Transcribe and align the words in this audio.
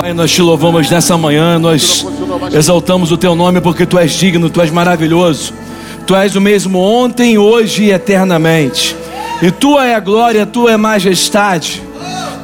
Pai, 0.00 0.14
nós 0.14 0.30
te 0.30 0.40
louvamos 0.40 0.88
nessa 0.88 1.18
manhã, 1.18 1.58
nós 1.58 2.06
exaltamos 2.52 3.10
o 3.10 3.16
teu 3.16 3.34
nome 3.34 3.60
porque 3.60 3.84
tu 3.84 3.98
és 3.98 4.12
digno, 4.12 4.48
tu 4.48 4.62
és 4.62 4.70
maravilhoso. 4.70 5.52
Tu 6.06 6.14
és 6.14 6.36
o 6.36 6.40
mesmo 6.40 6.78
ontem, 6.78 7.36
hoje 7.36 7.82
e 7.82 7.90
eternamente. 7.90 8.94
E 9.42 9.50
tua 9.50 9.88
é 9.88 9.96
a 9.96 10.00
glória, 10.00 10.46
tua 10.46 10.70
é 10.70 10.74
a 10.74 10.78
majestade. 10.78 11.82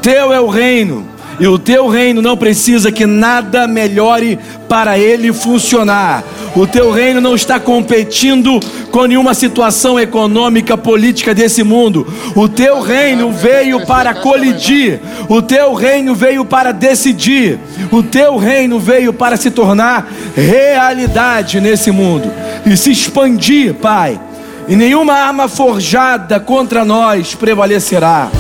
Teu 0.03 0.32
é 0.32 0.40
o 0.40 0.48
reino. 0.48 1.06
E 1.39 1.47
o 1.47 1.59
teu 1.59 1.89
reino 1.89 2.23
não 2.23 2.37
precisa 2.37 2.93
que 2.93 3.07
nada 3.07 3.67
melhore 3.67 4.39
para 4.69 4.98
ele 4.98 5.32
funcionar. 5.32 6.23
O 6.55 6.67
teu 6.67 6.93
reino 6.93 7.21
não 7.21 7.35
está 7.35 7.59
competindo 7.59 8.61
com 8.93 9.07
nenhuma 9.07 9.35
situação 9.35 9.99
econômica, 9.99 10.79
política 10.79 11.35
desse 11.35 11.64
mundo. 11.64 12.07
O 12.36 12.49
teu 12.49 12.81
reino 12.81 13.32
veio 13.32 13.85
para 13.85 14.14
colidir. 14.14 15.00
O 15.29 15.43
teu 15.43 15.75
reino 15.75 16.14
veio 16.14 16.45
para 16.45 16.73
decidir. 16.73 17.59
O 17.91 18.03
teu 18.03 18.37
reino 18.37 18.79
veio 18.79 19.12
para 19.12 19.37
se 19.37 19.51
tornar 19.51 20.08
realidade 20.36 21.61
nesse 21.61 21.91
mundo 21.91 22.30
e 22.64 22.77
se 22.77 22.93
expandir, 22.93 23.75
Pai. 23.75 24.21
E 24.69 24.77
nenhuma 24.77 25.14
arma 25.14 25.49
forjada 25.49 26.39
contra 26.39 26.85
nós 26.85 27.35
prevalecerá. 27.35 28.30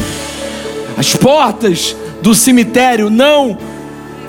As 0.96 1.14
portas 1.14 1.96
do 2.24 2.34
cemitério 2.34 3.10
não 3.10 3.58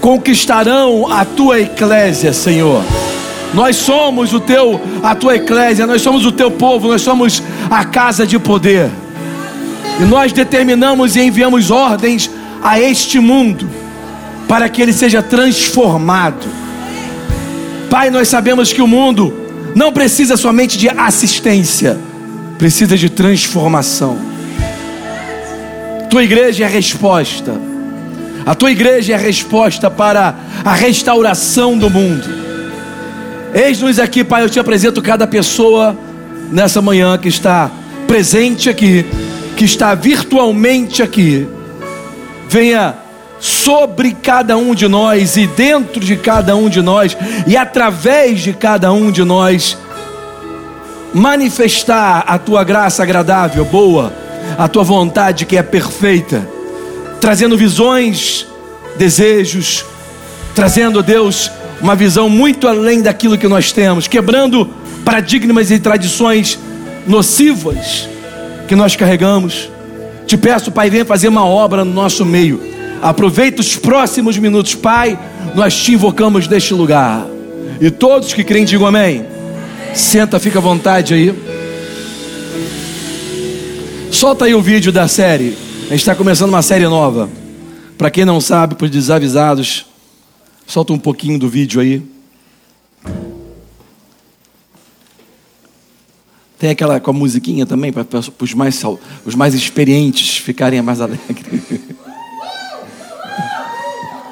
conquistarão 0.02 1.09
a 1.09 1.23
tua 1.23 1.62
eclésia, 1.62 2.34
Senhor. 2.34 2.84
Nós 3.53 3.77
somos 3.77 4.34
o 4.34 4.40
teu, 4.41 4.81
a 5.02 5.16
tua 5.16 5.38
eclésia, 5.38 5.88
nós 5.88 6.02
somos 6.02 6.26
o 6.26 6.31
teu 6.34 6.52
povo, 6.52 6.89
nós 6.89 7.02
somos 7.02 7.41
a 7.72 7.86
casa 7.86 8.27
de 8.27 8.38
poder. 8.38 8.91
E 9.98 10.03
nós 10.03 10.34
determinamos 10.34 11.16
e 11.16 11.22
enviamos 11.22 11.72
ordens 11.72 12.30
a 12.62 12.77
este 12.77 13.17
mundo 13.17 13.66
para 14.45 14.67
que 14.67 14.81
ele 14.81 14.91
seja 14.91 15.23
transformado. 15.23 16.45
Pai, 17.89 18.09
nós 18.09 18.27
sabemos 18.27 18.73
que 18.73 18.81
o 18.81 18.88
mundo 18.88 19.34
não 19.73 19.94
precisa 19.94 20.36
somente 20.36 20.78
de 20.78 20.89
assistência, 20.89 21.97
precisa 22.58 22.97
de 22.97 23.09
transformação. 23.09 24.17
Tua 26.09 26.25
igreja 26.25 26.66
é 26.66 26.67
a 26.67 26.69
resposta. 26.69 27.75
A 28.45 28.53
tua 28.53 28.71
igreja 28.71 29.13
é 29.13 29.15
a 29.15 29.19
resposta 29.19 29.89
para 29.89 30.35
a 30.63 30.73
restauração 30.73 31.77
do 31.77 31.89
mundo. 31.89 32.29
Eis-nos 33.53 33.97
aqui, 33.97 34.23
Pai, 34.23 34.43
eu 34.43 34.49
te 34.49 34.59
apresento 34.59 35.01
cada 35.01 35.25
pessoa 35.25 35.97
nessa 36.51 36.81
manhã 36.81 37.17
que 37.17 37.27
está 37.27 37.71
presente 38.07 38.69
aqui, 38.69 39.03
que 39.57 39.66
está 39.66 39.95
virtualmente 39.95 41.01
aqui. 41.01 41.47
Venha 42.47 42.95
sobre 43.39 44.13
cada 44.13 44.55
um 44.57 44.75
de 44.75 44.88
nós 44.88 45.38
e 45.38 45.47
dentro 45.47 45.99
de 45.99 46.16
cada 46.16 46.55
um 46.55 46.69
de 46.69 46.81
nós 46.81 47.17
e 47.47 47.57
através 47.57 48.41
de 48.41 48.53
cada 48.53 48.91
um 48.91 49.11
de 49.11 49.23
nós 49.23 49.77
manifestar 51.13 52.25
a 52.27 52.38
tua 52.38 52.63
graça 52.63 53.01
agradável, 53.01 53.66
boa, 53.66 54.13
a 54.57 54.67
tua 54.67 54.83
vontade 54.83 55.45
que 55.45 55.57
é 55.57 55.63
perfeita, 55.63 56.55
trazendo 57.26 57.58
visões, 57.58 58.45
desejos, 59.00 59.84
trazendo, 60.54 61.02
Deus, 61.02 61.50
uma 61.81 61.95
visão 61.95 62.30
muito 62.30 62.68
além 62.68 63.02
daquilo 63.02 63.36
que 63.36 63.48
nós 63.48 63.72
temos, 63.72 64.08
quebrando 64.08 64.70
paradigmas 65.04 65.72
e 65.72 65.80
tradições 65.80 66.59
nocivas 67.08 68.08
que 68.68 68.76
nós 68.76 68.96
carregamos. 68.96 69.72
Te 70.28 70.38
peço, 70.38 70.72
Pai, 70.72 70.92
venha 70.92 71.03
fazer 71.03 71.28
uma 71.28 71.44
obra 71.44 71.84
no 71.84 71.92
nosso 71.92 72.23
meio. 72.23 72.62
Aproveita 73.02 73.59
os 73.59 73.76
próximos 73.76 74.38
minutos, 74.38 74.76
Pai. 74.76 75.18
Nós 75.56 75.76
te 75.76 75.94
invocamos 75.94 76.48
neste 76.48 76.76
lugar. 76.76 77.26
E 77.81 77.90
todos 77.90 78.34
que 78.34 78.44
creem, 78.44 78.66
digam 78.66 78.86
amém. 78.86 79.26
Senta, 79.96 80.40
fica 80.40 80.59
à 80.59 80.62
vontade 80.62 81.16
aí. 81.16 81.34
Solta 84.12 84.46
aí 84.46 84.53
o 84.53 84.62
vídeo 84.62 84.91
da 84.91 85.08
série. 85.08 85.65
A 85.85 85.90
gente 85.90 86.00
está 86.00 86.16
começando 86.16 86.50
uma 86.50 86.62
série 86.62 86.88
nova. 86.88 87.29
Para 87.97 88.09
quem 88.09 88.25
não 88.25 88.41
sabe, 88.41 88.75
para 88.75 88.85
os 88.85 88.91
desavisados, 88.91 89.85
Solta 90.68 90.94
um 90.94 91.00
pouquinho 91.00 91.38
do 91.38 91.47
vídeo 91.47 91.79
aí. 91.79 92.01
Tem 96.57 96.72
aquela 96.72 97.00
com 97.00 97.12
a 97.12 97.13
musiquinha 97.13 97.66
também, 97.66 97.94
para 97.94 98.06
os 98.40 98.53
mais, 98.53 98.81
os 99.23 99.35
mais 99.35 99.53
experientes 99.53 100.38
ficarem 100.38 100.81
mais 100.81 101.01
alegres. 101.01 101.22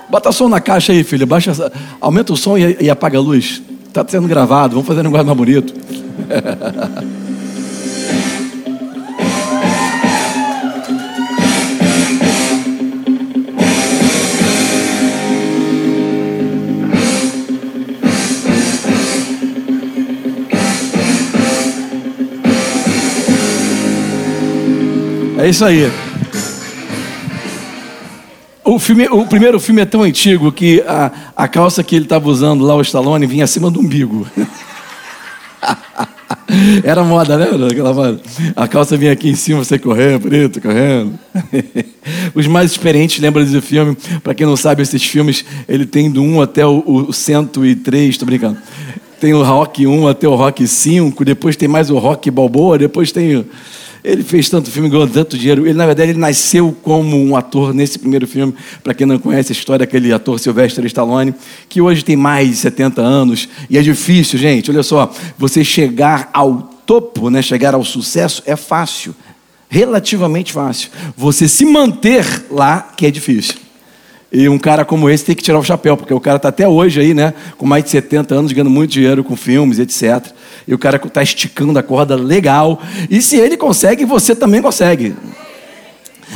Bota 0.10 0.32
som 0.32 0.50
na 0.50 0.60
caixa 0.60 0.92
aí, 0.92 1.04
filha. 1.04 1.26
Baixa, 1.26 1.52
aumenta 2.02 2.34
o 2.34 2.38
som 2.38 2.58
e, 2.58 2.78
e 2.82 2.90
apaga 2.90 3.18
a 3.18 3.22
luz. 3.22 3.62
Está 3.88 4.04
sendo 4.08 4.28
gravado, 4.28 4.74
vamos 4.74 4.88
fazer 4.88 5.02
um 5.02 5.04
negócio 5.04 5.26
mais 5.26 5.38
bonito. 5.38 5.74
É 25.44 25.50
isso 25.50 25.66
aí. 25.66 25.92
O, 28.64 28.80
filme, 28.80 29.10
o 29.10 29.26
primeiro 29.26 29.60
filme 29.60 29.82
é 29.82 29.86
tão 29.86 30.02
antigo 30.02 30.50
que 30.54 30.82
a, 30.88 31.12
a 31.36 31.50
calça 31.50 31.84
que 31.84 31.98
ele 31.98 32.06
estava 32.06 32.30
usando 32.30 32.64
lá, 32.64 32.78
o 32.78 32.82
Stallone, 32.82 33.26
vinha 33.26 33.44
acima 33.44 33.70
do 33.70 33.82
umbigo. 33.82 34.26
Era 36.82 37.04
moda, 37.04 37.38
né? 37.38 37.48
Aquela 37.70 37.94
moda. 37.94 38.22
A 38.56 38.70
calça 38.70 38.96
vinha 38.96 39.12
aqui 39.12 39.28
em 39.28 39.36
cima, 39.36 39.66
você 39.66 39.78
correndo, 39.78 40.22
preto, 40.22 40.62
correndo. 40.62 41.20
Os 42.34 42.48
mais 42.48 42.72
experientes 42.72 43.20
lembram 43.20 43.44
desse 43.44 43.60
filme. 43.60 43.98
Para 44.24 44.34
quem 44.34 44.48
não 44.48 44.56
sabe, 44.56 44.82
esses 44.82 45.04
filmes, 45.04 45.44
ele 45.68 45.86
tem 45.86 46.10
do 46.10 46.22
1 46.22 46.40
até 46.40 46.66
o, 46.66 47.08
o 47.10 47.12
103, 47.12 48.12
estou 48.12 48.26
brincando. 48.26 48.60
Tem 49.20 49.34
o 49.34 49.44
Rock 49.44 49.86
1 49.86 50.08
até 50.08 50.26
o 50.26 50.36
Rock 50.36 50.66
5, 50.66 51.26
depois 51.26 51.58
tem 51.58 51.68
mais 51.68 51.90
o 51.90 51.98
Rock 51.98 52.32
Balboa, 52.32 52.78
depois 52.78 53.12
tem 53.12 53.46
ele 54.04 54.22
fez 54.22 54.50
tanto 54.50 54.70
filme, 54.70 54.90
ganhou 54.90 55.08
tanto 55.08 55.38
dinheiro. 55.38 55.66
Ele, 55.66 55.74
na 55.74 55.86
verdade, 55.86 56.12
ele 56.12 56.20
nasceu 56.20 56.76
como 56.84 57.18
um 57.18 57.36
ator 57.36 57.74
nesse 57.74 57.98
primeiro 57.98 58.28
filme. 58.28 58.54
Para 58.84 58.94
quem 58.94 59.08
não 59.08 59.18
conhece 59.18 59.52
a 59.52 59.56
história 59.56 59.86
daquele 59.86 60.12
ator 60.12 60.40
Sylvester 60.40 60.86
Stallone, 60.86 61.34
que 61.70 61.80
hoje 61.80 62.04
tem 62.04 62.18
mais 62.18 62.50
de 62.50 62.56
70 62.58 63.02
anos. 63.02 63.48
E 63.70 63.78
é 63.78 63.82
difícil, 63.82 64.38
gente. 64.38 64.70
Olha 64.70 64.84
só, 64.84 65.10
você 65.38 65.64
chegar 65.64 66.30
ao 66.34 66.74
topo, 66.86 67.30
né, 67.30 67.42
chegar 67.42 67.74
ao 67.74 67.84
sucesso, 67.86 68.44
é 68.46 68.58
fácil. 68.58 69.16
Relativamente 69.70 70.52
fácil. 70.52 70.90
Você 71.16 71.48
se 71.48 71.66
manter 71.66 72.26
lá, 72.52 72.94
que 72.96 73.06
é 73.06 73.12
difícil. 73.12 73.63
E 74.34 74.50
um 74.50 74.58
cara 74.58 74.84
como 74.84 75.08
esse 75.12 75.24
tem 75.24 75.36
que 75.36 75.44
tirar 75.44 75.60
o 75.60 75.64
chapéu, 75.64 75.96
porque 75.96 76.12
o 76.12 76.20
cara 76.20 76.38
está 76.38 76.50
até 76.50 76.68
hoje 76.68 77.00
aí, 77.00 77.14
né? 77.14 77.36
Com 77.56 77.68
mais 77.68 77.84
de 77.84 77.92
70 77.92 78.34
anos, 78.34 78.52
ganhando 78.52 78.72
muito 78.72 78.90
dinheiro 78.90 79.24
com 79.24 79.36
filmes, 79.36 79.78
etc. 79.78 80.26
E 80.68 80.74
o 80.74 80.78
cara 80.80 80.98
está 80.98 81.22
esticando 81.22 81.78
a 81.78 81.84
corda 81.84 82.16
legal. 82.16 82.82
E 83.12 83.22
se 83.22 83.36
ele 83.36 83.56
consegue, 83.56 84.06
você 84.06 84.36
também 84.36 84.60
consegue. 84.60 85.14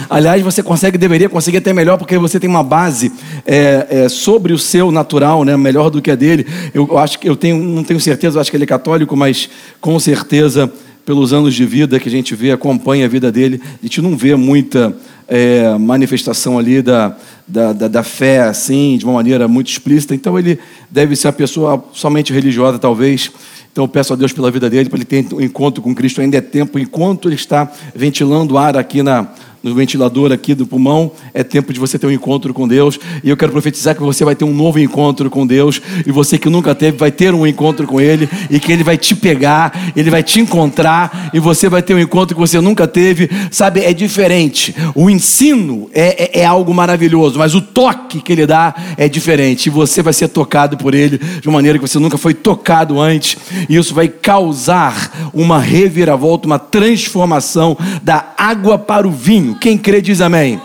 Aliás, 0.07 0.43
você 0.43 0.61
consegue, 0.61 0.95
deveria 0.95 1.27
conseguir 1.27 1.57
até 1.57 1.73
melhor, 1.73 1.97
porque 1.97 2.19
você 2.19 2.39
tem 2.39 2.47
uma 2.47 2.63
base 2.63 3.11
é, 3.47 3.87
é, 3.89 4.09
sobre 4.09 4.53
o 4.53 4.59
seu 4.59 4.91
natural, 4.91 5.43
né, 5.43 5.57
melhor 5.57 5.89
do 5.89 5.99
que 5.99 6.11
a 6.11 6.15
dele. 6.15 6.45
Eu 6.75 6.99
acho 6.99 7.17
que 7.17 7.27
eu 7.27 7.35
tenho, 7.35 7.57
não 7.57 7.83
tenho 7.83 7.99
certeza, 7.99 8.37
eu 8.37 8.41
acho 8.41 8.51
que 8.51 8.57
ele 8.57 8.65
é 8.65 8.67
católico, 8.67 9.17
mas 9.17 9.49
com 9.81 9.99
certeza, 9.99 10.71
pelos 11.03 11.33
anos 11.33 11.55
de 11.55 11.65
vida 11.65 11.99
que 11.99 12.07
a 12.07 12.11
gente 12.11 12.35
vê, 12.35 12.51
acompanha 12.51 13.05
a 13.05 13.09
vida 13.09 13.31
dele, 13.31 13.59
a 13.81 13.85
gente 13.85 14.03
não 14.03 14.15
vê 14.15 14.35
muita 14.35 14.95
é, 15.27 15.75
manifestação 15.79 16.59
ali 16.59 16.81
da, 16.81 17.17
da, 17.47 17.73
da, 17.73 17.87
da, 17.87 18.03
fé, 18.03 18.41
assim, 18.41 18.97
de 18.97 19.05
uma 19.05 19.13
maneira 19.13 19.47
muito 19.47 19.69
explícita. 19.69 20.13
Então, 20.13 20.37
ele 20.37 20.59
deve 20.89 21.15
ser 21.15 21.27
uma 21.27 21.33
pessoa 21.33 21.83
somente 21.93 22.33
religiosa, 22.33 22.77
talvez. 22.77 23.31
Então, 23.71 23.85
eu 23.85 23.87
peço 23.87 24.11
a 24.11 24.15
Deus 24.15 24.33
pela 24.33 24.51
vida 24.51 24.69
dele, 24.69 24.89
para 24.89 24.97
ele 24.97 25.05
ter 25.05 25.25
um 25.33 25.41
encontro 25.41 25.81
com 25.81 25.93
Cristo. 25.95 26.19
Ainda 26.19 26.37
é 26.37 26.41
tempo, 26.41 26.77
enquanto 26.77 27.27
ele 27.29 27.35
está 27.35 27.71
ventilando 27.95 28.57
ar 28.57 28.75
aqui 28.75 29.01
na, 29.01 29.27
no 29.63 29.75
ventilador 29.75 30.31
aqui 30.31 30.53
do 30.53 30.65
pulmão, 30.65 31.11
é 31.33 31.43
tempo 31.43 31.73
de 31.73 31.79
você 31.79 31.97
ter 31.97 32.07
um 32.07 32.11
encontro 32.11 32.53
com 32.53 32.67
Deus. 32.67 32.99
E 33.23 33.29
eu 33.29 33.37
quero 33.37 33.51
profetizar 33.51 33.95
que 33.95 34.01
você 34.01 34.23
vai 34.23 34.35
ter 34.35 34.45
um 34.45 34.53
novo 34.53 34.79
encontro 34.79 35.29
com 35.29 35.45
Deus. 35.45 35.81
E 36.05 36.11
você 36.11 36.37
que 36.37 36.49
nunca 36.49 36.73
teve, 36.73 36.97
vai 36.97 37.11
ter 37.11 37.33
um 37.33 37.45
encontro 37.45 37.85
com 37.85 37.99
Ele. 37.99 38.29
E 38.49 38.59
que 38.59 38.71
Ele 38.71 38.83
vai 38.83 38.97
te 38.97 39.15
pegar, 39.15 39.91
Ele 39.95 40.09
vai 40.09 40.23
te 40.23 40.39
encontrar. 40.39 41.29
E 41.33 41.39
você 41.39 41.69
vai 41.69 41.81
ter 41.81 41.93
um 41.93 41.99
encontro 41.99 42.35
que 42.35 42.39
você 42.39 42.59
nunca 42.61 42.87
teve. 42.87 43.29
Sabe, 43.51 43.81
é 43.81 43.93
diferente. 43.93 44.75
O 44.95 45.09
ensino 45.09 45.89
é, 45.93 46.39
é, 46.39 46.41
é 46.41 46.45
algo 46.45 46.73
maravilhoso, 46.73 47.36
mas 47.37 47.55
o 47.55 47.61
toque 47.61 48.21
que 48.21 48.31
Ele 48.31 48.45
dá 48.45 48.73
é 48.97 49.07
diferente. 49.07 49.67
E 49.67 49.69
você 49.69 50.01
vai 50.01 50.13
ser 50.13 50.27
tocado 50.29 50.77
por 50.77 50.93
Ele 50.93 51.17
de 51.17 51.47
uma 51.47 51.57
maneira 51.57 51.77
que 51.77 51.87
você 51.87 51.99
nunca 51.99 52.17
foi 52.17 52.33
tocado 52.33 52.99
antes. 52.99 53.37
E 53.69 53.75
isso 53.75 53.93
vai 53.93 54.07
causar 54.07 55.29
uma 55.33 55.59
reviravolta, 55.59 56.47
uma 56.47 56.59
transformação 56.59 57.77
da 58.01 58.33
água 58.37 58.77
para 58.77 59.07
o 59.07 59.11
vinho. 59.11 59.55
Quem 59.55 59.77
crê 59.77 60.01
diz 60.01 60.21
amém. 60.21 60.59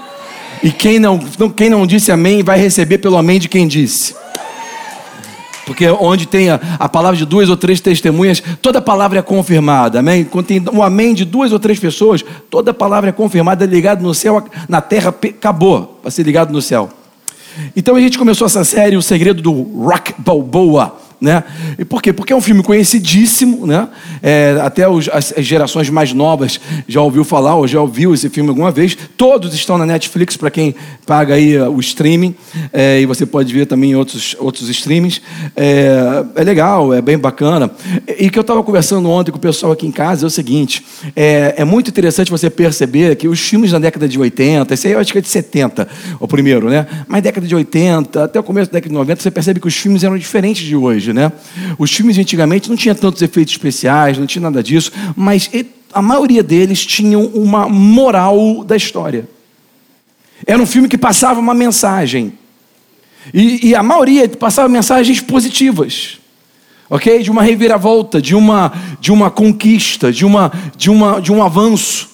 E 0.62 0.70
quem 0.70 0.98
não, 0.98 1.18
quem 1.56 1.68
não 1.68 1.86
disse 1.86 2.12
amém 2.12 2.42
vai 2.42 2.58
receber 2.58 2.98
pelo 2.98 3.16
amém 3.16 3.38
de 3.38 3.48
quem 3.48 3.66
disse. 3.66 4.21
Porque 5.64 5.88
onde 5.88 6.26
tem 6.26 6.50
a, 6.50 6.60
a, 6.78 6.88
palavra 6.88 7.16
de 7.16 7.24
duas 7.24 7.48
ou 7.48 7.56
três 7.56 7.80
testemunhas, 7.80 8.42
toda 8.60 8.80
palavra 8.80 9.20
é 9.20 9.22
confirmada, 9.22 10.00
amém? 10.00 10.24
Quando 10.24 10.46
tem 10.46 10.62
um 10.72 10.82
amém 10.82 11.14
de 11.14 11.24
duas 11.24 11.52
ou 11.52 11.58
três 11.58 11.78
pessoas, 11.78 12.24
toda 12.50 12.74
palavra 12.74 13.10
é 13.10 13.12
confirmada, 13.12 13.64
ligado 13.64 14.02
no 14.02 14.14
céu, 14.14 14.44
na 14.68 14.80
terra, 14.80 15.10
acabou 15.10 15.98
para 16.02 16.10
ser 16.10 16.24
ligado 16.24 16.52
no 16.52 16.60
céu. 16.60 16.90
Então 17.76 17.94
a 17.94 18.00
gente 18.00 18.18
começou 18.18 18.46
essa 18.46 18.64
série, 18.64 18.96
O 18.96 19.02
Segredo 19.02 19.42
do 19.42 19.52
Rock 19.52 20.14
Balboa. 20.18 21.01
Né? 21.22 21.44
E 21.78 21.84
por 21.84 22.02
quê? 22.02 22.12
Porque 22.12 22.32
é 22.32 22.36
um 22.36 22.40
filme 22.40 22.64
conhecidíssimo, 22.64 23.64
né? 23.64 23.88
É, 24.20 24.58
até 24.60 24.88
os, 24.88 25.08
as 25.08 25.32
gerações 25.38 25.88
mais 25.88 26.12
novas 26.12 26.58
já 26.88 27.00
ouviu 27.00 27.22
falar 27.22 27.54
ou 27.54 27.68
já 27.68 27.80
ouviu 27.80 28.12
esse 28.12 28.28
filme 28.28 28.48
alguma 28.48 28.72
vez. 28.72 28.98
Todos 29.16 29.54
estão 29.54 29.78
na 29.78 29.86
Netflix 29.86 30.36
para 30.36 30.50
quem 30.50 30.74
paga 31.06 31.34
aí 31.34 31.56
uh, 31.56 31.70
o 31.70 31.78
streaming 31.78 32.34
é, 32.72 33.00
e 33.00 33.06
você 33.06 33.24
pode 33.24 33.52
ver 33.54 33.66
também 33.66 33.94
outros 33.94 34.34
outros 34.40 34.68
streamings. 34.68 35.22
É, 35.54 36.24
é 36.34 36.42
legal, 36.42 36.92
é 36.92 37.00
bem 37.00 37.16
bacana. 37.16 37.70
E 38.18 38.28
que 38.28 38.36
eu 38.36 38.40
estava 38.40 38.60
conversando 38.64 39.08
ontem 39.08 39.30
com 39.30 39.38
o 39.38 39.40
pessoal 39.40 39.70
aqui 39.70 39.86
em 39.86 39.92
casa 39.92 40.26
é 40.26 40.28
o 40.28 40.30
seguinte: 40.30 40.84
é, 41.14 41.54
é, 41.58 41.64
muito 41.64 41.88
interessante 41.88 42.32
você 42.32 42.50
perceber 42.50 43.14
que 43.14 43.28
os 43.28 43.38
filmes 43.38 43.70
da 43.70 43.78
década 43.78 44.08
de 44.08 44.18
80, 44.18 44.74
esse 44.74 44.88
aí 44.88 44.94
eu 44.94 44.98
acho 44.98 45.12
que 45.12 45.18
é 45.18 45.22
de 45.22 45.28
70, 45.28 45.86
o 46.18 46.26
primeiro, 46.26 46.68
né? 46.68 46.84
Mas 47.06 47.22
década 47.22 47.46
de 47.46 47.54
80 47.54 48.24
até 48.24 48.40
o 48.40 48.42
começo 48.42 48.72
da 48.72 48.78
década 48.78 48.88
de 48.88 48.94
90 48.94 49.22
você 49.22 49.30
percebe 49.30 49.60
que 49.60 49.68
os 49.68 49.76
filmes 49.76 50.02
eram 50.02 50.18
diferentes 50.18 50.64
de 50.64 50.74
hoje 50.74 51.11
né? 51.12 51.32
Os 51.78 51.92
filmes 51.92 52.18
antigamente 52.18 52.68
não 52.68 52.76
tinham 52.76 52.94
tantos 52.94 53.22
efeitos 53.22 53.54
especiais, 53.54 54.18
não 54.18 54.26
tinha 54.26 54.42
nada 54.42 54.62
disso, 54.62 54.92
mas 55.16 55.50
a 55.92 56.00
maioria 56.00 56.42
deles 56.42 56.84
tinham 56.84 57.26
uma 57.26 57.68
moral 57.68 58.64
da 58.64 58.76
história. 58.76 59.28
Era 60.46 60.60
um 60.60 60.66
filme 60.66 60.88
que 60.88 60.98
passava 60.98 61.38
uma 61.38 61.54
mensagem. 61.54 62.32
E, 63.32 63.68
e 63.68 63.74
a 63.74 63.82
maioria 63.82 64.28
passava 64.28 64.68
mensagens 64.68 65.20
positivas. 65.20 66.18
Ok? 66.90 67.22
De 67.22 67.30
uma 67.30 67.42
reviravolta, 67.42 68.20
de 68.20 68.34
uma, 68.34 68.72
de 69.00 69.12
uma 69.12 69.30
conquista, 69.30 70.12
de, 70.12 70.24
uma, 70.24 70.52
de, 70.76 70.90
uma, 70.90 71.20
de 71.20 71.32
um 71.32 71.42
avanço. 71.42 72.10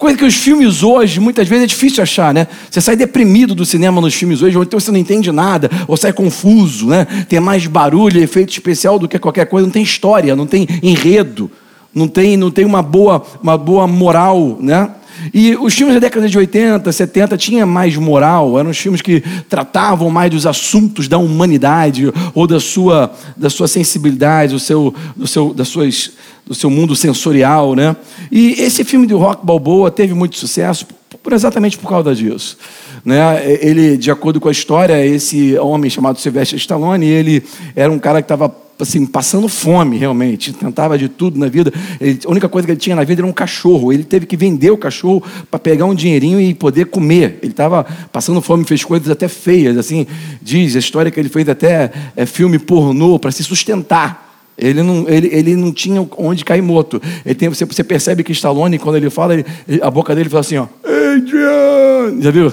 Coisa 0.00 0.16
que 0.16 0.24
os 0.24 0.34
filmes 0.34 0.82
hoje, 0.82 1.20
muitas 1.20 1.46
vezes, 1.46 1.64
é 1.64 1.66
difícil 1.66 2.02
achar, 2.02 2.32
né? 2.32 2.46
Você 2.70 2.80
sai 2.80 2.96
deprimido 2.96 3.54
do 3.54 3.66
cinema 3.66 4.00
nos 4.00 4.14
filmes 4.14 4.40
hoje, 4.40 4.56
ou 4.56 4.62
então 4.62 4.80
você 4.80 4.90
não 4.90 4.98
entende 4.98 5.30
nada, 5.30 5.70
ou 5.86 5.94
sai 5.94 6.10
confuso, 6.10 6.86
né? 6.86 7.06
Tem 7.28 7.38
mais 7.38 7.66
barulho, 7.66 8.18
efeito 8.18 8.50
especial 8.50 8.98
do 8.98 9.06
que 9.06 9.18
qualquer 9.18 9.44
coisa, 9.44 9.66
não 9.66 9.72
tem 9.72 9.82
história, 9.82 10.34
não 10.34 10.46
tem 10.46 10.66
enredo, 10.82 11.50
não 11.94 12.08
tem, 12.08 12.34
não 12.34 12.50
tem 12.50 12.64
uma, 12.64 12.82
boa, 12.82 13.22
uma 13.42 13.58
boa 13.58 13.86
moral, 13.86 14.56
né? 14.58 14.88
E 15.34 15.54
os 15.56 15.74
filmes 15.74 15.94
da 15.94 16.00
década 16.00 16.26
de 16.28 16.38
80, 16.38 16.90
70 16.90 17.36
tinha 17.36 17.66
mais 17.66 17.94
moral, 17.96 18.58
eram 18.58 18.70
os 18.70 18.78
filmes 18.78 19.02
que 19.02 19.22
tratavam 19.50 20.08
mais 20.08 20.30
dos 20.30 20.46
assuntos 20.46 21.08
da 21.08 21.18
humanidade 21.18 22.10
ou 22.34 22.46
da 22.46 22.58
sua, 22.58 23.12
da 23.36 23.50
sua 23.50 23.68
sensibilidade, 23.68 24.54
do 24.54 24.58
seu, 24.58 24.94
do 25.14 25.26
seu, 25.26 25.52
das 25.52 25.68
suas, 25.68 26.12
do 26.50 26.54
seu 26.56 26.68
mundo 26.68 26.96
sensorial, 26.96 27.76
né? 27.76 27.94
E 28.28 28.60
esse 28.60 28.82
filme 28.82 29.06
de 29.06 29.14
Rock 29.14 29.46
Balboa 29.46 29.88
teve 29.88 30.14
muito 30.14 30.36
sucesso 30.36 30.84
por, 31.22 31.32
exatamente 31.32 31.78
por 31.78 31.88
causa 31.88 32.12
disso. 32.12 32.58
Né? 33.04 33.40
Ele, 33.62 33.96
de 33.96 34.10
acordo 34.10 34.40
com 34.40 34.48
a 34.48 34.50
história, 34.50 35.06
esse 35.06 35.56
homem 35.58 35.88
chamado 35.88 36.18
Sylvester 36.18 36.58
Stallone, 36.58 37.06
ele 37.06 37.44
era 37.76 37.92
um 37.92 38.00
cara 38.00 38.20
que 38.20 38.24
estava 38.24 38.52
assim, 38.80 39.06
passando 39.06 39.46
fome 39.46 39.96
realmente, 39.96 40.52
tentava 40.52 40.98
de 40.98 41.08
tudo 41.08 41.38
na 41.38 41.46
vida. 41.46 41.72
Ele, 42.00 42.18
a 42.26 42.28
única 42.28 42.48
coisa 42.48 42.66
que 42.66 42.72
ele 42.72 42.80
tinha 42.80 42.96
na 42.96 43.04
vida 43.04 43.20
era 43.20 43.28
um 43.28 43.32
cachorro. 43.32 43.92
Ele 43.92 44.02
teve 44.02 44.26
que 44.26 44.36
vender 44.36 44.72
o 44.72 44.76
cachorro 44.76 45.22
para 45.48 45.60
pegar 45.60 45.84
um 45.84 45.94
dinheirinho 45.94 46.40
e 46.40 46.52
poder 46.52 46.86
comer. 46.86 47.38
Ele 47.42 47.52
estava 47.52 47.86
passando 48.10 48.40
fome, 48.40 48.64
fez 48.64 48.82
coisas 48.82 49.08
até 49.08 49.28
feias, 49.28 49.78
assim, 49.78 50.04
diz 50.42 50.74
a 50.74 50.80
história 50.80 51.12
que 51.12 51.20
ele 51.20 51.28
fez 51.28 51.48
até 51.48 51.92
é, 52.16 52.26
filme 52.26 52.58
pornô 52.58 53.20
para 53.20 53.30
se 53.30 53.44
sustentar. 53.44 54.29
Ele 54.56 54.82
não, 54.82 55.08
ele, 55.08 55.28
ele 55.32 55.56
não 55.56 55.72
tinha 55.72 56.06
onde 56.18 56.44
cair 56.44 56.62
morto. 56.62 57.00
Ele 57.24 57.34
tem, 57.34 57.48
você, 57.48 57.64
você 57.64 57.82
percebe 57.82 58.22
que 58.22 58.32
Stallone, 58.32 58.78
quando 58.78 58.96
ele 58.96 59.08
fala, 59.08 59.34
ele, 59.34 59.44
a 59.80 59.90
boca 59.90 60.14
dele 60.14 60.28
fala 60.28 60.40
assim, 60.40 60.58
ó, 60.58 60.66
Adrian! 60.84 62.20
Já 62.20 62.30
viu? 62.30 62.52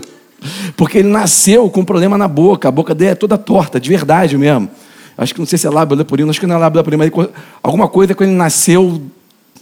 Porque 0.76 1.00
ele 1.00 1.10
nasceu 1.10 1.70
com 1.70 1.82
um 1.82 1.86
problema 1.86 2.18
na 2.18 2.28
boca, 2.28 2.68
a 2.68 2.72
boca 2.72 2.94
dele 2.96 3.12
é 3.12 3.16
toda 3.16 3.38
torta, 3.38 3.80
de 3.80 3.90
verdade 3.90 4.38
mesmo. 4.38 4.70
Acho 5.18 5.34
que 5.34 5.40
não 5.40 5.48
sei 5.48 5.58
se 5.58 5.66
é 5.66 5.70
lábio 5.70 5.98
leporino, 5.98 6.30
acho 6.30 6.40
que 6.40 6.46
não 6.46 6.56
é 6.56 6.60
lábio 6.60 6.78
leporino, 6.78 7.04
mas 7.04 7.30
alguma 7.64 7.88
coisa 7.88 8.14
quando 8.14 8.30
ele 8.30 8.38
nasceu, 8.38 9.02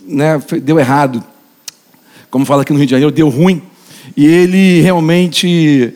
né, 0.06 0.42
deu 0.62 0.78
errado. 0.78 1.24
Como 2.30 2.46
fala 2.46 2.64
aqui 2.64 2.74
no 2.74 2.78
Rio 2.78 2.88
de 2.88 2.92
Janeiro, 2.92 3.12
deu 3.12 3.30
ruim. 3.30 3.62
E 4.18 4.26
ele 4.26 4.82
realmente 4.82 5.94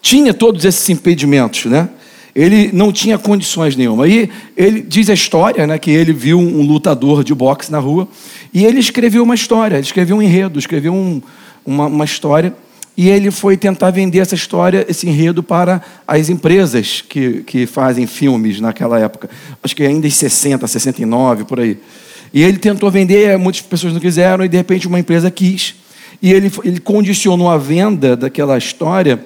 tinha 0.00 0.32
todos 0.32 0.64
esses 0.64 0.88
impedimentos, 0.88 1.64
né? 1.66 1.88
Ele 2.34 2.70
não 2.72 2.92
tinha 2.92 3.16
condições 3.16 3.76
nenhuma. 3.76 4.08
E 4.08 4.28
ele 4.56 4.82
diz 4.82 5.08
a 5.08 5.14
história, 5.14 5.66
né, 5.66 5.78
que 5.78 5.90
ele 5.90 6.12
viu 6.12 6.38
um 6.38 6.62
lutador 6.62 7.22
de 7.22 7.34
boxe 7.34 7.70
na 7.70 7.78
rua 7.78 8.08
e 8.52 8.64
ele 8.64 8.80
escreveu 8.80 9.22
uma 9.22 9.34
história, 9.34 9.76
ele 9.76 9.84
escreveu 9.84 10.16
um 10.16 10.22
enredo, 10.22 10.58
escreveu 10.58 10.92
um, 10.92 11.22
uma, 11.64 11.86
uma 11.86 12.04
história 12.04 12.52
e 12.96 13.08
ele 13.08 13.30
foi 13.30 13.56
tentar 13.56 13.90
vender 13.90 14.20
essa 14.20 14.34
história, 14.34 14.86
esse 14.88 15.08
enredo, 15.08 15.42
para 15.42 15.82
as 16.06 16.28
empresas 16.28 17.00
que, 17.00 17.42
que 17.42 17.66
fazem 17.66 18.06
filmes 18.06 18.60
naquela 18.60 19.00
época. 19.00 19.28
Acho 19.62 19.74
que 19.74 19.82
ainda 19.82 20.06
em 20.06 20.10
60, 20.10 20.64
69, 20.66 21.44
por 21.44 21.58
aí. 21.58 21.76
E 22.32 22.42
ele 22.42 22.58
tentou 22.58 22.90
vender, 22.90 23.36
muitas 23.36 23.62
pessoas 23.62 23.92
não 23.92 24.00
quiseram, 24.00 24.44
e 24.44 24.48
de 24.48 24.56
repente 24.56 24.86
uma 24.86 24.98
empresa 24.98 25.28
quis. 25.30 25.74
E 26.22 26.32
ele, 26.32 26.50
ele 26.62 26.78
condicionou 26.78 27.50
a 27.50 27.58
venda 27.58 28.16
daquela 28.16 28.56
história, 28.56 29.24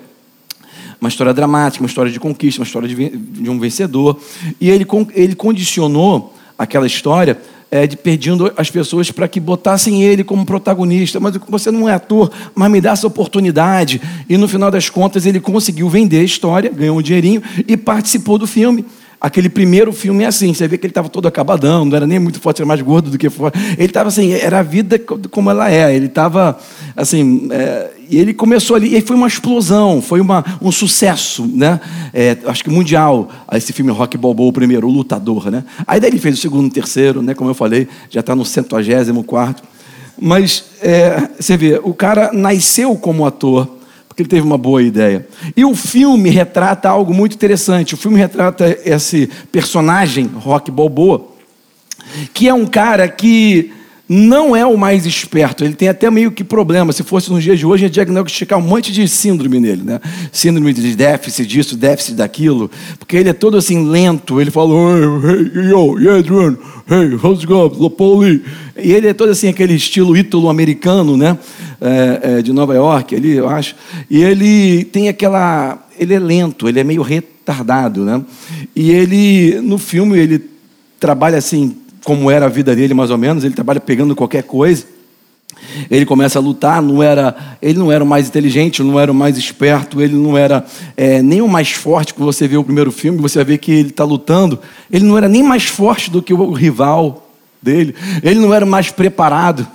uma 1.01 1.09
história 1.09 1.33
dramática, 1.33 1.83
uma 1.83 1.89
história 1.89 2.11
de 2.11 2.19
conquista, 2.19 2.61
uma 2.61 2.67
história 2.67 2.89
de, 2.89 3.09
de 3.17 3.51
um 3.51 3.59
vencedor. 3.59 4.19
E 4.61 4.71
ele, 4.71 4.87
ele 5.15 5.35
condicionou 5.35 6.35
aquela 6.59 6.87
história 6.87 7.39
é, 7.71 7.87
de 7.87 7.97
pedindo 7.97 8.53
as 8.57 8.71
pessoas 8.71 9.11
para 9.11 9.29
que 9.29 9.39
botassem 9.39 10.03
ele 10.03 10.25
como 10.25 10.45
protagonista. 10.45 11.21
Mas 11.21 11.37
você 11.49 11.71
não 11.71 11.89
é 11.89 11.95
ator, 11.95 12.31
mas 12.55 12.71
me 12.71 12.81
dá 12.81 12.93
essa 12.93 13.07
oportunidade. 13.07 14.01
E 14.29 14.37
no 14.37 14.49
final 14.49 14.71
das 14.71 14.91
contas 14.91 15.27
ele 15.27 15.41
conseguiu 15.41 15.89
vender 15.89 16.21
a 16.21 16.25
história, 16.25 16.71
ganhou 16.71 16.99
um 16.99 17.03
dinheirinho 17.03 17.43
e 17.67 17.77
participou 17.77 18.39
do 18.39 18.47
filme. 18.47 18.85
Aquele 19.21 19.49
primeiro 19.49 19.93
filme 19.93 20.23
é 20.23 20.29
assim, 20.29 20.55
você 20.55 20.69
vê 20.69 20.79
que 20.79 20.87
ele 20.87 20.93
estava 20.93 21.09
todo 21.09 21.27
acabadão, 21.27 21.85
não 21.85 21.97
era 21.97 22.07
nem 22.07 22.21
muito 22.21 22.39
forte, 22.41 22.61
era 22.63 22.67
mais 22.67 22.81
gordo 22.81 23.11
do 23.11 23.19
que 23.19 23.29
forte. 23.29 23.59
Ele 23.77 23.87
estava 23.87 24.09
assim, 24.09 24.33
era 24.33 24.61
a 24.61 24.63
vida 24.63 24.97
como 25.31 25.51
ela 25.51 25.71
é. 25.71 25.95
Ele 25.95 26.07
estava 26.07 26.57
assim, 26.97 27.49
é, 27.51 27.91
e 28.09 28.19
ele 28.19 28.33
começou 28.33 28.75
ali, 28.75 28.97
e 28.97 29.01
foi 29.01 29.15
uma 29.15 29.27
explosão, 29.27 30.01
foi 30.01 30.21
uma, 30.21 30.45
um 30.63 30.73
sucesso, 30.73 31.47
né? 31.47 31.81
É, 32.13 32.37
acho 32.47 32.65
que 32.65 32.71
mundial, 32.71 33.29
esse 33.53 33.73
filme 33.73 33.93
Rock 33.93 34.17
Balboa, 34.17 34.49
o 34.49 34.53
primeiro, 34.53 34.89
o 34.89 34.91
Lutador, 34.91 35.51
né? 35.51 35.65
Aí 35.87 36.01
daí 36.01 36.11
ele 36.11 36.19
fez 36.19 36.39
o 36.39 36.41
segundo, 36.41 36.69
o 36.69 36.71
terceiro, 36.71 37.21
né? 37.21 37.35
Como 37.35 37.51
eu 37.51 37.55
falei, 37.55 37.87
já 38.09 38.21
está 38.21 38.35
no 38.35 38.45
centuagésimo 38.45 39.23
quarto. 39.23 39.63
Mas 40.21 40.65
é, 40.81 41.29
você 41.39 41.57
vê, 41.57 41.81
o 41.83 41.93
cara 41.93 42.31
nasceu 42.33 42.97
como 42.97 43.27
ator, 43.27 43.69
porque 44.09 44.23
ele 44.23 44.29
teve 44.29 44.43
uma 44.43 44.59
boa 44.59 44.83
ideia. 44.83 45.27
E 45.57 45.65
o 45.65 45.75
filme 45.75 46.31
retrata 46.31 46.89
algo 46.89 47.15
muito 47.15 47.35
interessante. 47.35 47.95
O 47.95 47.99
filme 47.99 48.19
retrata 48.19 48.77
esse 48.85 49.29
personagem, 49.53 50.29
Rock 50.35 50.71
Balboa, 50.71 51.29
que 52.33 52.49
é 52.49 52.55
um 52.55 52.67
cara 52.67 53.07
que 53.07 53.71
não 54.09 54.57
é 54.57 54.65
o 54.65 54.77
mais 54.77 55.05
esperto. 55.05 55.63
Ele 55.63 55.75
tem 55.75 55.89
até 55.89 56.11
meio 56.11 56.33
que 56.33 56.43
problema. 56.43 56.93
Se 56.93 57.03
fosse 57.03 57.31
nos 57.31 57.45
dias 57.45 57.59
de 57.59 57.67
hoje, 57.67 57.85
ia 57.85 57.91
diagnosticar 57.91 58.59
um 58.59 58.63
monte 58.63 58.91
de 58.91 59.07
síndrome 59.07 59.61
nele, 59.61 59.83
né? 59.83 60.01
Síndrome 60.33 60.73
de 60.73 60.97
déficit 60.97 61.47
disso, 61.47 61.77
déficit 61.77 62.15
daquilo. 62.17 62.71
Porque 62.99 63.17
ele 63.17 63.29
é 63.29 63.35
todo 63.35 63.59
assim 63.59 63.87
lento. 63.87 64.41
Ele 64.41 64.51
fala, 64.51 64.71
hey, 64.71 65.71
yo, 65.71 65.99
yeah, 65.99 66.19
Adrian, 66.19 66.57
hey, 66.91 67.19
how's 67.23 67.41
it 67.41 67.47
going? 67.47 67.71
Lopoli. 67.77 68.43
E 68.79 68.93
ele 68.93 69.09
é 69.09 69.13
todo 69.13 69.31
assim, 69.31 69.49
aquele 69.49 69.75
estilo 69.75 70.17
ítalo-americano, 70.17 71.15
né? 71.15 71.37
É, 71.81 72.21
é, 72.23 72.43
de 72.43 72.53
Nova 72.53 72.75
York, 72.75 73.15
ali, 73.15 73.37
eu 73.37 73.49
acho. 73.49 73.77
E 74.09 74.23
ele 74.23 74.85
tem 74.85 75.09
aquela. 75.11 75.87
Ele 75.99 76.15
é 76.15 76.19
lento, 76.19 76.69
ele 76.69 76.81
é 76.81 76.85
meio 76.85 77.03
retardado, 77.03 78.05
né? 78.05 78.23
E 78.75 78.91
ele, 78.91 79.61
no 79.61 79.77
filme, 79.77 80.19
ele 80.19 80.43
trabalha 80.99 81.37
assim, 81.37 81.77
como 82.09 82.31
era 82.31 82.47
a 82.47 82.49
vida 82.49 82.75
dele, 82.75 82.95
mais 82.95 83.11
ou 83.11 83.19
menos. 83.19 83.45
Ele 83.45 83.53
trabalha 83.53 83.79
pegando 83.79 84.17
qualquer 84.17 84.43
coisa. 84.43 84.87
Ele 85.91 86.07
começa 86.07 86.39
a 86.39 86.43
lutar, 86.43 86.81
não 86.81 87.03
era, 87.03 87.37
ele 87.61 87.79
não 87.79 87.93
era 87.93 88.03
o 88.03 88.07
mais 88.07 88.29
inteligente, 88.29 88.83
não 88.83 88.99
era 88.99 89.13
o 89.13 89.15
mais 89.15 89.37
esperto, 89.37 90.01
ele 90.01 90.15
não 90.15 90.39
era 90.39 90.65
é, 90.97 91.21
nem 91.21 91.43
o 91.43 91.49
mais 91.49 91.71
forte. 91.73 92.15
Quando 92.15 92.33
você 92.33 92.49
vê 92.49 92.57
o 92.57 92.65
primeiro 92.65 92.91
filme, 92.91 93.19
você 93.19 93.45
ver 93.45 93.59
que 93.59 93.71
ele 93.71 93.91
está 93.91 94.05
lutando. 94.05 94.59
Ele 94.91 95.05
não 95.05 95.19
era 95.19 95.29
nem 95.29 95.43
mais 95.43 95.65
forte 95.65 96.11
do 96.11 96.23
que 96.23 96.33
o 96.33 96.51
rival 96.51 97.31
dele. 97.61 97.95
Ele 98.23 98.41
não 98.41 98.55
era 98.55 98.65
mais 98.65 98.91
preparado. 98.91 99.69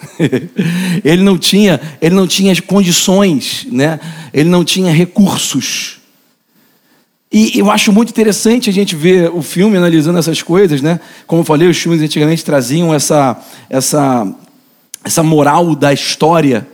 ele 1.06 1.22
não 1.22 1.38
tinha, 1.38 1.80
ele 2.02 2.16
não 2.16 2.25
tinha 2.25 2.60
condições, 2.63 3.68
né? 3.72 4.00
Ele 4.34 4.50
não 4.50 4.63
tinha 4.63 4.92
recursos. 4.92 6.00
E 7.34 7.58
eu 7.58 7.72
acho 7.72 7.92
muito 7.92 8.12
interessante 8.12 8.70
a 8.70 8.74
gente 8.74 8.96
ver 8.96 9.32
o 9.34 9.42
filme 9.42 9.75
analisando 9.75 10.20
essas 10.20 10.44
coisas, 10.44 10.84
né? 10.84 11.00
Como 11.25 11.42
eu 11.42 11.46
falei, 11.46 11.68
os 11.68 11.80
filmes 11.80 12.00
antigamente 12.00 12.46
traziam 12.46 12.94
essa 12.94 13.36
essa 13.68 14.32
essa 15.04 15.24
moral 15.24 15.74
da 15.74 15.92
história. 15.92 16.68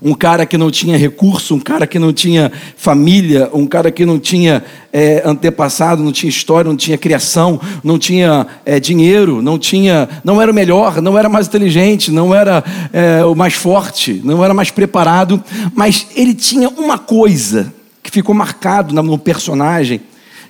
Um 0.00 0.14
cara 0.14 0.46
que 0.46 0.56
não 0.56 0.70
tinha 0.70 0.96
recurso, 0.96 1.54
um 1.54 1.60
cara 1.60 1.86
que 1.86 1.98
não 1.98 2.14
tinha 2.14 2.50
família, 2.76 3.50
um 3.52 3.66
cara 3.66 3.90
que 3.90 4.06
não 4.06 4.18
tinha 4.18 4.64
é, 4.90 5.22
antepassado, 5.24 6.02
não 6.02 6.12
tinha 6.12 6.30
história, 6.30 6.68
não 6.68 6.76
tinha 6.76 6.96
criação, 6.96 7.60
não 7.84 7.98
tinha 7.98 8.46
é, 8.64 8.80
dinheiro, 8.80 9.42
não 9.42 9.58
tinha, 9.58 10.08
não 10.24 10.40
era 10.40 10.50
o 10.50 10.54
melhor, 10.54 11.00
não 11.02 11.18
era 11.18 11.28
mais 11.28 11.46
inteligente, 11.46 12.10
não 12.10 12.34
era 12.34 12.64
é, 12.92 13.24
o 13.24 13.34
mais 13.34 13.54
forte, 13.54 14.20
não 14.24 14.42
era 14.42 14.54
mais 14.54 14.70
preparado, 14.70 15.42
mas 15.74 16.06
ele 16.14 16.34
tinha 16.34 16.68
uma 16.68 16.98
coisa 16.98 17.74
ficou 18.16 18.34
marcado 18.34 18.94
no 19.02 19.18
personagem, 19.18 20.00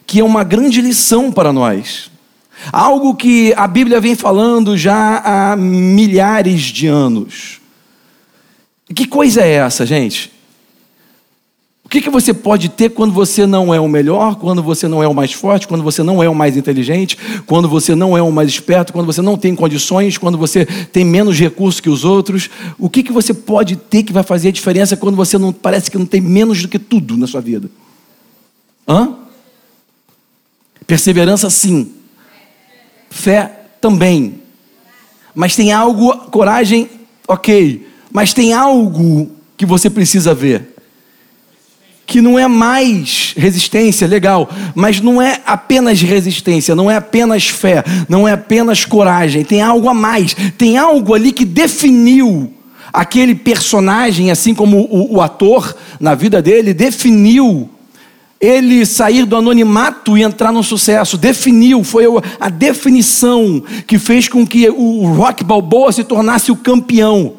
que 0.07 0.21
é 0.21 0.25
uma 0.25 0.45
grande 0.45 0.81
lição 0.81 1.33
para 1.33 1.53
nós. 1.53 2.11
Algo 2.73 3.15
que 3.17 3.53
a 3.57 3.67
Bíblia 3.67 4.01
vem 4.01 4.15
falando 4.15 4.77
já 4.77 5.21
há 5.25 5.57
milhares 5.57 6.63
de 6.63 6.87
anos. 6.87 7.61
Que 8.95 9.05
coisa 9.05 9.43
é 9.43 9.55
essa, 9.55 9.85
gente? 9.85 10.33
O 11.87 11.89
que, 11.89 12.01
que 12.01 12.11
você 12.11 12.35
pode 12.35 12.69
ter 12.69 12.91
quando 12.91 13.13
você 13.13 13.47
não 13.47 13.73
é 13.73 13.79
o 13.79 13.87
melhor, 13.87 14.35
quando 14.35 14.61
você 14.61 14.89
não 14.89 15.05
é 15.05 15.07
o 15.07 15.15
mais 15.15 15.33
forte, 15.33 15.69
quando 15.69 15.85
você 15.85 16.03
não 16.03 16.21
é 16.21 16.29
o 16.29 16.35
mais 16.35 16.57
inteligente, 16.57 17.17
quando 17.47 17.69
você 17.69 17.95
não 17.95 18.19
é 18.19 18.21
o 18.21 18.33
mais 18.33 18.51
esperto, 18.51 18.93
quando 18.93 19.07
você 19.07 19.23
não 19.23 19.37
tem 19.37 19.55
condições, 19.55 20.19
quando 20.19 20.37
você 20.37 20.67
tem 20.67 21.05
menos 21.05 21.39
recursos 21.39 21.81
que 21.81 21.89
os 21.89 22.05
outros? 22.05 22.51
O 22.77 22.91
que, 22.91 23.05
que 23.05 23.13
você 23.13 23.33
pode 23.33 23.77
ter 23.77 24.03
que 24.03 24.13
vai 24.13 24.25
fazer 24.25 24.49
a 24.49 24.51
diferença 24.51 24.97
quando 24.97 25.15
você 25.15 25.39
não 25.39 25.53
parece 25.53 25.89
que 25.89 25.97
não 25.97 26.07
tem 26.07 26.21
menos 26.21 26.61
do 26.61 26.67
que 26.67 26.79
tudo 26.81 27.17
na 27.17 27.29
sua 27.29 27.41
vida? 27.41 27.71
Hã? 28.89 29.15
Perseverança, 30.89 31.49
sim. 31.51 31.93
Fé 33.11 33.61
também. 33.81 34.41
Mas 35.33 35.55
tem 35.55 35.73
algo, 35.73 36.17
coragem, 36.33 36.91
ok. 37.29 37.87
Mas 38.11 38.35
tem 38.35 38.53
algo 38.53 39.31
que 39.57 39.65
você 39.65 39.89
precisa 39.89 40.35
ver. 40.35 40.75
Que 42.07 42.23
não 42.23 42.39
é 42.39 42.47
mais 42.47 43.35
resistência, 43.37 44.07
legal, 44.07 44.49
mas 44.75 45.01
não 45.01 45.21
é 45.21 45.41
apenas 45.45 46.01
resistência, 46.01 46.75
não 46.75 46.89
é 46.89 46.97
apenas 46.97 47.49
fé, 47.49 47.83
não 48.09 48.29
é 48.29 48.33
apenas 48.33 48.85
coragem, 48.85 49.45
tem 49.45 49.61
algo 49.61 49.89
a 49.89 49.95
mais, 49.95 50.35
tem 50.57 50.79
algo 50.79 51.15
ali 51.15 51.33
que 51.33 51.45
definiu 51.45 52.53
aquele 52.93 53.35
personagem, 53.35 54.31
assim 54.31 54.55
como 54.55 54.89
o, 54.91 55.17
o 55.17 55.21
ator 55.21 55.77
na 55.99 56.15
vida 56.15 56.41
dele, 56.41 56.73
definiu 56.73 57.69
ele 58.41 58.85
sair 58.85 59.25
do 59.25 59.37
anonimato 59.37 60.17
e 60.17 60.23
entrar 60.23 60.53
no 60.53 60.63
sucesso. 60.63 61.17
Definiu, 61.17 61.83
foi 61.83 62.05
a 62.39 62.49
definição 62.49 63.63
que 63.87 63.99
fez 63.99 64.29
com 64.29 64.47
que 64.47 64.69
o 64.69 65.07
Rock 65.13 65.43
Balboa 65.43 65.93
se 65.93 66.05
tornasse 66.05 66.53
o 66.53 66.57
campeão. 66.57 67.35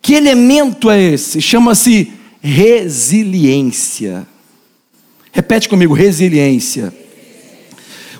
Que 0.00 0.14
elemento 0.14 0.90
é 0.90 1.00
esse? 1.00 1.40
Chama-se 1.40 2.12
resiliência. 2.42 4.26
Repete 5.32 5.68
comigo: 5.68 5.94
resiliência. 5.94 6.92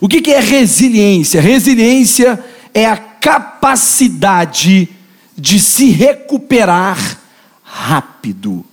O 0.00 0.08
que 0.08 0.32
é 0.32 0.40
resiliência? 0.40 1.40
Resiliência 1.40 2.42
é 2.72 2.86
a 2.86 2.96
capacidade 2.96 4.88
de 5.36 5.58
se 5.58 5.90
recuperar 5.90 7.20
rápido. 7.62 8.64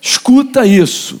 Escuta 0.00 0.66
isso. 0.66 1.20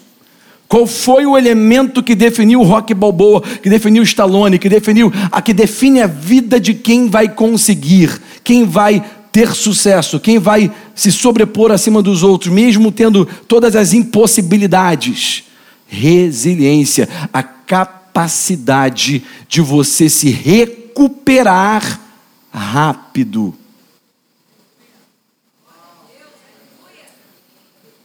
Qual 0.66 0.86
foi 0.86 1.24
o 1.24 1.38
elemento 1.38 2.02
que 2.02 2.14
definiu 2.14 2.60
o 2.60 2.64
Rock 2.64 2.92
Balboa, 2.94 3.40
que 3.40 3.70
definiu 3.70 4.02
o 4.02 4.06
Stallone, 4.06 4.58
que 4.58 4.68
definiu 4.68 5.12
a 5.30 5.40
que 5.40 5.54
define 5.54 6.00
a 6.00 6.06
vida 6.06 6.58
de 6.58 6.74
quem 6.74 7.08
vai 7.08 7.28
conseguir, 7.28 8.20
quem 8.42 8.64
vai 8.64 9.04
ter 9.34 9.52
sucesso, 9.52 10.20
quem 10.20 10.38
vai 10.38 10.72
se 10.94 11.10
sobrepor 11.10 11.72
acima 11.72 12.00
dos 12.00 12.22
outros, 12.22 12.52
mesmo 12.52 12.92
tendo 12.92 13.26
todas 13.48 13.74
as 13.74 13.92
impossibilidades? 13.92 15.42
Resiliência, 15.88 17.08
a 17.32 17.42
capacidade 17.42 19.24
de 19.48 19.60
você 19.60 20.08
se 20.08 20.30
recuperar 20.30 22.00
rápido. 22.52 23.52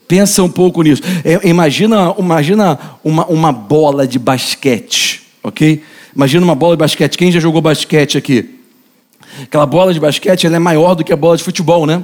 Pensa 0.08 0.42
um 0.42 0.50
pouco 0.50 0.82
nisso. 0.82 1.02
É, 1.24 1.48
imagina 1.48 2.12
imagina 2.18 2.76
uma, 3.04 3.24
uma 3.26 3.52
bola 3.52 4.04
de 4.04 4.18
basquete, 4.18 5.22
ok? 5.44 5.80
Imagina 6.12 6.44
uma 6.44 6.56
bola 6.56 6.74
de 6.74 6.80
basquete. 6.80 7.16
Quem 7.16 7.30
já 7.30 7.38
jogou 7.38 7.62
basquete 7.62 8.18
aqui? 8.18 8.59
Aquela 9.44 9.66
bola 9.66 9.92
de 9.92 10.00
basquete 10.00 10.46
é 10.46 10.58
maior 10.58 10.94
do 10.94 11.04
que 11.04 11.12
a 11.12 11.16
bola 11.16 11.36
de 11.36 11.42
futebol, 11.42 11.86
né? 11.86 12.02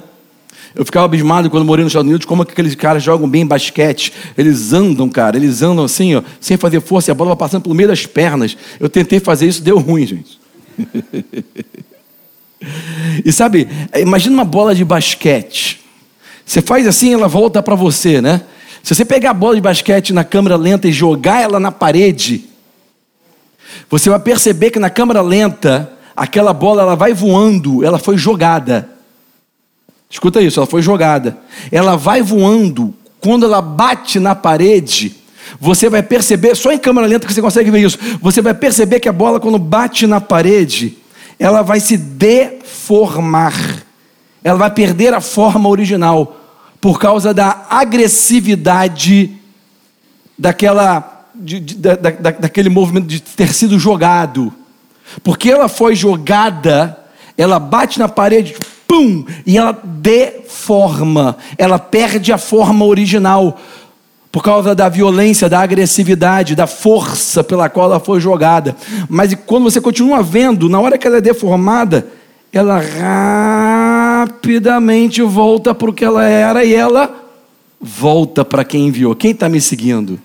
Eu 0.74 0.84
ficava 0.84 1.06
abismado 1.06 1.48
quando 1.48 1.64
morei 1.64 1.82
nos 1.82 1.92
Estados 1.92 2.08
Unidos, 2.08 2.26
como 2.26 2.42
aqueles 2.42 2.74
caras 2.74 3.02
jogam 3.02 3.28
bem 3.28 3.46
basquete. 3.46 4.12
Eles 4.36 4.74
andam, 4.74 5.08
cara, 5.08 5.36
eles 5.36 5.62
andam 5.62 5.86
assim, 5.86 6.16
ó, 6.16 6.22
sem 6.38 6.58
fazer 6.58 6.82
força, 6.82 7.10
e 7.10 7.12
a 7.12 7.14
bola 7.14 7.30
vai 7.30 7.38
passando 7.38 7.62
pelo 7.62 7.74
meio 7.74 7.88
das 7.88 8.04
pernas. 8.04 8.56
Eu 8.78 8.88
tentei 8.88 9.18
fazer 9.18 9.46
isso, 9.46 9.62
deu 9.62 9.78
ruim, 9.78 10.06
gente. 10.06 10.38
e 13.24 13.32
sabe, 13.32 13.68
imagina 13.96 14.34
uma 14.34 14.44
bola 14.44 14.74
de 14.74 14.84
basquete. 14.84 15.80
Você 16.44 16.60
faz 16.60 16.86
assim, 16.86 17.14
ela 17.14 17.26
volta 17.26 17.62
para 17.62 17.74
você, 17.74 18.20
né? 18.20 18.42
Se 18.82 18.94
você 18.94 19.04
pegar 19.04 19.30
a 19.30 19.34
bola 19.34 19.56
de 19.56 19.62
basquete 19.62 20.12
na 20.12 20.24
câmera 20.24 20.56
lenta 20.56 20.86
e 20.86 20.92
jogar 20.92 21.42
ela 21.42 21.58
na 21.58 21.72
parede, 21.72 22.44
você 23.90 24.10
vai 24.10 24.20
perceber 24.20 24.70
que 24.70 24.78
na 24.78 24.90
câmera 24.90 25.22
lenta, 25.22 25.90
aquela 26.16 26.52
bola 26.52 26.82
ela 26.82 26.94
vai 26.94 27.12
voando, 27.12 27.84
ela 27.84 27.98
foi 27.98 28.16
jogada. 28.16 28.88
Escuta 30.08 30.40
isso, 30.40 30.58
ela 30.58 30.66
foi 30.66 30.82
jogada. 30.82 31.36
Ela 31.70 31.96
vai 31.96 32.22
voando, 32.22 32.94
quando 33.20 33.44
ela 33.44 33.60
bate 33.60 34.18
na 34.18 34.34
parede, 34.34 35.14
você 35.60 35.88
vai 35.88 36.02
perceber, 36.02 36.54
só 36.54 36.72
em 36.72 36.78
câmera 36.78 37.06
lenta 37.06 37.26
que 37.26 37.34
você 37.34 37.42
consegue 37.42 37.70
ver 37.70 37.80
isso. 37.84 37.98
Você 38.20 38.40
vai 38.40 38.54
perceber 38.54 39.00
que 39.00 39.08
a 39.08 39.12
bola, 39.12 39.38
quando 39.38 39.58
bate 39.58 40.06
na 40.06 40.20
parede, 40.20 40.96
ela 41.38 41.62
vai 41.62 41.80
se 41.80 41.96
deformar 41.96 43.54
ela 44.46 44.58
vai 44.58 44.70
perder 44.70 45.12
a 45.12 45.20
forma 45.20 45.68
original 45.68 46.40
por 46.80 47.00
causa 47.00 47.34
da 47.34 47.66
agressividade 47.68 49.32
daquela, 50.38 51.26
de, 51.34 51.58
de, 51.58 51.74
da, 51.74 51.96
da, 51.96 52.30
daquele 52.30 52.68
movimento 52.68 53.08
de 53.08 53.20
ter 53.20 53.52
sido 53.52 53.76
jogado. 53.76 54.54
Porque 55.22 55.50
ela 55.50 55.68
foi 55.68 55.94
jogada, 55.94 56.98
ela 57.36 57.58
bate 57.58 57.98
na 57.98 58.08
parede, 58.08 58.54
pum, 58.86 59.24
e 59.44 59.58
ela 59.58 59.78
deforma, 59.84 61.36
ela 61.58 61.78
perde 61.78 62.32
a 62.32 62.38
forma 62.38 62.84
original 62.84 63.58
por 64.30 64.42
causa 64.42 64.74
da 64.74 64.88
violência, 64.88 65.48
da 65.48 65.60
agressividade, 65.60 66.54
da 66.54 66.66
força 66.66 67.42
pela 67.42 67.70
qual 67.70 67.86
ela 67.90 67.98
foi 67.98 68.20
jogada. 68.20 68.76
Mas 69.08 69.34
quando 69.46 69.64
você 69.64 69.80
continua 69.80 70.22
vendo, 70.22 70.68
na 70.68 70.78
hora 70.78 70.98
que 70.98 71.06
ela 71.06 71.16
é 71.16 71.22
deformada, 71.22 72.06
ela 72.52 72.78
rapidamente 74.22 75.22
volta 75.22 75.74
para 75.74 75.90
o 75.90 75.92
que 75.92 76.04
ela 76.04 76.24
era 76.26 76.64
e 76.64 76.74
ela 76.74 77.14
volta 77.80 78.44
para 78.44 78.64
quem 78.64 78.88
enviou. 78.88 79.14
Quem 79.14 79.30
está 79.30 79.48
me 79.48 79.60
seguindo? 79.60 80.20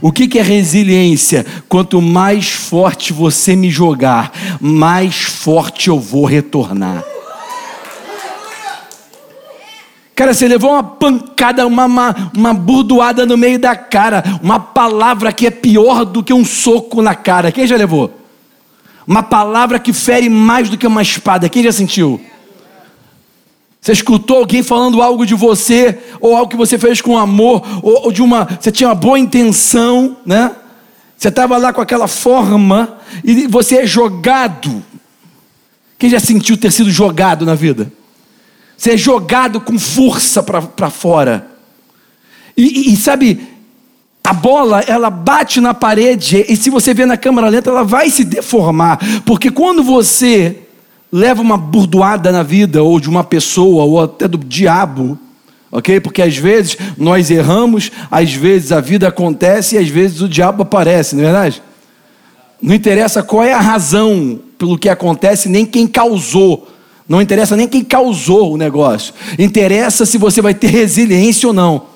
O 0.00 0.12
que, 0.12 0.28
que 0.28 0.38
é 0.38 0.42
resiliência? 0.42 1.44
Quanto 1.68 2.00
mais 2.00 2.48
forte 2.48 3.12
você 3.12 3.56
me 3.56 3.70
jogar, 3.70 4.32
mais 4.60 5.16
forte 5.16 5.88
eu 5.88 5.98
vou 5.98 6.24
retornar. 6.24 7.04
Cara, 10.14 10.34
você 10.34 10.48
levou 10.48 10.72
uma 10.72 10.82
pancada, 10.82 11.64
uma, 11.64 11.84
uma, 11.84 12.32
uma 12.36 12.52
burdoada 12.52 13.24
no 13.24 13.36
meio 13.36 13.56
da 13.56 13.76
cara, 13.76 14.24
uma 14.42 14.58
palavra 14.58 15.32
que 15.32 15.46
é 15.46 15.50
pior 15.50 16.04
do 16.04 16.24
que 16.24 16.34
um 16.34 16.44
soco 16.44 17.00
na 17.00 17.14
cara. 17.14 17.52
Quem 17.52 17.68
já 17.68 17.76
levou? 17.76 18.12
Uma 19.06 19.22
palavra 19.22 19.78
que 19.78 19.92
fere 19.92 20.28
mais 20.28 20.68
do 20.68 20.76
que 20.76 20.86
uma 20.86 21.02
espada. 21.02 21.48
Quem 21.48 21.62
já 21.62 21.70
sentiu? 21.70 22.20
Você 23.88 23.92
escutou 23.92 24.40
alguém 24.40 24.62
falando 24.62 25.00
algo 25.00 25.24
de 25.24 25.34
você, 25.34 25.98
ou 26.20 26.36
algo 26.36 26.50
que 26.50 26.58
você 26.58 26.76
fez 26.76 27.00
com 27.00 27.16
amor, 27.16 27.66
ou, 27.82 28.04
ou 28.04 28.12
de 28.12 28.20
uma. 28.20 28.46
Você 28.60 28.70
tinha 28.70 28.86
uma 28.86 28.94
boa 28.94 29.18
intenção, 29.18 30.14
né? 30.26 30.54
Você 31.16 31.28
estava 31.28 31.56
lá 31.56 31.72
com 31.72 31.80
aquela 31.80 32.06
forma, 32.06 32.98
e 33.24 33.46
você 33.46 33.76
é 33.76 33.86
jogado. 33.86 34.84
Quem 35.98 36.10
já 36.10 36.20
sentiu 36.20 36.58
ter 36.58 36.70
sido 36.70 36.90
jogado 36.90 37.46
na 37.46 37.54
vida? 37.54 37.90
Você 38.76 38.90
é 38.90 38.96
jogado 38.98 39.58
com 39.58 39.78
força 39.78 40.42
para 40.42 40.90
fora. 40.90 41.50
E, 42.54 42.90
e, 42.90 42.92
e 42.92 42.96
sabe, 42.98 43.40
a 44.22 44.34
bola, 44.34 44.80
ela 44.80 45.08
bate 45.08 45.62
na 45.62 45.72
parede, 45.72 46.44
e 46.46 46.56
se 46.56 46.68
você 46.68 46.92
ver 46.92 47.06
na 47.06 47.16
câmera 47.16 47.48
lenta, 47.48 47.70
ela 47.70 47.84
vai 47.84 48.10
se 48.10 48.22
deformar, 48.22 48.98
porque 49.24 49.50
quando 49.50 49.82
você 49.82 50.67
leva 51.12 51.40
uma 51.40 51.56
burdoada 51.56 52.30
na 52.30 52.42
vida, 52.42 52.82
ou 52.82 53.00
de 53.00 53.08
uma 53.08 53.24
pessoa, 53.24 53.84
ou 53.84 54.02
até 54.02 54.28
do 54.28 54.38
diabo, 54.38 55.18
ok? 55.70 56.00
Porque 56.00 56.22
às 56.22 56.36
vezes 56.36 56.76
nós 56.96 57.30
erramos, 57.30 57.90
às 58.10 58.32
vezes 58.32 58.72
a 58.72 58.80
vida 58.80 59.08
acontece 59.08 59.76
e 59.76 59.78
às 59.78 59.88
vezes 59.88 60.20
o 60.20 60.28
diabo 60.28 60.62
aparece, 60.62 61.16
não 61.16 61.22
é 61.22 61.26
verdade? 61.26 61.62
Não 62.60 62.74
interessa 62.74 63.22
qual 63.22 63.44
é 63.44 63.52
a 63.52 63.60
razão 63.60 64.40
pelo 64.58 64.78
que 64.78 64.88
acontece, 64.88 65.48
nem 65.48 65.64
quem 65.64 65.86
causou, 65.86 66.68
Não 67.08 67.22
interessa 67.22 67.56
nem 67.56 67.66
quem 67.66 67.82
causou 67.82 68.52
o 68.52 68.56
negócio. 68.58 69.14
Interessa 69.38 70.04
se 70.04 70.18
você 70.18 70.42
vai 70.42 70.52
ter 70.52 70.66
resiliência 70.66 71.46
ou 71.46 71.54
não. 71.54 71.86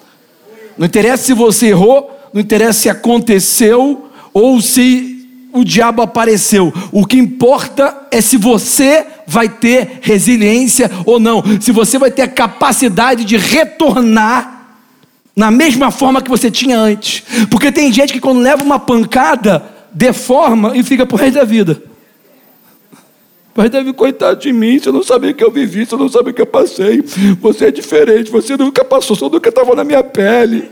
Não 0.79 0.87
interessa 0.87 1.25
se 1.25 1.35
você 1.35 1.67
errou, 1.67 2.11
não 2.33 2.41
interessa 2.41 2.81
se 2.81 2.89
aconteceu 2.89 4.07
ou 4.33 4.59
se 4.63 5.12
o 5.53 5.65
diabo 5.65 6.03
apareceu. 6.03 6.73
O 6.91 7.07
que 7.07 7.17
importa 7.17 8.07
é 8.11 8.21
se 8.21 8.37
você 8.37 9.07
vai 9.27 9.49
ter 9.49 9.99
resiliência 10.01 10.91
ou 11.05 11.21
não. 11.21 11.43
Se 11.61 11.73
você 11.73 11.99
vai 11.99 12.11
ter 12.11 12.23
a 12.23 12.29
capacidade 12.29 13.25
de 13.25 13.37
retornar 13.37 14.61
na 15.35 15.51
mesma 15.51 15.91
forma 15.91 16.21
que 16.23 16.31
você 16.31 16.51
tinha 16.51 16.79
antes. 16.79 17.23
Porque 17.51 17.73
tem 17.73 17.93
gente 17.93 18.13
que 18.13 18.21
quando 18.21 18.41
leva 18.41 18.63
uma 18.63 18.79
pancada, 18.79 19.65
deforma 19.93 20.77
e 20.77 20.83
fica 20.83 21.07
pro 21.07 21.17
resto 21.17 21.35
da 21.35 21.45
vida. 21.45 21.83
Pai 23.55 23.69
deve 23.69 23.93
coitado 23.93 24.41
de 24.41 24.51
mim, 24.51 24.79
você 24.79 24.91
não 24.91 25.03
sabe 25.03 25.29
o 25.29 25.35
que 25.35 25.45
eu 25.45 25.51
vivi, 25.51 25.85
você 25.85 25.95
não 25.95 26.09
sabe 26.09 26.31
o 26.31 26.35
que 26.35 26.41
eu 26.41 26.47
passei. 26.47 27.05
Você 27.41 27.67
é 27.67 27.71
diferente, 27.71 28.31
você 28.31 28.57
nunca 28.57 28.83
passou, 28.83 29.15
você 29.15 29.29
nunca 29.29 29.51
estava 29.51 29.75
na 29.75 29.85
minha 29.85 30.03
pele. 30.03 30.71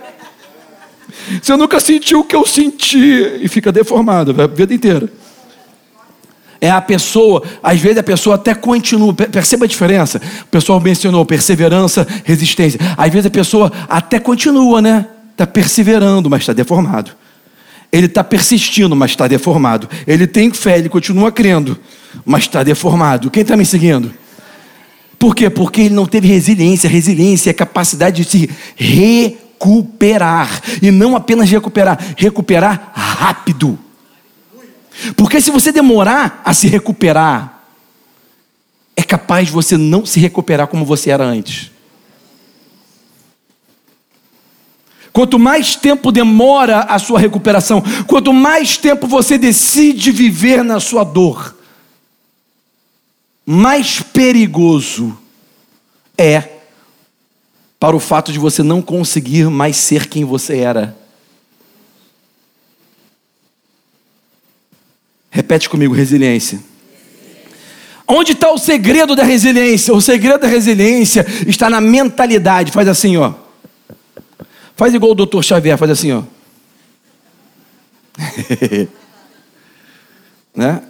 Você 1.41 1.57
nunca 1.57 1.81
sentiu 1.81 2.21
o 2.21 2.25
que 2.25 2.37
eu 2.37 2.47
senti. 2.47 3.39
E 3.41 3.49
fica 3.49 3.71
deformado 3.71 4.35
a 4.41 4.47
vida 4.47 4.75
inteira. 4.75 5.09
É 6.61 6.71
a 6.71 6.81
pessoa, 6.81 7.43
às 7.63 7.81
vezes 7.81 7.99
a 7.99 8.03
pessoa 8.03 8.35
até 8.35 8.55
continua, 8.55 9.15
perceba 9.15 9.65
a 9.65 9.69
diferença. 9.69 10.21
O 10.43 10.47
pessoal 10.49 10.79
mencionou 10.79 11.25
perseverança, 11.25 12.07
resistência. 12.23 12.79
Às 12.99 13.11
vezes 13.11 13.27
a 13.27 13.31
pessoa 13.31 13.73
até 13.89 14.21
continua, 14.21 14.83
né? 14.83 15.07
Está 15.33 15.47
perseverando, 15.47 16.29
mas 16.29 16.43
está 16.43 16.53
deformado. 16.53 17.13
Ele 17.91 18.07
está 18.07 18.23
persistindo, 18.23 18.95
mas 18.95 19.13
está 19.13 19.27
deformado. 19.27 19.89
Ele 20.07 20.27
tem 20.27 20.53
fé, 20.53 20.79
ele 20.79 20.91
continua 20.91 21.33
crendo, 21.33 21.79
mas 22.27 22.43
está 22.43 22.63
deformado. 22.63 23.31
Quem 23.31 23.41
está 23.41 23.57
me 23.57 23.65
seguindo? 23.65 24.13
Por 25.19 25.35
quê? 25.35 25.51
Porque 25.51 25.83
ele 25.83 25.95
não 25.95 26.07
teve 26.07 26.29
resiliência. 26.29 26.89
Resiliência 26.89 27.51
é 27.51 27.53
a 27.53 27.55
capacidade 27.55 28.23
de 28.23 28.31
se 28.31 28.51
recuperar. 29.61 30.63
E 30.83 30.91
não 30.91 31.15
apenas 31.15 31.51
recuperar, 31.51 31.99
recuperar 32.17 32.93
rápido. 32.95 33.79
Porque 35.17 35.41
se 35.41 35.51
você 35.51 35.71
demorar 35.71 36.41
a 36.45 36.55
se 36.55 36.67
recuperar, 36.67 37.65
é 38.97 39.03
capaz 39.03 39.47
de 39.47 39.53
você 39.53 39.77
não 39.77 40.05
se 40.07 40.19
recuperar 40.19 40.67
como 40.67 40.85
você 40.85 41.11
era 41.11 41.25
antes. 41.25 41.71
Quanto 45.13 45.39
mais 45.39 45.75
tempo 45.75 46.13
demora 46.13 46.81
a 46.81 46.99
sua 46.99 47.19
recuperação, 47.19 47.83
quanto 48.07 48.33
mais 48.33 48.77
tempo 48.77 49.07
você 49.07 49.37
decide 49.37 50.13
viver 50.13 50.63
na 50.63 50.79
sua 50.79 51.03
dor, 51.03 51.57
mais 53.45 54.01
perigoso 54.01 55.19
é 56.17 56.60
para 57.81 57.97
o 57.97 58.01
fato 58.01 58.31
de 58.31 58.39
você 58.39 58.63
não 58.63 58.83
conseguir 58.83 59.49
mais 59.49 59.77
ser 59.79 60.07
quem 60.07 60.23
você 60.23 60.59
era. 60.59 60.95
Repete 65.31 65.71
comigo: 65.71 65.95
resiliência. 65.95 66.61
Onde 68.07 68.33
está 68.33 68.53
o 68.53 68.59
segredo 68.59 69.17
da 69.17 69.23
resiliência? 69.23 69.95
O 69.95 70.01
segredo 70.01 70.41
da 70.41 70.49
resiliência 70.49 71.25
está 71.47 71.71
na 71.71 71.81
mentalidade. 71.81 72.71
Faz 72.73 72.87
assim, 72.87 73.17
ó. 73.17 73.33
Faz 74.77 74.93
igual 74.93 75.13
o 75.13 75.15
doutor 75.15 75.43
Xavier, 75.43 75.79
faz 75.79 75.93
assim, 75.93 76.13
ó. 76.13 76.23
né? 80.55 80.83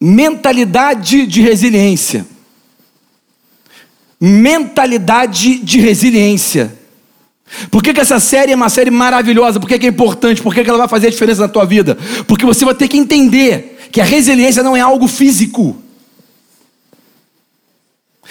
Mentalidade 0.00 1.26
de 1.26 1.42
resiliência. 1.42 2.24
Mentalidade 4.20 5.60
de 5.60 5.80
resiliência. 5.80 6.78
Por 7.70 7.82
que, 7.82 7.92
que, 7.92 8.00
essa 8.00 8.20
série 8.20 8.52
é 8.52 8.54
uma 8.54 8.68
série 8.68 8.90
maravilhosa? 8.90 9.58
Por 9.58 9.68
que, 9.68 9.78
que 9.78 9.86
é 9.86 9.88
importante? 9.88 10.42
Por 10.42 10.54
que, 10.54 10.62
que 10.62 10.70
ela 10.70 10.78
vai 10.78 10.88
fazer 10.88 11.08
a 11.08 11.10
diferença 11.10 11.42
na 11.42 11.48
tua 11.48 11.64
vida? 11.64 11.96
Porque 12.26 12.46
você 12.46 12.64
vai 12.64 12.74
ter 12.74 12.86
que 12.86 12.96
entender 12.96 13.88
que 13.90 14.00
a 14.00 14.04
resiliência 14.04 14.62
não 14.62 14.76
é 14.76 14.80
algo 14.80 15.08
físico. 15.08 15.76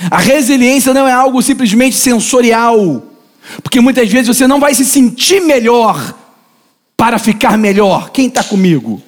A 0.10 0.20
resiliência 0.20 0.94
não 0.94 1.08
é 1.08 1.12
algo 1.12 1.42
simplesmente 1.42 1.98
sensorial. 1.98 3.04
Porque 3.62 3.82
muitas 3.82 4.10
vezes 4.10 4.28
você 4.28 4.48
não 4.48 4.60
vai 4.60 4.74
se 4.74 4.86
sentir 4.86 5.42
melhor 5.42 6.16
para 6.96 7.18
ficar 7.18 7.58
melhor. 7.58 8.12
Quem 8.12 8.28
está 8.28 8.44
comigo? 8.44 9.02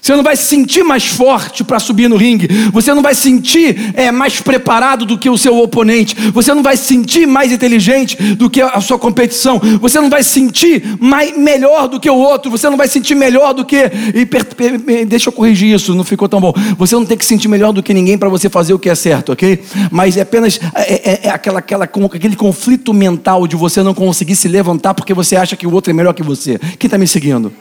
Você 0.00 0.16
não 0.16 0.22
vai 0.22 0.36
se 0.36 0.44
sentir 0.44 0.82
mais 0.82 1.06
forte 1.06 1.62
para 1.62 1.78
subir 1.78 2.08
no 2.08 2.16
ringue. 2.16 2.48
Você 2.72 2.92
não 2.94 3.02
vai 3.02 3.14
se 3.14 3.22
sentir 3.22 3.92
é, 3.94 4.10
mais 4.10 4.40
preparado 4.40 5.04
do 5.04 5.18
que 5.18 5.28
o 5.28 5.36
seu 5.36 5.58
oponente. 5.58 6.14
Você 6.32 6.54
não 6.54 6.62
vai 6.62 6.76
se 6.76 6.84
sentir 6.84 7.26
mais 7.26 7.52
inteligente 7.52 8.16
do 8.34 8.48
que 8.48 8.62
a 8.62 8.80
sua 8.80 8.98
competição. 8.98 9.60
Você 9.80 10.00
não 10.00 10.08
vai 10.08 10.22
se 10.22 10.30
sentir 10.30 10.96
mais, 10.98 11.36
melhor 11.36 11.88
do 11.88 12.00
que 12.00 12.08
o 12.08 12.16
outro. 12.16 12.50
Você 12.50 12.68
não 12.68 12.76
vai 12.76 12.86
se 12.86 12.94
sentir 12.94 13.14
melhor 13.14 13.52
do 13.52 13.64
que. 13.64 13.90
E, 14.14 15.04
deixa 15.04 15.28
eu 15.28 15.32
corrigir 15.32 15.74
isso, 15.74 15.94
não 15.94 16.04
ficou 16.04 16.28
tão 16.28 16.40
bom. 16.40 16.52
Você 16.78 16.94
não 16.94 17.04
tem 17.04 17.16
que 17.16 17.24
se 17.24 17.28
sentir 17.28 17.48
melhor 17.48 17.72
do 17.72 17.82
que 17.82 17.92
ninguém 17.92 18.16
para 18.16 18.28
você 18.28 18.48
fazer 18.48 18.72
o 18.72 18.78
que 18.78 18.88
é 18.88 18.94
certo, 18.94 19.32
ok? 19.32 19.62
Mas 19.90 20.16
é 20.16 20.22
apenas 20.22 20.58
é, 20.74 21.10
é, 21.12 21.20
é 21.24 21.30
aquela, 21.30 21.58
aquela, 21.58 21.84
aquele 21.84 22.36
conflito 22.36 22.94
mental 22.94 23.46
de 23.46 23.56
você 23.56 23.82
não 23.82 23.94
conseguir 23.94 24.36
se 24.36 24.48
levantar 24.48 24.94
porque 24.94 25.12
você 25.12 25.36
acha 25.36 25.56
que 25.56 25.66
o 25.66 25.72
outro 25.72 25.90
é 25.90 25.94
melhor 25.94 26.14
que 26.14 26.22
você. 26.22 26.58
Quem 26.78 26.88
está 26.88 26.96
me 26.96 27.06
seguindo? 27.06 27.52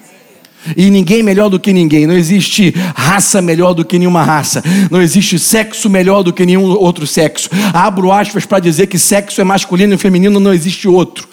E 0.76 0.90
ninguém 0.90 1.24
melhor 1.24 1.50
do 1.50 1.60
que 1.60 1.72
ninguém. 1.72 2.06
Não 2.06 2.16
existe 2.16 2.74
raça 2.96 3.42
melhor 3.42 3.74
do 3.74 3.86
que 3.86 3.98
nenhuma 3.98 4.24
raça. 4.24 4.62
Não 4.92 5.02
existe 5.02 5.40
sexo 5.40 5.90
melhor 5.90 6.24
do 6.24 6.34
que 6.34 6.46
nenhum 6.46 6.66
outro 6.66 7.08
sexo. 7.08 7.50
Abro 7.74 8.12
aspas 8.12 8.46
para 8.46 8.60
dizer 8.60 8.88
que 8.88 9.00
sexo 9.00 9.40
é 9.40 9.44
masculino 9.44 9.94
e 9.94 9.98
feminino, 9.98 10.40
não 10.40 10.54
existe 10.54 10.88
outro. 10.88 11.28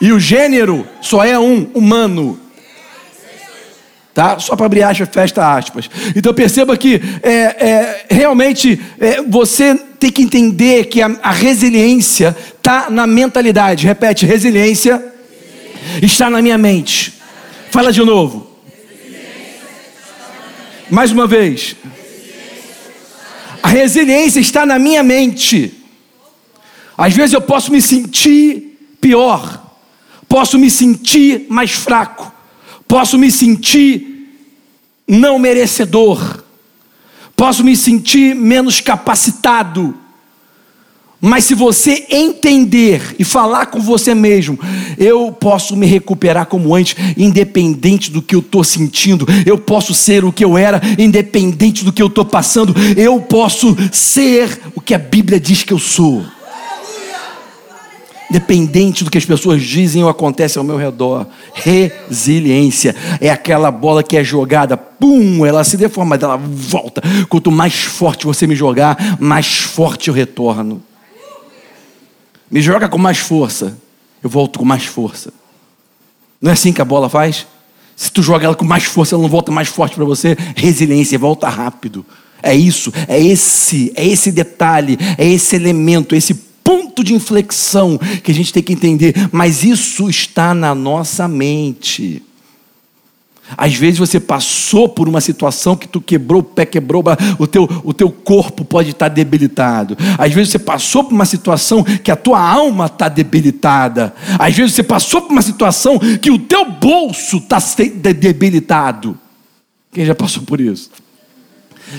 E 0.00 0.12
o 0.12 0.18
gênero 0.18 0.86
só 1.00 1.24
é 1.24 1.38
um, 1.38 1.68
humano. 1.74 2.38
Tá? 4.12 4.38
Só 4.38 4.54
para 4.56 4.66
abrir 4.66 4.82
aspas, 4.82 5.08
festa 5.10 5.54
aspas. 5.54 5.88
Então 6.14 6.34
perceba 6.34 6.76
que 6.76 7.00
é, 7.22 7.30
é, 7.30 8.04
realmente 8.10 8.78
é, 9.00 9.22
você 9.22 9.74
tem 9.98 10.10
que 10.10 10.22
entender 10.22 10.86
que 10.86 11.00
a, 11.00 11.16
a 11.22 11.30
resiliência 11.30 12.36
está 12.56 12.90
na 12.90 13.06
mentalidade. 13.06 13.86
Repete, 13.86 14.26
resiliência 14.26 15.02
está 16.02 16.28
na 16.28 16.42
minha 16.42 16.58
mente. 16.58 17.21
Fala 17.72 17.90
de 17.90 18.04
novo. 18.04 18.46
Mais 20.90 21.10
uma 21.10 21.26
vez. 21.26 21.74
A 23.62 23.68
resiliência 23.68 24.40
está 24.40 24.66
na 24.66 24.78
minha 24.78 25.02
mente. 25.02 25.72
Às 26.98 27.14
vezes 27.14 27.32
eu 27.32 27.40
posso 27.40 27.72
me 27.72 27.80
sentir 27.80 28.78
pior, 29.00 29.72
posso 30.28 30.58
me 30.58 30.70
sentir 30.70 31.46
mais 31.48 31.70
fraco, 31.70 32.30
posso 32.86 33.16
me 33.18 33.30
sentir 33.30 34.36
não 35.08 35.38
merecedor, 35.38 36.44
posso 37.34 37.64
me 37.64 37.74
sentir 37.74 38.34
menos 38.34 38.82
capacitado, 38.82 39.98
mas 41.24 41.44
se 41.44 41.54
você 41.54 42.04
entender 42.10 43.14
e 43.16 43.22
falar 43.22 43.66
com 43.66 43.80
você 43.80 44.12
mesmo, 44.12 44.58
eu 44.98 45.30
posso 45.30 45.76
me 45.76 45.86
recuperar 45.86 46.46
como 46.46 46.74
antes, 46.74 46.96
independente 47.16 48.10
do 48.10 48.20
que 48.20 48.34
eu 48.34 48.40
estou 48.40 48.64
sentindo, 48.64 49.24
eu 49.46 49.56
posso 49.56 49.94
ser 49.94 50.24
o 50.24 50.32
que 50.32 50.44
eu 50.44 50.58
era, 50.58 50.82
independente 50.98 51.84
do 51.84 51.92
que 51.92 52.02
eu 52.02 52.08
estou 52.08 52.24
passando, 52.24 52.74
eu 52.96 53.20
posso 53.20 53.76
ser 53.92 54.62
o 54.74 54.80
que 54.80 54.94
a 54.94 54.98
Bíblia 54.98 55.38
diz 55.38 55.62
que 55.62 55.72
eu 55.72 55.78
sou. 55.78 56.24
Independente 58.28 59.04
do 59.04 59.10
que 59.10 59.18
as 59.18 59.24
pessoas 59.24 59.62
dizem 59.62 60.02
ou 60.02 60.08
acontece 60.08 60.58
ao 60.58 60.64
meu 60.64 60.76
redor. 60.76 61.28
Resiliência 61.54 62.96
é 63.20 63.30
aquela 63.30 63.70
bola 63.70 64.02
que 64.02 64.16
é 64.16 64.24
jogada, 64.24 64.76
pum, 64.76 65.46
ela 65.46 65.62
se 65.62 65.76
deforma, 65.76 66.16
ela 66.16 66.36
volta. 66.36 67.00
Quanto 67.28 67.52
mais 67.52 67.74
forte 67.74 68.26
você 68.26 68.44
me 68.44 68.56
jogar, 68.56 69.18
mais 69.20 69.58
forte 69.58 70.08
eu 70.08 70.14
retorno. 70.14 70.82
Me 72.52 72.60
joga 72.60 72.86
com 72.86 72.98
mais 72.98 73.16
força, 73.16 73.78
eu 74.22 74.28
volto 74.28 74.58
com 74.58 74.64
mais 74.66 74.84
força. 74.84 75.32
Não 76.38 76.50
é 76.50 76.52
assim 76.52 76.70
que 76.70 76.82
a 76.82 76.84
bola 76.84 77.08
faz? 77.08 77.46
Se 77.96 78.12
tu 78.12 78.22
joga 78.22 78.44
ela 78.44 78.54
com 78.54 78.64
mais 78.64 78.84
força, 78.84 79.14
ela 79.14 79.22
não 79.22 79.30
volta 79.30 79.50
mais 79.50 79.68
forte 79.68 79.96
para 79.96 80.04
você. 80.04 80.36
Resiliência, 80.54 81.18
volta 81.18 81.48
rápido. 81.48 82.04
É 82.42 82.54
isso, 82.54 82.92
é 83.08 83.18
esse, 83.18 83.90
é 83.96 84.06
esse 84.06 84.30
detalhe, 84.30 84.98
é 85.16 85.26
esse 85.26 85.56
elemento, 85.56 86.14
esse 86.14 86.34
ponto 86.34 87.02
de 87.02 87.14
inflexão 87.14 87.98
que 88.22 88.30
a 88.30 88.34
gente 88.34 88.52
tem 88.52 88.62
que 88.62 88.74
entender. 88.74 89.14
Mas 89.32 89.64
isso 89.64 90.10
está 90.10 90.52
na 90.52 90.74
nossa 90.74 91.26
mente. 91.26 92.22
Às 93.56 93.74
vezes 93.74 93.98
você 93.98 94.18
passou 94.18 94.88
por 94.88 95.08
uma 95.08 95.20
situação 95.20 95.76
que 95.76 95.88
tu 95.88 96.00
quebrou 96.00 96.40
o 96.40 96.44
pé, 96.44 96.64
quebrou 96.64 97.02
o 97.38 97.46
teu, 97.46 97.68
o 97.84 97.92
teu 97.92 98.10
corpo 98.10 98.64
pode 98.64 98.90
estar 98.90 99.08
debilitado. 99.08 99.96
Às 100.18 100.32
vezes 100.32 100.50
você 100.50 100.58
passou 100.58 101.04
por 101.04 101.12
uma 101.12 101.24
situação 101.24 101.84
que 101.84 102.10
a 102.10 102.16
tua 102.16 102.40
alma 102.40 102.86
está 102.86 103.08
debilitada. 103.08 104.14
Às 104.38 104.54
vezes 104.54 104.74
você 104.74 104.82
passou 104.82 105.22
por 105.22 105.32
uma 105.32 105.42
situação 105.42 105.98
que 105.98 106.30
o 106.30 106.38
teu 106.38 106.70
bolso 106.70 107.38
está 107.38 107.58
debilitado. 107.94 109.18
Quem 109.92 110.04
já 110.06 110.14
passou 110.14 110.42
por 110.42 110.60
isso? 110.60 110.90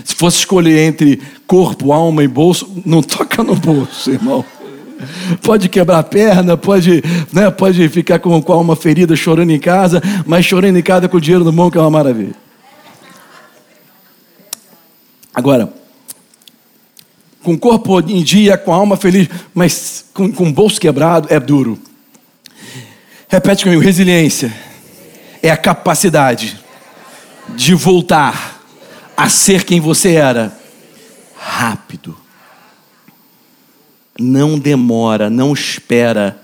Se 0.03 0.15
fosse 0.15 0.39
escolher 0.39 0.87
entre 0.87 1.21
corpo, 1.45 1.91
alma 1.91 2.23
e 2.23 2.27
bolso, 2.27 2.81
não 2.85 3.03
toca 3.03 3.43
no 3.43 3.55
bolso, 3.55 4.09
irmão. 4.09 4.43
Pode 5.41 5.69
quebrar 5.69 5.99
a 5.99 6.03
perna, 6.03 6.57
pode, 6.57 7.03
né, 7.31 7.49
pode 7.51 7.87
ficar 7.89 8.19
com, 8.19 8.41
com 8.41 8.53
a 8.53 8.55
alma 8.55 8.75
ferida 8.75 9.15
chorando 9.15 9.51
em 9.51 9.59
casa, 9.59 10.01
mas 10.25 10.45
chorando 10.45 10.77
em 10.77 10.83
casa 10.83 11.07
com 11.07 11.17
o 11.17 11.21
dinheiro 11.21 11.43
no 11.43 11.51
mão, 11.51 11.69
que 11.69 11.77
é 11.77 11.81
uma 11.81 11.89
maravilha. 11.89 12.35
Agora, 15.33 15.73
com 17.41 17.53
o 17.53 17.57
corpo 17.57 17.99
em 17.99 18.23
dia, 18.23 18.57
com 18.57 18.71
a 18.71 18.75
alma 18.75 18.95
feliz, 18.95 19.27
mas 19.53 20.05
com, 20.13 20.31
com 20.31 20.47
o 20.47 20.53
bolso 20.53 20.79
quebrado, 20.79 21.27
é 21.29 21.39
duro. 21.39 21.77
Repete 23.27 23.63
comigo: 23.63 23.81
resiliência 23.81 24.53
é 25.41 25.49
a 25.49 25.57
capacidade 25.57 26.59
de 27.55 27.73
voltar 27.73 28.61
a 29.17 29.29
ser 29.29 29.63
quem 29.63 29.79
você 29.79 30.13
era 30.13 30.55
rápido. 31.35 32.22
Não 34.19 34.59
demora, 34.59 35.29
não 35.29 35.53
espera. 35.53 36.39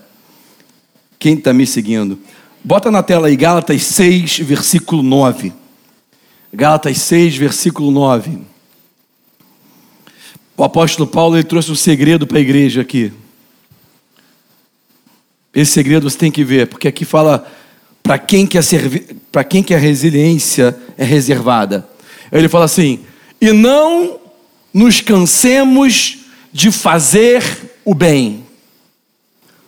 Quem 1.18 1.34
está 1.34 1.52
me 1.52 1.66
seguindo? 1.66 2.18
Bota 2.62 2.90
na 2.90 3.02
tela 3.02 3.28
aí 3.28 3.36
Gálatas 3.36 3.82
6, 3.82 4.40
versículo 4.40 5.02
9. 5.02 5.52
Gálatas 6.52 6.98
6, 6.98 7.36
versículo 7.36 7.90
9. 7.90 8.38
O 10.56 10.64
apóstolo 10.64 11.08
Paulo 11.08 11.36
ele 11.36 11.44
trouxe 11.44 11.70
um 11.70 11.76
segredo 11.76 12.26
para 12.26 12.38
a 12.38 12.40
igreja 12.42 12.82
aqui. 12.82 13.12
Esse 15.54 15.72
segredo 15.72 16.08
você 16.08 16.18
tem 16.18 16.30
que 16.30 16.44
ver, 16.44 16.66
porque 16.66 16.86
aqui 16.86 17.04
fala 17.04 17.50
para 18.02 18.18
quem 18.18 18.46
que 18.46 18.58
para 19.32 19.42
quem 19.44 19.62
que 19.62 19.74
a 19.74 19.78
resiliência 19.78 20.76
é 20.98 21.04
reservada. 21.04 21.88
Ele 22.30 22.48
fala 22.48 22.66
assim: 22.66 23.00
"E 23.40 23.52
não 23.52 24.20
nos 24.72 25.00
cansemos 25.00 26.19
de 26.52 26.70
fazer 26.70 27.42
o 27.84 27.94
bem. 27.94 28.44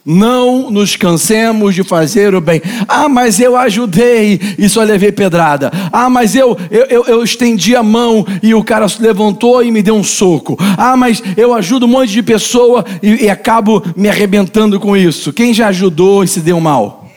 Não 0.04 0.68
nos 0.68 0.96
cansemos 0.96 1.76
de 1.76 1.84
fazer 1.84 2.34
o 2.34 2.40
bem. 2.40 2.60
Ah, 2.88 3.08
mas 3.08 3.38
eu 3.38 3.56
ajudei 3.56 4.40
e 4.58 4.68
só 4.68 4.82
levei 4.82 5.12
pedrada. 5.12 5.70
Ah, 5.92 6.10
mas 6.10 6.34
eu, 6.34 6.58
eu, 6.72 6.86
eu, 6.86 7.04
eu, 7.06 7.22
estendi 7.22 7.76
a 7.76 7.84
mão 7.84 8.26
e 8.42 8.52
o 8.52 8.64
cara 8.64 8.86
levantou 8.98 9.62
e 9.62 9.70
me 9.70 9.80
deu 9.80 9.94
um 9.94 10.02
soco. 10.02 10.56
Ah, 10.76 10.96
mas 10.96 11.22
eu 11.36 11.54
ajudo 11.54 11.86
um 11.86 11.90
monte 11.90 12.10
de 12.10 12.22
pessoa 12.22 12.84
e, 13.00 13.26
e 13.26 13.30
acabo 13.30 13.80
me 13.94 14.08
arrebentando 14.08 14.80
com 14.80 14.96
isso. 14.96 15.32
Quem 15.32 15.54
já 15.54 15.68
ajudou 15.68 16.24
e 16.24 16.28
se 16.28 16.40
deu 16.40 16.58
mal? 16.58 17.08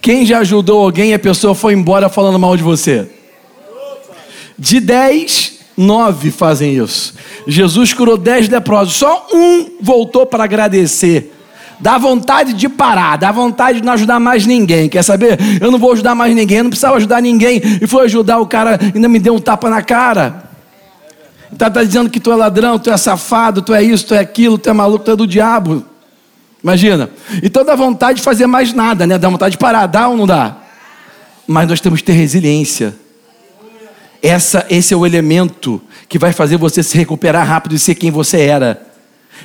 Quem 0.00 0.24
já 0.24 0.38
ajudou 0.38 0.84
alguém 0.84 1.10
e 1.10 1.14
a 1.14 1.18
pessoa 1.18 1.54
foi 1.54 1.74
embora 1.74 2.08
falando 2.08 2.38
mal 2.38 2.56
de 2.56 2.62
você? 2.62 3.08
De 4.56 4.78
dez, 4.78 5.59
nove 5.76 6.30
fazem 6.30 6.76
isso. 6.76 7.14
Jesus 7.46 7.92
curou 7.92 8.16
dez 8.16 8.48
leprosos, 8.48 8.94
só 8.94 9.26
um 9.32 9.70
voltou 9.80 10.26
para 10.26 10.44
agradecer. 10.44 11.36
Dá 11.80 11.96
vontade 11.96 12.52
de 12.52 12.68
parar, 12.68 13.16
dá 13.16 13.32
vontade 13.32 13.80
de 13.80 13.86
não 13.86 13.94
ajudar 13.94 14.20
mais 14.20 14.44
ninguém. 14.44 14.88
Quer 14.88 15.02
saber? 15.02 15.38
Eu 15.60 15.70
não 15.70 15.78
vou 15.78 15.92
ajudar 15.92 16.14
mais 16.14 16.34
ninguém, 16.34 16.58
eu 16.58 16.64
não 16.64 16.70
precisava 16.70 16.96
ajudar 16.96 17.22
ninguém. 17.22 17.60
E 17.80 17.86
foi 17.86 18.04
ajudar 18.04 18.38
o 18.38 18.46
cara, 18.46 18.78
ainda 18.94 19.08
me 19.08 19.18
deu 19.18 19.34
um 19.34 19.40
tapa 19.40 19.70
na 19.70 19.82
cara. 19.82 20.50
Está 21.50 21.70
tá 21.70 21.82
dizendo 21.82 22.10
que 22.10 22.20
tu 22.20 22.30
é 22.30 22.36
ladrão, 22.36 22.78
tu 22.78 22.90
é 22.90 22.96
safado, 22.96 23.62
tu 23.62 23.72
é 23.72 23.82
isso, 23.82 24.06
tu 24.06 24.14
é 24.14 24.18
aquilo, 24.18 24.58
tu 24.58 24.68
é 24.68 24.72
maluco, 24.74 25.04
tu 25.04 25.10
é 25.10 25.16
do 25.16 25.26
diabo. 25.26 25.84
Imagina. 26.62 27.08
Então 27.42 27.64
dá 27.64 27.74
vontade 27.74 28.18
de 28.18 28.22
fazer 28.22 28.46
mais 28.46 28.74
nada, 28.74 29.06
né? 29.06 29.16
Dá 29.16 29.28
vontade 29.30 29.52
de 29.52 29.58
parar, 29.58 29.86
dá 29.86 30.08
ou 30.08 30.16
não 30.16 30.26
dá? 30.26 30.58
Mas 31.46 31.66
nós 31.66 31.80
temos 31.80 32.00
que 32.00 32.06
ter 32.06 32.12
resiliência. 32.12 32.94
Essa, 34.22 34.66
esse 34.68 34.92
é 34.92 34.96
o 34.96 35.06
elemento 35.06 35.80
que 36.08 36.18
vai 36.18 36.32
fazer 36.32 36.56
você 36.56 36.82
se 36.82 36.96
recuperar 36.96 37.46
rápido 37.46 37.74
e 37.74 37.78
ser 37.78 37.94
quem 37.94 38.10
você 38.10 38.40
era. 38.40 38.90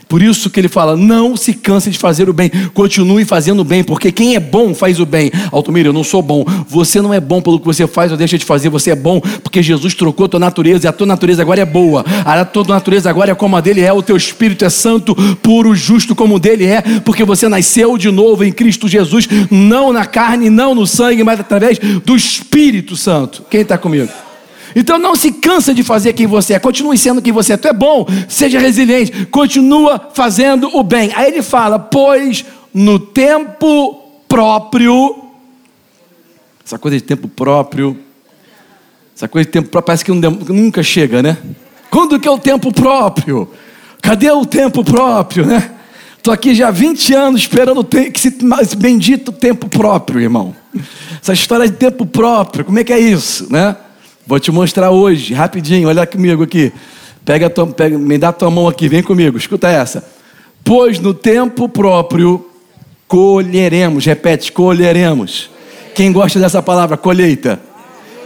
Por 0.07 0.21
isso 0.21 0.49
que 0.49 0.59
ele 0.59 0.67
fala: 0.67 0.95
não 0.95 1.35
se 1.35 1.53
canse 1.53 1.89
de 1.89 1.97
fazer 1.97 2.29
o 2.29 2.33
bem, 2.33 2.51
continue 2.73 3.25
fazendo 3.25 3.61
o 3.61 3.63
bem, 3.63 3.83
porque 3.83 4.11
quem 4.11 4.35
é 4.35 4.39
bom 4.39 4.73
faz 4.73 4.99
o 4.99 5.05
bem. 5.05 5.31
Altomiro, 5.51 5.89
eu 5.89 5.93
não 5.93 6.03
sou 6.03 6.21
bom. 6.21 6.45
Você 6.67 7.01
não 7.01 7.13
é 7.13 7.19
bom 7.19 7.41
pelo 7.41 7.59
que 7.59 7.65
você 7.65 7.87
faz 7.87 8.11
ou 8.11 8.17
deixa 8.17 8.37
de 8.37 8.45
fazer, 8.45 8.69
você 8.69 8.91
é 8.91 8.95
bom 8.95 9.19
porque 9.43 9.63
Jesus 9.63 9.93
trocou 9.93 10.25
a 10.25 10.29
tua 10.29 10.39
natureza 10.39 10.85
e 10.85 10.89
a 10.89 10.93
tua 10.93 11.07
natureza 11.07 11.41
agora 11.41 11.61
é 11.61 11.65
boa. 11.65 12.05
A 12.25 12.43
tua 12.45 12.65
natureza 12.67 13.09
agora 13.09 13.31
é 13.31 13.35
como 13.35 13.55
a 13.55 13.61
dele 13.61 13.81
é, 13.81 13.91
o 13.91 14.03
teu 14.03 14.17
espírito 14.17 14.65
é 14.65 14.69
santo, 14.69 15.15
puro, 15.37 15.75
justo 15.75 16.15
como 16.15 16.35
o 16.35 16.39
dele 16.39 16.65
é, 16.65 16.81
porque 17.03 17.23
você 17.23 17.47
nasceu 17.47 17.97
de 17.97 18.11
novo 18.11 18.43
em 18.43 18.51
Cristo 18.51 18.87
Jesus, 18.87 19.27
não 19.49 19.91
na 19.91 20.05
carne, 20.05 20.49
não 20.49 20.75
no 20.75 20.85
sangue, 20.85 21.23
mas 21.23 21.39
através 21.39 21.79
do 21.79 22.15
Espírito 22.15 22.95
Santo. 22.95 23.43
Quem 23.49 23.61
está 23.61 23.77
comigo? 23.77 24.24
Então 24.75 24.99
não 24.99 25.15
se 25.15 25.31
cansa 25.31 25.73
de 25.73 25.83
fazer 25.83 26.11
quem 26.11 26.27
você 26.27 26.53
é, 26.53 26.59
continue 26.59 26.97
sendo 26.97 27.21
quem 27.21 27.31
você 27.31 27.53
é. 27.53 27.57
Tu 27.57 27.67
é 27.69 27.73
bom, 27.73 28.05
seja 28.27 28.59
resiliente, 28.59 29.25
continua 29.27 30.09
fazendo 30.13 30.69
o 30.75 30.83
bem. 30.83 31.11
Aí 31.15 31.31
ele 31.31 31.41
fala: 31.41 31.79
pois 31.79 32.43
no 32.73 32.99
tempo 32.99 34.01
próprio, 34.27 35.23
essa 36.65 36.77
coisa 36.77 36.97
de 36.97 37.03
tempo 37.03 37.27
próprio, 37.29 37.97
essa 39.15 39.29
coisa 39.29 39.45
de 39.45 39.51
tempo 39.51 39.69
próprio 39.69 39.85
parece 39.85 40.03
que 40.03 40.11
nunca 40.11 40.83
chega, 40.83 41.23
né? 41.23 41.37
Quando 41.89 42.19
que 42.19 42.27
é 42.27 42.31
o 42.31 42.37
tempo 42.37 42.73
próprio? 42.73 43.49
Cadê 44.01 44.29
o 44.29 44.45
tempo 44.45 44.83
próprio, 44.83 45.45
né? 45.45 45.71
Estou 46.17 46.33
aqui 46.33 46.53
já 46.53 46.67
há 46.67 46.71
20 46.71 47.13
anos 47.13 47.41
esperando 47.41 47.83
que 47.83 48.27
esse 48.27 48.75
bendito 48.75 49.31
tempo 49.31 49.69
próprio, 49.69 50.19
irmão. 50.19 50.55
Essa 51.21 51.33
história 51.33 51.69
de 51.69 51.77
tempo 51.77 52.05
próprio, 52.05 52.65
como 52.65 52.77
é 52.77 52.83
que 52.83 52.91
é 52.91 52.99
isso, 52.99 53.47
né? 53.49 53.75
Vou 54.27 54.39
te 54.39 54.51
mostrar 54.51 54.89
hoje, 54.89 55.33
rapidinho, 55.33 55.87
olha 55.87 56.05
comigo 56.07 56.43
aqui. 56.43 56.73
Pega, 57.23 57.49
tua, 57.49 57.67
pega 57.67 57.97
me 57.97 58.17
dá 58.17 58.31
tua 58.31 58.49
mão 58.49 58.67
aqui, 58.67 58.87
vem 58.87 59.03
comigo, 59.03 59.37
escuta 59.37 59.67
essa. 59.67 60.03
Pois 60.63 60.99
no 60.99 61.13
tempo 61.13 61.69
próprio 61.69 62.49
colheremos, 63.07 64.05
repete, 64.05 64.51
colheremos. 64.51 65.49
Quem 65.93 66.11
gosta 66.11 66.39
dessa 66.39 66.61
palavra, 66.61 66.97
colheita? 66.97 67.59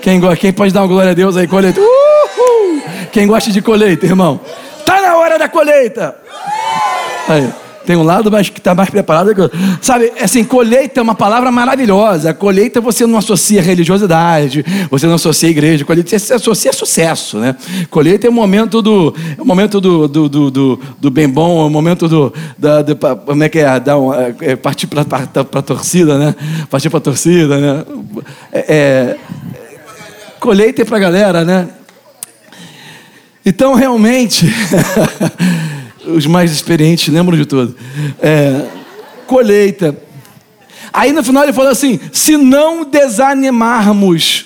Quem, 0.01 0.21
quem 0.38 0.53
pode 0.53 0.73
dar 0.73 0.81
uma 0.81 0.88
glória 0.88 1.12
a 1.12 1.13
Deus 1.13 1.35
aí, 1.35 1.47
colheita? 1.47 1.79
Uhul! 1.79 2.81
Quem 3.12 3.27
gosta 3.27 3.51
de 3.51 3.62
colheita, 3.62 4.05
irmão? 4.05 4.39
Tá 4.85 5.01
na 5.01 5.17
hora 5.17 5.38
da 5.38 5.49
colheita! 5.49 6.15
Aí. 7.27 7.68
Tem 7.89 7.95
um 7.95 8.04
lado 8.04 8.30
mais 8.30 8.47
que 8.49 8.60
está 8.60 8.75
mais 8.75 8.88
preparado. 8.88 9.52
Sabe, 9.82 10.13
assim, 10.21 10.43
colheita 10.43 10.99
é 10.99 11.02
uma 11.02 11.15
palavra 11.15 11.52
maravilhosa. 11.52 12.36
Colheita 12.36 12.80
você 12.80 13.04
não 13.08 13.17
associa 13.17 13.63
religiosidade, 13.63 14.63
você 14.91 15.08
não 15.08 15.15
associa 15.15 15.49
igreja. 15.49 15.84
Colheita 15.84 16.19
você 16.19 16.36
associa 16.36 16.71
sucesso, 16.71 17.39
né? 17.39 17.56
Colheita 17.89 18.28
é 18.28 18.30
o 18.30 18.32
momento 18.32 18.80
do, 18.84 19.12
é 19.36 19.41
o 19.41 19.43
momento 19.43 19.82
do, 19.82 20.08
do, 20.08 20.30
do, 20.30 20.52
do, 20.52 20.80
do 20.99 21.10
bem 21.10 21.28
bom, 21.28 21.63
é 21.63 21.65
o 21.65 21.69
momento 21.71 22.08
do, 22.08 22.32
da, 22.56 22.84
do, 22.84 22.95
como 22.95 23.43
é 23.43 23.49
que 23.49 23.58
é, 23.58 23.80
dar 23.80 23.97
é, 23.97 24.52
é 24.52 24.56
partir 24.56 24.86
para 24.86 25.02
a 25.02 25.62
torcida, 25.63 26.19
né? 26.19 26.36
Partir 26.69 26.91
para 26.91 26.99
a 26.99 27.02
torcida, 27.02 27.58
né? 27.58 27.86
É, 28.54 28.65
é, 28.69 29.17
colheita 30.39 30.84
é 30.84 30.86
para 30.86 30.97
a 30.97 30.99
galera, 30.99 31.43
né? 31.43 31.69
Então, 33.43 33.73
realmente, 33.73 34.45
os 36.10 36.26
mais 36.26 36.52
experientes 36.52 37.13
lembram 37.13 37.38
de 37.38 37.45
tudo. 37.45 37.76
É, 38.22 38.67
colheita. 39.28 39.98
Aí 40.91 41.12
no 41.13 41.24
final 41.24 41.43
ele 41.43 41.54
falou 41.54 41.72
assim: 41.72 42.00
se 42.12 42.36
não 42.38 42.84
desanimarmos, 42.84 44.45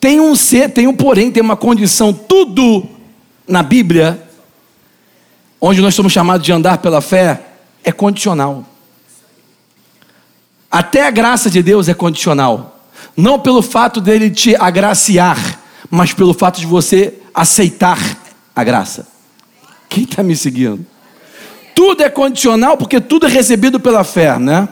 tem 0.00 0.20
um 0.20 0.34
ser, 0.34 0.70
tem 0.70 0.86
um 0.86 0.94
porém, 0.94 1.30
tem 1.30 1.42
uma 1.42 1.56
condição, 1.56 2.12
tudo 2.12 2.88
na 3.46 3.62
Bíblia, 3.62 4.22
onde 5.60 5.80
nós 5.80 5.94
somos 5.94 6.12
chamados 6.12 6.44
de 6.44 6.52
andar 6.52 6.78
pela 6.78 7.00
fé, 7.00 7.40
é 7.84 7.92
condicional. 7.92 8.64
Até 10.70 11.06
a 11.06 11.10
graça 11.10 11.50
de 11.50 11.62
Deus 11.62 11.88
é 11.88 11.94
condicional. 11.94 12.80
Não 13.16 13.38
pelo 13.38 13.60
fato 13.60 14.00
dele 14.00 14.30
te 14.30 14.56
agraciar, 14.56 15.60
mas 15.90 16.14
pelo 16.14 16.32
fato 16.32 16.58
de 16.58 16.66
você 16.66 17.14
aceitar 17.34 17.98
a 18.56 18.64
graça. 18.64 19.11
Quem 19.92 20.04
está 20.04 20.22
me 20.22 20.34
seguindo? 20.34 20.86
Tudo 21.74 22.02
é 22.02 22.08
condicional 22.08 22.78
porque 22.78 22.98
tudo 22.98 23.26
é 23.26 23.28
recebido 23.28 23.78
pela 23.78 24.02
fé, 24.02 24.38
né? 24.38 24.66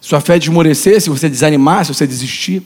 Sua 0.00 0.22
fé 0.22 0.38
desmorecer, 0.38 0.98
se 1.02 1.10
você 1.10 1.28
desanimar, 1.28 1.84
se 1.84 1.92
você 1.92 2.06
desistir. 2.06 2.62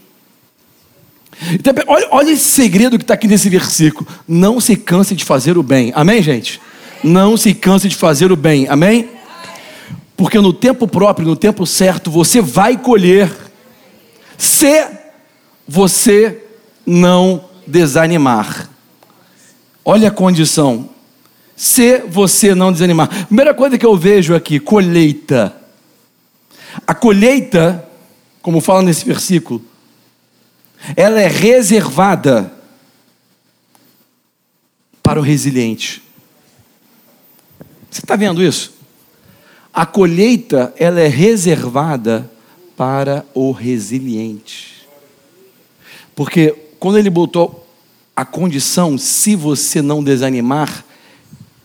Então, 1.51 1.75
olha, 1.89 2.07
olha 2.13 2.31
esse 2.31 2.45
segredo 2.45 2.97
que 2.97 3.03
está 3.03 3.15
aqui 3.15 3.27
nesse 3.27 3.49
versículo. 3.49 4.07
Não 4.29 4.61
se 4.61 4.77
canse 4.77 5.17
de 5.17 5.25
fazer 5.25 5.59
o 5.59 5.63
bem. 5.63 5.93
Amém, 5.97 6.23
gente? 6.23 6.61
Não 7.03 7.37
se 7.37 7.53
canse 7.53 7.89
de 7.89 7.97
fazer 7.97 8.31
o 8.31 8.37
bem. 8.37 8.69
Amém? 8.69 9.11
Porque 10.17 10.39
no 10.39 10.53
tempo 10.53 10.87
próprio, 10.87 11.27
no 11.27 11.35
tempo 11.35 11.67
certo, 11.67 12.13
você 12.13 12.41
vai 12.41 12.77
colher 12.77 13.29
se 14.39 14.87
você 15.67 16.45
não 16.87 17.45
desanimar. 17.67 18.71
Olha 19.85 20.09
a 20.09 20.13
condição 20.13 20.92
se 21.57 21.99
você 21.99 22.55
não 22.55 22.73
desanimar. 22.73 23.27
Primeira 23.27 23.55
coisa 23.55 23.79
que 23.79 23.87
eu 23.87 23.97
vejo 23.97 24.35
aqui, 24.35 24.59
colheita. 24.59 25.55
A 26.87 26.95
colheita, 26.95 27.89
como 28.41 28.61
fala 28.61 28.83
nesse 28.83 29.05
versículo, 29.05 29.63
ela 30.97 31.21
é 31.21 31.29
reservada 31.29 32.53
para 35.03 35.21
o 35.21 35.23
resiliente. 35.23 36.03
Você 37.91 38.01
está 38.01 38.17
vendo 38.17 38.43
isso? 38.43 38.73
A 39.73 39.85
colheita 39.85 40.73
ela 40.77 41.01
é 41.01 41.09
reservada 41.09 42.31
para 42.77 43.25
o 43.35 43.53
resiliente. 43.53 44.87
Porque 46.15 46.55
quando 46.79 46.99
ele 46.99 47.11
botou 47.11 47.67
a 48.15 48.25
condição, 48.25 48.99
se 48.99 49.35
você 49.35 49.81
não 49.81 50.03
desanimar, 50.03 50.85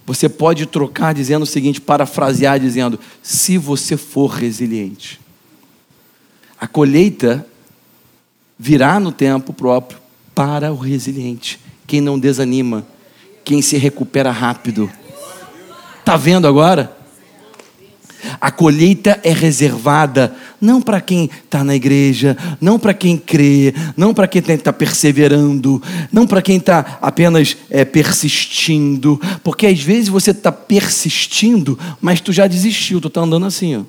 você 0.07 0.29
pode 0.29 0.65
trocar 0.65 1.13
dizendo 1.13 1.43
o 1.43 1.45
seguinte, 1.45 1.81
parafrasear 1.81 2.57
dizendo: 2.61 2.97
se 3.21 3.57
você 3.57 3.97
for 3.97 4.27
resiliente. 4.27 5.19
A 6.57 6.65
colheita 6.65 7.45
virá 8.57 9.01
no 9.01 9.11
tempo 9.11 9.51
próprio 9.51 9.99
para 10.33 10.71
o 10.71 10.77
resiliente, 10.77 11.59
quem 11.85 11.99
não 11.99 12.17
desanima, 12.17 12.87
quem 13.43 13.61
se 13.61 13.77
recupera 13.77 14.31
rápido. 14.31 14.89
Tá 16.05 16.15
vendo 16.15 16.47
agora? 16.47 16.96
A 18.39 18.51
colheita 18.51 19.19
é 19.23 19.31
reservada 19.31 20.35
não 20.59 20.81
para 20.81 20.99
quem 20.99 21.29
está 21.43 21.63
na 21.63 21.75
igreja, 21.75 22.35
não 22.59 22.79
para 22.79 22.93
quem 22.93 23.17
crê, 23.17 23.73
não 23.95 24.13
para 24.13 24.27
quem 24.27 24.41
está 24.41 24.73
perseverando, 24.73 25.81
não 26.11 26.25
para 26.25 26.41
quem 26.41 26.57
está 26.57 26.97
apenas 27.01 27.55
é, 27.69 27.85
persistindo, 27.85 29.19
porque 29.43 29.67
às 29.67 29.79
vezes 29.79 30.09
você 30.09 30.31
está 30.31 30.51
persistindo, 30.51 31.77
mas 32.01 32.19
tu 32.21 32.31
já 32.31 32.47
desistiu, 32.47 32.99
tu 32.99 33.07
está 33.07 33.21
andando 33.21 33.45
assim, 33.45 33.77
ó. 33.77 33.81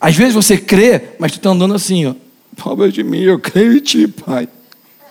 Às 0.00 0.14
vezes 0.14 0.34
você 0.34 0.56
crê, 0.56 1.10
mas 1.18 1.32
tu 1.32 1.38
está 1.38 1.50
andando 1.50 1.74
assim, 1.74 2.06
ó. 2.06 2.14
Palmas 2.62 2.92
de 2.92 3.02
mim, 3.02 3.20
eu 3.20 3.38
creio 3.38 3.76
em 3.76 3.80
ti, 3.80 4.06
Pai. 4.06 4.48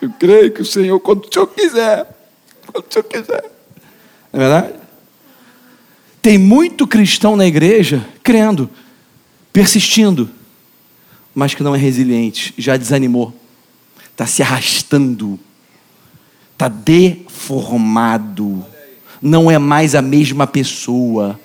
Eu 0.00 0.10
creio 0.18 0.52
que 0.52 0.62
o 0.62 0.64
Senhor, 0.64 0.98
quando 1.00 1.24
o 1.24 1.32
Senhor 1.32 1.46
quiser, 1.48 2.06
quando 2.66 2.84
o 2.88 2.92
Senhor 2.92 3.04
quiser. 3.04 3.44
É 4.32 4.38
verdade? 4.38 4.74
Tem 6.20 6.36
muito 6.36 6.86
cristão 6.86 7.36
na 7.36 7.46
igreja 7.46 8.06
crendo, 8.22 8.68
persistindo, 9.52 10.28
mas 11.34 11.54
que 11.54 11.62
não 11.62 11.74
é 11.74 11.78
resiliente, 11.78 12.52
já 12.58 12.76
desanimou, 12.76 13.32
está 14.10 14.26
se 14.26 14.42
arrastando, 14.42 15.38
está 16.52 16.68
deformado, 16.68 18.64
não 19.22 19.50
é 19.50 19.58
mais 19.58 19.94
a 19.94 20.02
mesma 20.02 20.46
pessoa. 20.46 21.38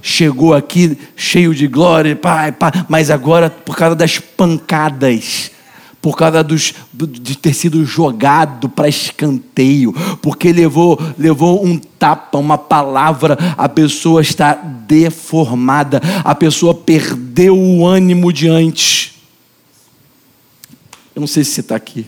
Chegou 0.00 0.54
aqui 0.54 0.96
cheio 1.16 1.54
de 1.54 1.66
glória, 1.66 2.14
pai, 2.16 2.52
pai, 2.52 2.70
mas 2.88 3.10
agora 3.10 3.50
por 3.50 3.76
causa 3.76 3.94
das 3.94 4.18
pancadas, 4.18 5.50
por 6.02 6.16
causa 6.16 6.42
dos, 6.42 6.74
de 6.92 7.38
ter 7.38 7.54
sido 7.54 7.86
jogado 7.86 8.68
para 8.68 8.88
escanteio, 8.88 9.94
porque 10.20 10.52
levou, 10.52 11.00
levou 11.16 11.64
um 11.64 11.78
tapa, 11.78 12.36
uma 12.38 12.58
palavra, 12.58 13.38
a 13.56 13.68
pessoa 13.68 14.20
está 14.20 14.52
deformada, 14.52 16.02
a 16.24 16.34
pessoa 16.34 16.74
perdeu 16.74 17.56
o 17.56 17.86
ânimo 17.86 18.32
diante. 18.32 19.22
Eu 21.14 21.20
não 21.20 21.28
sei 21.28 21.44
se 21.44 21.52
você 21.52 21.60
está 21.60 21.76
aqui, 21.76 22.04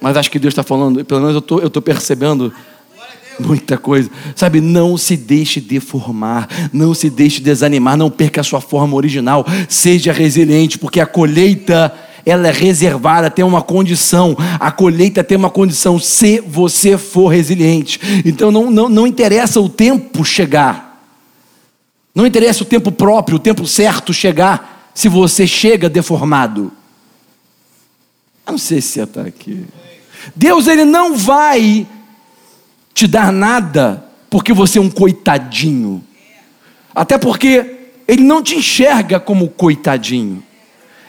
mas 0.00 0.16
acho 0.16 0.30
que 0.30 0.38
Deus 0.38 0.52
está 0.52 0.62
falando, 0.62 1.04
pelo 1.04 1.20
menos 1.20 1.34
eu 1.34 1.66
estou 1.66 1.82
percebendo 1.82 2.52
muita 3.40 3.76
coisa. 3.76 4.08
Sabe, 4.36 4.60
não 4.60 4.96
se 4.96 5.16
deixe 5.16 5.60
deformar, 5.60 6.48
não 6.72 6.94
se 6.94 7.10
deixe 7.10 7.40
desanimar, 7.40 7.96
não 7.96 8.08
perca 8.08 8.40
a 8.40 8.44
sua 8.44 8.60
forma 8.60 8.94
original, 8.94 9.44
seja 9.68 10.12
resiliente, 10.12 10.78
porque 10.78 11.00
a 11.00 11.06
colheita 11.06 11.92
ela 12.26 12.48
é 12.48 12.52
reservada, 12.52 13.30
tem 13.30 13.44
uma 13.44 13.62
condição. 13.62 14.36
A 14.58 14.70
colheita 14.70 15.22
tem 15.22 15.36
uma 15.36 15.50
condição, 15.50 15.98
se 15.98 16.40
você 16.40 16.96
for 16.96 17.28
resiliente. 17.28 18.00
Então 18.24 18.50
não, 18.50 18.70
não, 18.70 18.88
não 18.88 19.06
interessa 19.06 19.60
o 19.60 19.68
tempo 19.68 20.24
chegar. 20.24 21.02
Não 22.14 22.26
interessa 22.26 22.62
o 22.62 22.66
tempo 22.66 22.92
próprio, 22.92 23.36
o 23.36 23.40
tempo 23.40 23.66
certo 23.66 24.14
chegar, 24.14 24.90
se 24.94 25.08
você 25.08 25.46
chega 25.46 25.88
deformado. 25.88 26.72
Eu 28.46 28.52
não 28.52 28.58
sei 28.58 28.80
se 28.80 28.88
você 28.88 29.02
está 29.02 29.22
aqui. 29.22 29.64
Deus 30.34 30.68
ele 30.68 30.84
não 30.84 31.16
vai 31.16 31.86
te 32.94 33.06
dar 33.06 33.32
nada 33.32 34.04
porque 34.30 34.52
você 34.52 34.78
é 34.78 34.82
um 34.82 34.90
coitadinho. 34.90 36.02
Até 36.94 37.18
porque 37.18 37.88
ele 38.06 38.22
não 38.22 38.42
te 38.42 38.54
enxerga 38.54 39.18
como 39.18 39.48
coitadinho. 39.48 40.42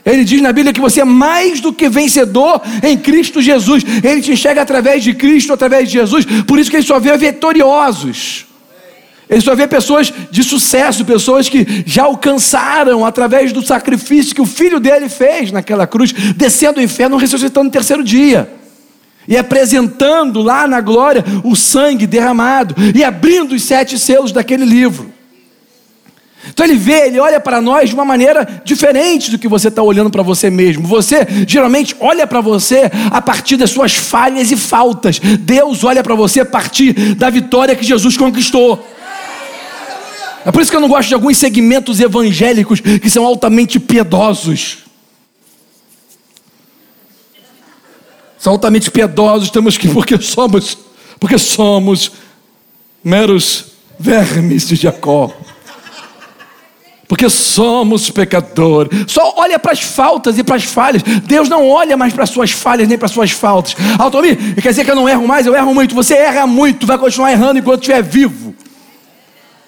Ele 0.06 0.24
diz 0.24 0.40
na 0.40 0.54
Bíblia 0.54 0.72
que 0.72 0.80
você 0.80 1.02
é 1.02 1.06
mais 1.06 1.60
do 1.60 1.74
que 1.74 1.90
vencedor 1.90 2.62
em 2.84 2.96
Cristo 2.96 3.42
Jesus. 3.42 3.84
Ele 4.04 4.22
te 4.22 4.34
enxerga 4.34 4.62
através 4.62 5.04
de 5.04 5.16
Cristo, 5.16 5.52
através 5.52 5.90
de 5.90 5.94
Jesus. 5.96 6.26
Por 6.46 6.60
isso 6.60 6.70
que 6.70 6.78
ele 6.78 6.86
só 6.86 7.00
vê 7.00 7.18
vitoriosos. 7.18 8.46
Ele 9.28 9.42
só 9.42 9.56
vê 9.56 9.68
pessoas 9.68 10.14
de 10.30 10.44
sucesso, 10.44 11.04
pessoas 11.04 11.50
que 11.50 11.84
já 11.88 12.04
alcançaram 12.04 13.04
através 13.04 13.52
do 13.52 13.66
sacrifício 13.66 14.36
que 14.36 14.42
o 14.42 14.46
filho 14.46 14.80
dele 14.80 15.10
fez 15.10 15.52
naquela 15.52 15.88
cruz, 15.88 16.12
descendo 16.36 16.80
o 16.80 16.84
inferno, 16.84 17.18
ressuscitando 17.18 17.66
no 17.66 17.72
terceiro 17.72 18.04
dia. 18.04 18.48
E 19.28 19.36
apresentando 19.36 20.44
lá 20.44 20.68
na 20.68 20.82
glória 20.82 21.26
o 21.44 21.56
sangue 21.56 22.06
derramado 22.06 22.76
e 22.94 23.04
abrindo 23.04 23.56
os 23.56 23.64
sete 23.64 23.98
selos 23.98 24.32
daquele 24.32 24.66
livro. 24.66 25.15
Então 26.50 26.66
ele 26.66 26.76
vê, 26.76 27.08
ele 27.08 27.20
olha 27.20 27.40
para 27.40 27.62
nós 27.62 27.90
de 27.90 27.96
uma 27.96 28.06
maneira 28.06 28.62
diferente 28.64 29.32
do 29.32 29.38
que 29.40 29.48
você 29.48 29.68
está 29.70 29.82
olhando 29.82 30.10
para 30.10 30.22
você 30.22 30.50
mesmo. 30.50 30.88
Você 30.88 31.26
geralmente 31.48 31.96
olha 32.00 32.28
para 32.28 32.42
você 32.42 32.90
a 33.12 33.22
partir 33.22 33.58
das 33.58 33.72
suas 33.72 33.96
falhas 33.96 34.52
e 34.52 34.56
faltas. 34.56 35.20
Deus 35.20 35.84
olha 35.84 36.04
para 36.04 36.16
você 36.16 36.42
a 36.42 36.46
partir 36.46 36.94
da 37.16 37.30
vitória 37.30 37.76
que 37.76 37.84
Jesus 37.84 38.16
conquistou. 38.16 38.86
É 40.46 40.52
por 40.52 40.62
isso 40.62 40.70
que 40.70 40.78
eu 40.78 40.82
não 40.82 40.88
gosto 40.88 41.08
de 41.08 41.16
alguns 41.16 41.38
segmentos 41.38 42.00
evangélicos 42.00 42.80
que 42.80 43.10
são 43.10 43.26
altamente 43.26 43.80
piedosos. 43.80 44.78
São 48.38 48.54
altamente 48.54 48.92
piedosos, 48.92 49.50
temos 49.50 49.76
que 49.76 49.88
porque 49.88 50.22
somos, 50.22 50.78
porque 51.20 51.40
somos 51.40 52.12
meros 53.04 53.72
vermes 54.00 54.68
de 54.68 54.76
Jacó 54.76 55.34
porque 57.08 57.30
somos 57.30 58.10
pecadores. 58.10 59.06
Só 59.08 59.36
olha 59.38 59.60
para 59.60 59.72
as 59.72 59.82
faltas 59.82 60.38
e 60.38 60.44
para 60.44 60.56
as 60.56 60.64
falhas. 60.64 61.04
Deus 61.04 61.48
não 61.48 61.70
olha 61.70 61.96
mais 61.96 62.14
para 62.14 62.24
as 62.24 62.30
suas 62.30 62.52
falhas 62.52 62.88
nem 62.88 62.98
para 62.98 63.06
as 63.06 63.12
suas 63.12 63.32
faltas. 63.32 63.76
Altomir, 63.98 64.56
quer 64.56 64.70
dizer 64.70 64.84
que 64.84 64.92
eu 64.92 64.96
não 64.96 65.08
erro 65.08 65.28
mais? 65.28 65.46
Eu 65.46 65.56
erro 65.56 65.74
muito. 65.74 65.94
Você 65.94 66.16
erra 66.16 66.48
muito, 66.48 66.88
vai 66.88 66.98
continuar 66.98 67.32
errando 67.32 67.60
enquanto 67.60 67.82
estiver 67.82 68.02
vivo. 68.02 68.56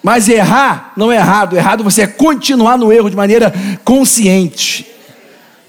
Mas 0.01 0.29
errar 0.29 0.93
não 0.95 1.11
é 1.11 1.17
errado. 1.17 1.55
Errado 1.55 1.83
você 1.83 2.03
é 2.03 2.07
continuar 2.07 2.77
no 2.77 2.91
erro 2.91 3.09
de 3.09 3.15
maneira 3.15 3.53
consciente. 3.83 4.87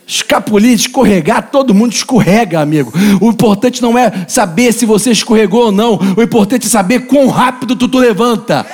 Escapulir, 0.07 0.73
escorregar, 0.73 1.51
todo 1.51 1.75
mundo 1.75 1.93
escorrega, 1.93 2.61
amigo. 2.61 2.91
O 3.21 3.29
importante 3.29 3.83
não 3.83 3.99
é 3.99 4.25
saber 4.27 4.73
se 4.73 4.87
você 4.87 5.11
escorregou 5.11 5.67
ou 5.67 5.73
não. 5.73 5.99
O 6.17 6.23
importante 6.23 6.67
é 6.67 6.71
saber 6.71 7.01
quão 7.01 7.29
rápido 7.29 7.77
tu, 7.77 7.87
tu 7.87 7.99
levanta. 7.99 8.65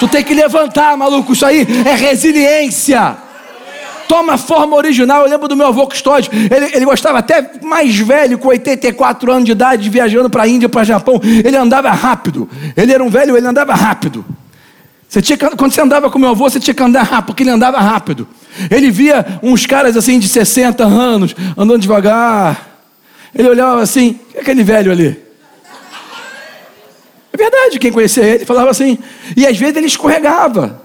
Tu 0.00 0.08
tem 0.08 0.24
que 0.24 0.32
levantar, 0.32 0.96
maluco. 0.96 1.34
Isso 1.34 1.44
aí 1.44 1.66
é 1.84 1.94
resiliência. 1.94 3.18
Toma 4.08 4.38
forma 4.38 4.74
original. 4.74 5.22
Eu 5.24 5.30
lembro 5.30 5.46
do 5.46 5.54
meu 5.54 5.66
avô 5.66 5.86
Custódio. 5.86 6.32
Ele, 6.32 6.74
ele 6.74 6.84
gostava 6.86 7.18
até 7.18 7.50
mais 7.62 7.94
velho, 7.96 8.38
com 8.38 8.48
84 8.48 9.30
anos 9.30 9.44
de 9.44 9.52
idade, 9.52 9.90
viajando 9.90 10.30
para 10.30 10.44
a 10.44 10.48
Índia, 10.48 10.70
para 10.70 10.84
Japão. 10.84 11.20
Ele 11.22 11.54
andava 11.54 11.90
rápido. 11.90 12.48
Ele 12.74 12.92
era 12.94 13.04
um 13.04 13.10
velho, 13.10 13.36
ele 13.36 13.46
andava 13.46 13.74
rápido. 13.74 14.24
Você 15.06 15.20
tinha, 15.20 15.36
quando 15.36 15.72
você 15.72 15.82
andava 15.82 16.08
com 16.10 16.18
meu 16.18 16.30
avô, 16.30 16.48
você 16.48 16.58
tinha 16.58 16.72
que 16.72 16.82
andar 16.82 17.02
rápido, 17.02 17.26
porque 17.26 17.42
ele 17.42 17.50
andava 17.50 17.78
rápido. 17.78 18.26
Ele 18.70 18.90
via 18.90 19.38
uns 19.42 19.66
caras 19.66 19.96
assim 19.96 20.18
de 20.18 20.28
60 20.28 20.82
anos, 20.82 21.34
andando 21.58 21.80
devagar. 21.80 22.68
Ele 23.34 23.48
olhava 23.48 23.82
assim, 23.82 24.18
que 24.30 24.38
é 24.38 24.40
aquele 24.40 24.62
velho 24.62 24.90
ali? 24.90 25.29
Verdade, 27.40 27.78
quem 27.78 27.90
conhecia 27.90 28.22
ele 28.22 28.44
falava 28.44 28.68
assim. 28.68 28.98
E 29.34 29.46
às 29.46 29.56
vezes 29.56 29.74
ele 29.74 29.86
escorregava, 29.86 30.82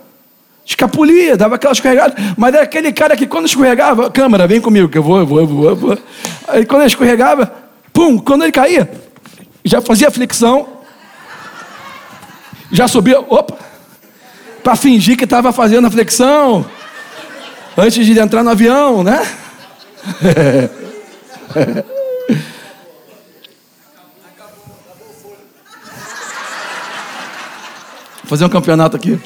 escapulia, 0.65 1.35
dava 1.35 1.55
aquela 1.55 1.73
escorregada. 1.73 2.15
Mas 2.37 2.53
era 2.53 2.63
aquele 2.63 2.93
cara 2.93 3.17
que 3.17 3.27
quando 3.27 3.45
escorregava, 3.45 4.09
câmera, 4.09 4.47
vem 4.47 4.61
comigo, 4.61 4.87
que 4.87 4.97
eu 4.97 5.03
vou, 5.03 5.19
eu 5.19 5.25
vou, 5.25 5.41
eu 5.41 5.47
vou. 5.47 5.69
Eu 5.69 5.75
vou. 5.75 5.97
Aí 6.47 6.65
quando 6.65 6.83
ele 6.83 6.87
escorregava, 6.87 7.51
pum, 7.91 8.17
quando 8.17 8.43
ele 8.43 8.53
caía, 8.53 8.89
já 9.65 9.81
fazia 9.81 10.09
flexão, 10.09 10.65
já 12.71 12.87
subia, 12.87 13.19
opa, 13.19 13.57
para 14.63 14.77
fingir 14.77 15.17
que 15.17 15.25
estava 15.25 15.51
fazendo 15.51 15.87
a 15.87 15.91
flexão, 15.91 16.65
antes 17.77 18.05
de 18.05 18.17
entrar 18.17 18.43
no 18.43 18.51
avião, 18.51 19.03
né? 19.03 19.21
Vou 28.25 28.29
fazer 28.31 28.45
um 28.45 28.49
campeonato 28.49 28.95
aqui. 28.97 29.19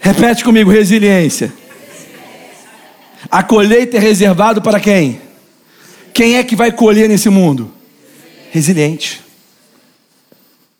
Repete 0.00 0.42
comigo: 0.42 0.70
resiliência. 0.70 1.52
A 3.30 3.42
colheita 3.42 3.98
é 3.98 4.00
reservado 4.00 4.62
para 4.62 4.80
quem? 4.80 5.20
Quem 6.14 6.36
é 6.36 6.42
que 6.42 6.56
vai 6.56 6.72
colher 6.72 7.10
nesse 7.10 7.28
mundo? 7.28 7.70
Resiliente. 8.50 9.20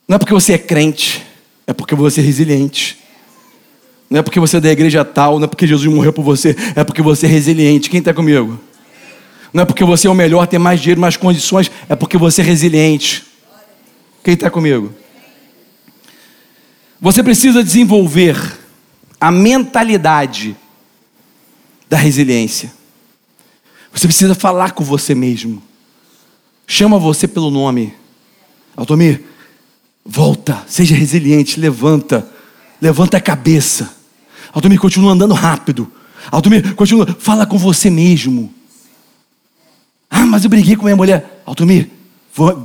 Não 0.08 0.16
é 0.16 0.18
porque 0.18 0.32
você 0.32 0.54
é 0.54 0.58
crente, 0.58 1.26
é 1.66 1.74
porque 1.74 1.94
você 1.94 2.22
é 2.22 2.24
resiliente. 2.24 2.98
Não 4.08 4.20
é 4.20 4.22
porque 4.22 4.40
você 4.40 4.56
é 4.56 4.60
da 4.60 4.72
igreja 4.72 5.04
tal, 5.04 5.38
não 5.38 5.44
é 5.44 5.46
porque 5.46 5.66
Jesus 5.66 5.92
morreu 5.92 6.12
por 6.12 6.24
você, 6.24 6.56
é 6.74 6.82
porque 6.82 7.02
você 7.02 7.26
é 7.26 7.28
resiliente. 7.28 7.90
Quem 7.90 7.98
está 7.98 8.14
comigo? 8.14 8.58
Não 9.52 9.62
é 9.62 9.66
porque 9.66 9.84
você 9.84 10.06
é 10.06 10.10
o 10.10 10.14
melhor, 10.14 10.46
tem 10.46 10.58
mais 10.58 10.80
dinheiro, 10.80 11.00
mais 11.00 11.18
condições, 11.18 11.70
é 11.86 11.94
porque 11.94 12.16
você 12.16 12.40
é 12.40 12.44
resiliente. 12.44 13.29
Quem 14.22 14.34
está 14.34 14.50
comigo? 14.50 14.92
Você 17.00 17.22
precisa 17.22 17.64
desenvolver 17.64 18.58
a 19.20 19.30
mentalidade 19.30 20.56
da 21.88 21.96
resiliência. 21.96 22.72
Você 23.92 24.06
precisa 24.06 24.34
falar 24.34 24.72
com 24.72 24.84
você 24.84 25.14
mesmo. 25.14 25.62
Chama 26.66 26.98
você 26.98 27.26
pelo 27.26 27.50
nome. 27.50 27.94
Altomir, 28.76 29.24
volta, 30.04 30.64
seja 30.68 30.94
resiliente, 30.94 31.58
levanta, 31.58 32.30
levanta 32.80 33.16
a 33.16 33.20
cabeça. 33.20 33.92
Altomir, 34.52 34.78
continua 34.78 35.12
andando 35.12 35.34
rápido. 35.34 35.90
Altomir, 36.30 36.74
continua, 36.74 37.16
fala 37.18 37.46
com 37.46 37.58
você 37.58 37.88
mesmo. 37.88 38.54
Ah, 40.08 40.26
mas 40.26 40.44
eu 40.44 40.50
briguei 40.50 40.76
com 40.76 40.84
minha 40.84 40.96
mulher. 40.96 41.42
Altomir, 41.46 41.90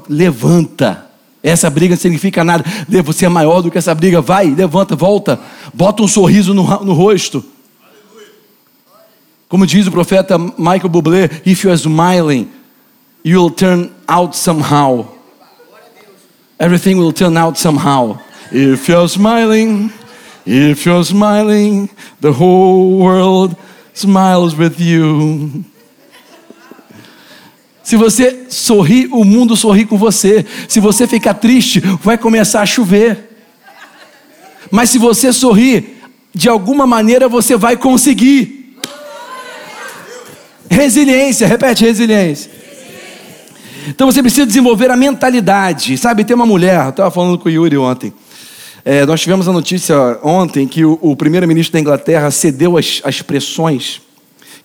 levanta. 0.09 1.09
Essa 1.45 1.69
briga 1.69 1.93
não 1.93 2.01
significa 2.01 2.43
nada. 2.43 2.65
Você 3.03 3.27
é 3.27 3.29
maior 3.29 3.61
do 3.61 3.69
que 3.69 3.77
essa 3.77 3.93
briga. 3.93 4.19
Vai, 4.19 4.47
levanta, 4.47 4.95
volta. 4.95 5.39
Bota 5.71 6.01
um 6.01 6.07
sorriso 6.07 6.55
no, 6.55 6.63
no 6.83 6.93
rosto. 6.93 7.45
Como 9.47 9.67
diz 9.67 9.85
o 9.85 9.91
profeta 9.91 10.39
Michael 10.39 10.89
Bublé, 10.89 11.29
if 11.45 11.63
you 11.63 11.69
are 11.69 11.79
smiling, 11.79 12.49
you 13.23 13.39
will 13.39 13.51
turn 13.51 13.91
out 14.07 14.35
somehow. 14.35 15.05
Everything 16.57 16.95
will 16.95 17.13
turn 17.13 17.37
out 17.37 17.59
somehow. 17.59 18.17
If 18.51 18.89
you're 18.89 19.07
smiling, 19.07 19.91
if 20.47 20.83
you're 20.83 21.03
smiling, 21.03 21.89
the 22.21 22.31
whole 22.31 22.97
world 22.97 23.55
smiles 23.93 24.55
with 24.55 24.79
you. 24.79 25.63
Se 27.85 27.95
você 27.95 28.47
sorrir, 28.49 29.09
o 29.11 29.23
mundo 29.23 29.55
sorri 29.55 29.85
com 29.85 29.95
você. 29.95 30.43
Se 30.67 30.79
você 30.79 31.05
ficar 31.05 31.35
triste, 31.35 31.79
vai 32.01 32.17
começar 32.17 32.63
a 32.63 32.65
chover. 32.65 33.29
Mas 34.71 34.89
se 34.89 34.97
você 34.97 35.31
sorrir, 35.31 36.01
de 36.33 36.49
alguma 36.49 36.87
maneira 36.87 37.29
você 37.29 37.55
vai 37.55 37.77
conseguir. 37.77 38.75
Resiliência, 40.67 41.45
repete 41.45 41.85
resiliência. 41.85 42.49
Então 43.87 44.11
você 44.11 44.19
precisa 44.19 44.47
desenvolver 44.47 44.89
a 44.89 44.97
mentalidade. 44.97 45.95
Sabe, 45.95 46.25
tem 46.25 46.35
uma 46.35 46.47
mulher, 46.47 46.85
eu 46.85 46.89
estava 46.89 47.11
falando 47.11 47.37
com 47.37 47.47
o 47.47 47.51
Yuri 47.51 47.77
ontem. 47.77 48.11
É, 48.83 49.05
nós 49.05 49.21
tivemos 49.21 49.47
a 49.47 49.51
notícia 49.51 49.95
ontem 50.23 50.67
que 50.67 50.83
o, 50.83 50.97
o 51.03 51.15
primeiro-ministro 51.15 51.73
da 51.73 51.79
Inglaterra 51.79 52.31
cedeu 52.31 52.77
as 52.77 53.21
pressões 53.21 54.01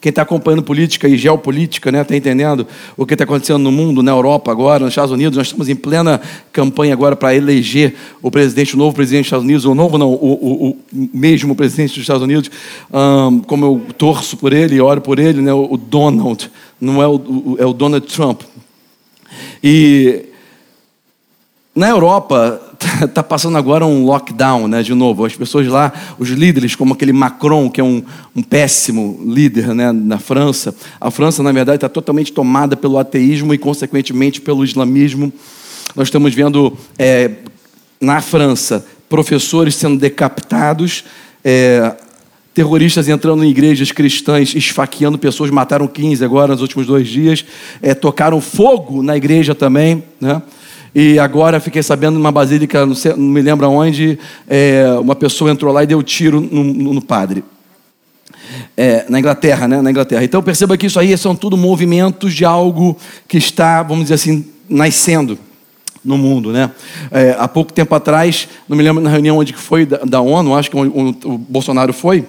quem 0.00 0.08
está 0.08 0.22
acompanhando 0.22 0.62
política 0.62 1.06
e 1.06 1.16
geopolítica, 1.18 1.92
né, 1.92 2.00
está 2.00 2.16
entendendo 2.16 2.66
o 2.96 3.04
que 3.04 3.14
está 3.14 3.24
acontecendo 3.24 3.58
no 3.58 3.70
mundo, 3.70 4.02
na 4.02 4.12
Europa 4.12 4.50
agora, 4.50 4.84
nos 4.84 4.92
Estados 4.92 5.12
Unidos. 5.12 5.36
Nós 5.36 5.48
estamos 5.48 5.68
em 5.68 5.76
plena 5.76 6.20
campanha 6.52 6.94
agora 6.94 7.14
para 7.14 7.34
eleger 7.34 7.94
o 8.22 8.30
presidente, 8.30 8.74
o 8.74 8.78
novo 8.78 8.94
presidente 8.94 9.24
dos 9.24 9.26
Estados 9.26 9.44
Unidos, 9.44 9.64
o 9.66 9.74
novo 9.74 9.98
não, 9.98 10.10
o, 10.10 10.14
o, 10.14 10.68
o 10.70 10.76
mesmo 10.92 11.54
presidente 11.54 11.90
dos 11.90 11.98
Estados 12.02 12.22
Unidos, 12.22 12.50
um, 12.90 13.40
como 13.40 13.66
eu 13.66 13.82
torço 13.98 14.38
por 14.38 14.54
ele 14.54 14.80
oro 14.80 15.02
por 15.02 15.18
ele, 15.18 15.42
né, 15.42 15.52
o 15.52 15.76
Donald, 15.76 16.50
não 16.80 17.02
é 17.02 17.06
o, 17.06 17.56
é 17.58 17.66
o 17.66 17.74
Donald 17.74 18.06
Trump. 18.06 18.40
E 19.62 20.24
na 21.74 21.90
Europa 21.90 22.69
está 23.04 23.22
passando 23.22 23.58
agora 23.58 23.84
um 23.86 24.04
lockdown, 24.04 24.66
né, 24.66 24.82
de 24.82 24.94
novo. 24.94 25.24
As 25.24 25.34
pessoas 25.34 25.66
lá, 25.66 25.92
os 26.18 26.28
líderes, 26.30 26.74
como 26.74 26.94
aquele 26.94 27.12
Macron, 27.12 27.70
que 27.70 27.80
é 27.80 27.84
um, 27.84 28.02
um 28.34 28.42
péssimo 28.42 29.20
líder 29.26 29.74
né, 29.74 29.92
na 29.92 30.18
França. 30.18 30.74
A 31.00 31.10
França, 31.10 31.42
na 31.42 31.52
verdade, 31.52 31.76
está 31.76 31.88
totalmente 31.88 32.32
tomada 32.32 32.76
pelo 32.76 32.98
ateísmo 32.98 33.52
e, 33.52 33.58
consequentemente, 33.58 34.40
pelo 34.40 34.64
islamismo. 34.64 35.32
Nós 35.94 36.08
estamos 36.08 36.34
vendo 36.34 36.76
é, 36.98 37.30
na 38.00 38.20
França 38.20 38.84
professores 39.08 39.74
sendo 39.74 39.98
decapitados, 39.98 41.04
é, 41.44 41.94
terroristas 42.54 43.08
entrando 43.08 43.44
em 43.44 43.50
igrejas 43.50 43.90
cristãs, 43.90 44.54
esfaqueando 44.54 45.18
pessoas, 45.18 45.50
mataram 45.50 45.88
15 45.88 46.24
agora 46.24 46.52
nos 46.52 46.62
últimos 46.62 46.86
dois 46.86 47.08
dias, 47.08 47.44
é, 47.82 47.92
tocaram 47.92 48.40
fogo 48.40 49.02
na 49.02 49.16
igreja 49.16 49.54
também, 49.54 50.04
né? 50.20 50.40
E 50.94 51.18
agora 51.18 51.60
fiquei 51.60 51.82
sabendo 51.82 52.14
numa 52.14 52.32
basílica, 52.32 52.84
não, 52.84 52.94
sei, 52.94 53.12
não 53.12 53.18
me 53.18 53.40
lembro 53.40 53.68
onde, 53.68 54.18
é, 54.48 54.86
uma 55.00 55.14
pessoa 55.14 55.50
entrou 55.50 55.72
lá 55.72 55.82
e 55.84 55.86
deu 55.86 56.02
tiro 56.02 56.40
no, 56.40 56.64
no, 56.64 56.94
no 56.94 57.02
padre. 57.02 57.44
É, 58.76 59.04
na 59.08 59.18
Inglaterra, 59.18 59.68
né? 59.68 59.80
Na 59.80 59.90
Inglaterra. 59.90 60.24
Então 60.24 60.42
perceba 60.42 60.76
que 60.76 60.86
isso 60.86 60.98
aí 60.98 61.16
são 61.16 61.36
tudo 61.36 61.56
movimentos 61.56 62.34
de 62.34 62.44
algo 62.44 62.96
que 63.28 63.38
está, 63.38 63.82
vamos 63.82 64.04
dizer 64.04 64.14
assim, 64.14 64.44
nascendo 64.68 65.38
no 66.04 66.16
mundo, 66.16 66.50
né? 66.52 66.70
É, 67.10 67.36
há 67.38 67.46
pouco 67.46 67.72
tempo 67.72 67.94
atrás, 67.94 68.48
não 68.68 68.76
me 68.76 68.82
lembro 68.82 69.02
na 69.02 69.10
reunião 69.10 69.38
onde 69.38 69.52
que 69.52 69.58
foi 69.58 69.84
da, 69.84 69.98
da 69.98 70.20
ONU, 70.20 70.54
acho 70.54 70.70
que 70.70 70.76
o, 70.76 71.38
Bolsonaro 71.38 71.92
foi, 71.92 72.24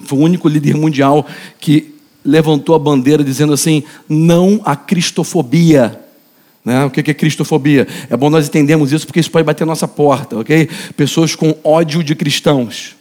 foi 0.00 0.18
o 0.18 0.22
único 0.22 0.48
líder 0.48 0.74
mundial 0.76 1.24
que 1.60 1.94
levantou 2.24 2.74
a 2.74 2.78
bandeira 2.78 3.22
dizendo 3.22 3.52
assim: 3.52 3.84
não 4.08 4.60
à 4.64 4.74
cristofobia. 4.74 6.00
Né? 6.66 6.84
O 6.84 6.90
que 6.90 7.08
é 7.08 7.14
cristofobia? 7.14 7.86
É 8.10 8.16
bom 8.16 8.28
nós 8.28 8.48
entendermos 8.48 8.90
isso 8.90 9.06
porque 9.06 9.20
isso 9.20 9.30
pode 9.30 9.44
bater 9.44 9.64
nossa 9.64 9.86
porta, 9.86 10.36
ok? 10.36 10.68
Pessoas 10.96 11.36
com 11.36 11.54
ódio 11.62 12.02
de 12.02 12.16
cristãos. 12.16 12.96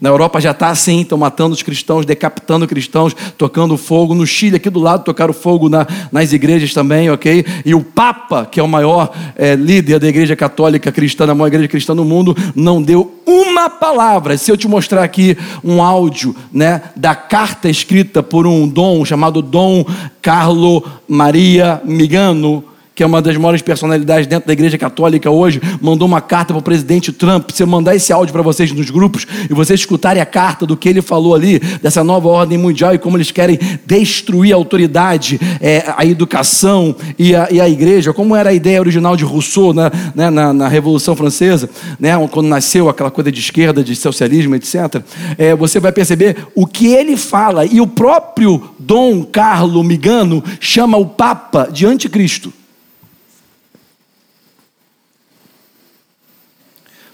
Na 0.00 0.08
Europa 0.08 0.40
já 0.40 0.50
está 0.50 0.68
assim, 0.68 1.02
estão 1.02 1.18
matando 1.18 1.54
os 1.54 1.62
cristãos, 1.62 2.06
decapitando 2.06 2.66
cristãos, 2.66 3.14
tocando 3.36 3.76
fogo. 3.76 4.14
No 4.14 4.26
Chile, 4.26 4.56
aqui 4.56 4.70
do 4.70 4.80
lado, 4.80 5.04
tocaram 5.04 5.32
fogo 5.32 5.68
na, 5.68 5.86
nas 6.10 6.32
igrejas 6.32 6.72
também, 6.72 7.10
ok? 7.10 7.44
E 7.64 7.74
o 7.74 7.84
Papa, 7.84 8.46
que 8.46 8.58
é 8.58 8.62
o 8.62 8.66
maior 8.66 9.12
é, 9.36 9.54
líder 9.54 10.00
da 10.00 10.08
igreja 10.08 10.34
católica 10.34 10.90
cristã, 10.90 11.30
a 11.30 11.34
maior 11.34 11.48
igreja 11.48 11.68
cristã 11.68 11.94
do 11.94 12.06
mundo, 12.06 12.34
não 12.56 12.82
deu 12.82 13.20
uma 13.26 13.68
palavra. 13.68 14.38
Se 14.38 14.50
eu 14.50 14.56
te 14.56 14.66
mostrar 14.66 15.04
aqui 15.04 15.36
um 15.62 15.82
áudio 15.82 16.34
né, 16.50 16.80
da 16.96 17.14
carta 17.14 17.68
escrita 17.68 18.22
por 18.22 18.46
um 18.46 18.66
dom 18.66 19.04
chamado 19.04 19.42
Dom 19.42 19.84
Carlo 20.20 20.82
Maria 21.06 21.80
Migano, 21.84 22.71
que 22.94 23.02
é 23.02 23.06
uma 23.06 23.22
das 23.22 23.36
maiores 23.36 23.62
personalidades 23.62 24.26
dentro 24.26 24.46
da 24.46 24.52
igreja 24.52 24.76
católica 24.76 25.30
hoje, 25.30 25.60
mandou 25.80 26.06
uma 26.06 26.20
carta 26.20 26.52
para 26.52 26.60
o 26.60 26.62
presidente 26.62 27.12
Trump. 27.12 27.50
Se 27.50 27.62
eu 27.62 27.66
mandar 27.66 27.94
esse 27.94 28.12
áudio 28.12 28.32
para 28.32 28.42
vocês 28.42 28.70
nos 28.72 28.90
grupos 28.90 29.26
e 29.48 29.54
vocês 29.54 29.80
escutarem 29.80 30.22
a 30.22 30.26
carta 30.26 30.66
do 30.66 30.76
que 30.76 30.88
ele 30.88 31.00
falou 31.00 31.34
ali, 31.34 31.58
dessa 31.82 32.04
nova 32.04 32.28
ordem 32.28 32.58
mundial 32.58 32.94
e 32.94 32.98
como 32.98 33.16
eles 33.16 33.30
querem 33.30 33.58
destruir 33.86 34.52
a 34.52 34.56
autoridade, 34.56 35.40
é, 35.60 35.84
a 35.96 36.04
educação 36.04 36.94
e 37.18 37.34
a, 37.34 37.48
e 37.50 37.60
a, 37.60 37.68
igreja, 37.68 38.12
como 38.12 38.36
era 38.36 38.50
a 38.50 38.54
ideia 38.54 38.80
original 38.80 39.16
de 39.16 39.24
Rousseau 39.24 39.72
né, 39.72 39.90
né, 40.14 40.30
na, 40.30 40.52
na, 40.52 40.68
Revolução 40.68 41.16
Francesa, 41.16 41.68
né, 41.98 42.12
quando 42.30 42.48
nasceu 42.48 42.88
aquela 42.88 43.10
coisa 43.10 43.30
de 43.32 43.40
esquerda, 43.40 43.82
de 43.82 43.94
socialismo, 43.96 44.54
etc., 44.54 45.02
é, 45.38 45.54
você 45.54 45.80
vai 45.80 45.92
perceber 45.92 46.36
o 46.54 46.66
que 46.66 46.88
ele 46.88 47.16
fala. 47.16 47.64
E 47.64 47.80
o 47.80 47.86
próprio 47.86 48.62
Dom 48.78 49.24
Carlo 49.24 49.82
Migano 49.82 50.42
chama 50.60 50.96
o 50.96 51.06
Papa 51.06 51.68
de 51.72 51.86
anticristo. 51.86 52.52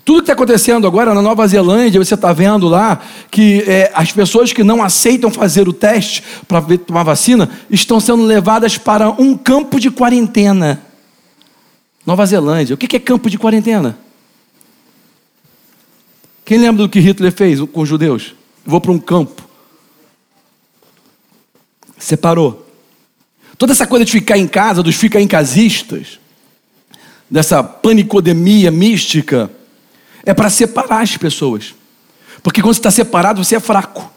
Tudo 0.08 0.20
que 0.20 0.22
está 0.22 0.32
acontecendo 0.32 0.86
agora 0.86 1.12
na 1.12 1.20
Nova 1.20 1.46
Zelândia, 1.46 2.02
você 2.02 2.14
está 2.14 2.32
vendo 2.32 2.66
lá 2.66 2.98
que 3.30 3.62
é, 3.68 3.92
as 3.94 4.10
pessoas 4.10 4.54
que 4.54 4.64
não 4.64 4.82
aceitam 4.82 5.30
fazer 5.30 5.68
o 5.68 5.72
teste 5.74 6.24
para 6.48 6.62
tomar 6.78 7.02
vacina 7.02 7.50
estão 7.68 8.00
sendo 8.00 8.22
levadas 8.22 8.78
para 8.78 9.10
um 9.10 9.36
campo 9.36 9.78
de 9.78 9.90
quarentena. 9.90 10.82
Nova 12.06 12.24
Zelândia. 12.24 12.72
O 12.72 12.78
que 12.78 12.96
é 12.96 12.98
campo 12.98 13.28
de 13.28 13.36
quarentena? 13.36 13.98
Quem 16.42 16.56
lembra 16.56 16.84
do 16.84 16.88
que 16.88 17.00
Hitler 17.00 17.30
fez 17.30 17.60
com 17.60 17.82
os 17.82 17.88
judeus? 17.90 18.34
Vou 18.64 18.80
para 18.80 18.92
um 18.92 18.98
campo. 18.98 19.46
Separou. 21.98 22.66
Toda 23.58 23.72
essa 23.72 23.86
coisa 23.86 24.06
de 24.06 24.12
ficar 24.12 24.38
em 24.38 24.48
casa, 24.48 24.82
dos 24.82 24.94
ficar 24.94 25.20
em 25.20 25.28
casistas, 25.28 26.18
dessa 27.30 27.62
panicodemia 27.62 28.70
mística, 28.70 29.50
é 30.28 30.34
para 30.34 30.50
separar 30.50 31.00
as 31.00 31.16
pessoas. 31.16 31.74
Porque 32.42 32.60
quando 32.60 32.74
você 32.74 32.80
está 32.80 32.90
separado, 32.90 33.42
você 33.42 33.56
é 33.56 33.60
fraco. 33.60 34.12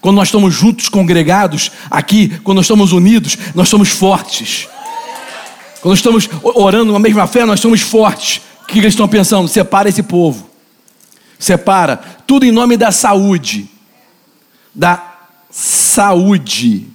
Quando 0.00 0.14
nós 0.14 0.28
estamos 0.28 0.54
juntos, 0.54 0.88
congregados, 0.88 1.72
aqui, 1.90 2.38
quando 2.44 2.58
nós 2.58 2.66
estamos 2.66 2.92
unidos, 2.92 3.36
nós 3.52 3.68
somos 3.68 3.88
fortes. 3.88 4.68
Quando 5.80 5.96
estamos 5.96 6.30
orando 6.40 6.92
na 6.92 7.00
mesma 7.00 7.26
fé, 7.26 7.44
nós 7.44 7.58
somos 7.58 7.80
fortes. 7.80 8.40
O 8.62 8.66
que 8.66 8.78
eles 8.78 8.92
estão 8.92 9.08
pensando? 9.08 9.48
Separa 9.48 9.88
esse 9.88 10.04
povo. 10.04 10.48
Separa. 11.36 11.96
Tudo 12.24 12.46
em 12.46 12.52
nome 12.52 12.76
da 12.76 12.92
saúde. 12.92 13.68
Da 14.72 15.16
saúde. 15.50 16.86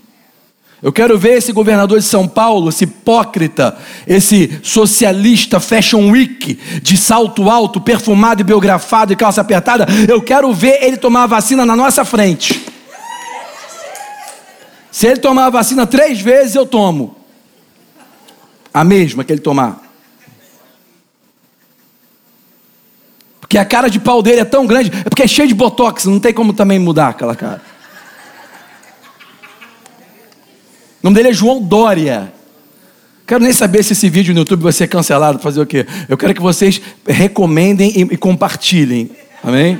Eu 0.84 0.91
quero 0.91 1.17
ver 1.17 1.38
esse 1.38 1.53
governador 1.53 1.97
de 1.97 2.05
São 2.05 2.27
Paulo, 2.27 2.67
esse 2.67 2.84
hipócrita, 2.84 3.77
esse 4.05 4.59
socialista 4.61 5.57
fashion 5.61 6.11
week, 6.11 6.55
de 6.81 6.97
salto 6.97 7.49
alto, 7.49 7.79
perfumado 7.79 8.41
e 8.41 8.43
biografado 8.43 9.13
e 9.13 9.15
calça 9.15 9.39
apertada. 9.39 9.88
Eu 10.09 10.21
quero 10.21 10.53
ver 10.53 10.84
ele 10.84 10.97
tomar 10.97 11.23
a 11.23 11.27
vacina 11.27 11.65
na 11.65 11.73
nossa 11.73 12.03
frente. 12.03 12.65
Se 14.91 15.07
ele 15.07 15.21
tomar 15.21 15.45
a 15.45 15.49
vacina 15.49 15.88
três 15.88 16.19
vezes, 16.19 16.53
eu 16.53 16.65
tomo. 16.65 17.15
A 18.73 18.84
mesma 18.84 19.23
que 19.23 19.31
ele 19.31 19.39
tomar. 19.39 19.81
Porque 23.39 23.57
a 23.57 23.63
cara 23.63 23.88
de 23.89 24.01
pau 24.01 24.21
dele 24.21 24.41
é 24.41 24.45
tão 24.45 24.65
grande, 24.65 24.91
é 25.05 25.09
porque 25.09 25.23
é 25.23 25.27
cheio 25.27 25.47
de 25.47 25.53
botox, 25.53 26.03
não 26.05 26.19
tem 26.19 26.34
como 26.34 26.51
também 26.51 26.77
mudar 26.77 27.07
aquela 27.07 27.36
cara. 27.38 27.72
O 31.03 31.07
nome 31.07 31.17
dele 31.17 31.29
é 31.29 31.33
João 31.33 31.61
Dória. 31.61 32.31
Quero 33.27 33.43
nem 33.43 33.51
saber 33.51 33.83
se 33.83 33.91
esse 33.91 34.09
vídeo 34.09 34.33
no 34.33 34.39
YouTube 34.39 34.63
vai 34.63 34.71
ser 34.71 34.87
cancelado, 34.87 35.37
fazer 35.37 35.59
o 35.59 35.65
quê? 35.65 35.85
Eu 36.07 36.17
quero 36.17 36.33
que 36.33 36.41
vocês 36.41 36.81
recomendem 37.05 37.91
e, 38.09 38.15
compartilhem. 38.15 39.11
Amém? 39.43 39.77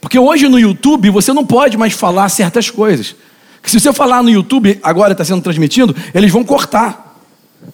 Porque 0.00 0.16
hoje 0.16 0.48
no 0.48 0.56
YouTube 0.56 1.10
você 1.10 1.32
não 1.32 1.44
pode 1.44 1.76
mais 1.76 1.94
falar 1.94 2.28
certas 2.28 2.70
coisas. 2.70 3.16
se 3.64 3.80
você 3.80 3.92
falar 3.92 4.22
no 4.22 4.30
YouTube, 4.30 4.78
agora 4.84 5.10
está 5.12 5.24
sendo 5.24 5.42
transmitido, 5.42 5.96
eles 6.14 6.30
vão 6.30 6.44
cortar. 6.44 7.20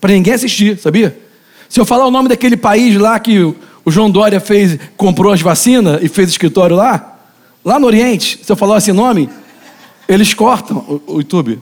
Para 0.00 0.12
ninguém 0.12 0.32
assistir, 0.32 0.78
sabia? 0.78 1.18
Se 1.68 1.78
eu 1.78 1.84
falar 1.84 2.06
o 2.06 2.10
nome 2.10 2.30
daquele 2.30 2.56
país 2.56 2.96
lá 2.96 3.20
que 3.20 3.38
o 3.84 3.90
João 3.90 4.10
Dória 4.10 4.40
fez, 4.40 4.78
comprou 4.96 5.30
as 5.30 5.42
vacinas 5.42 6.02
e 6.02 6.08
fez 6.08 6.30
escritório 6.30 6.74
lá, 6.74 7.18
lá 7.62 7.78
no 7.78 7.86
Oriente, 7.86 8.40
se 8.42 8.50
eu 8.50 8.56
falar 8.56 8.78
esse 8.78 8.94
nome, 8.94 9.28
eles 10.08 10.32
cortam 10.32 11.02
o, 11.06 11.18
YouTube. 11.18 11.60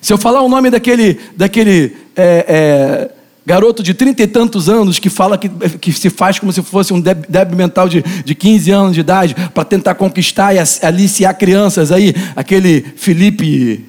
Se 0.00 0.12
eu 0.12 0.18
falar 0.18 0.40
o 0.40 0.48
nome 0.48 0.70
daquele, 0.70 1.20
daquele 1.36 1.94
é, 2.16 2.46
é, 2.48 3.10
garoto 3.44 3.82
de 3.82 3.92
trinta 3.92 4.22
e 4.22 4.26
tantos 4.26 4.68
anos 4.68 4.98
que 4.98 5.10
fala 5.10 5.36
que, 5.36 5.48
que 5.78 5.92
se 5.92 6.08
faz 6.08 6.38
como 6.38 6.50
se 6.52 6.62
fosse 6.62 6.94
um 6.94 7.00
débil 7.00 7.56
mental 7.56 7.88
de, 7.88 8.02
de 8.02 8.34
15 8.34 8.70
anos 8.70 8.94
de 8.94 9.00
idade 9.00 9.36
para 9.52 9.64
tentar 9.64 9.94
conquistar 9.96 10.54
e 10.54 10.58
aliciar 10.82 11.36
crianças 11.36 11.92
aí, 11.92 12.14
aquele 12.34 12.80
Felipe. 12.96 13.84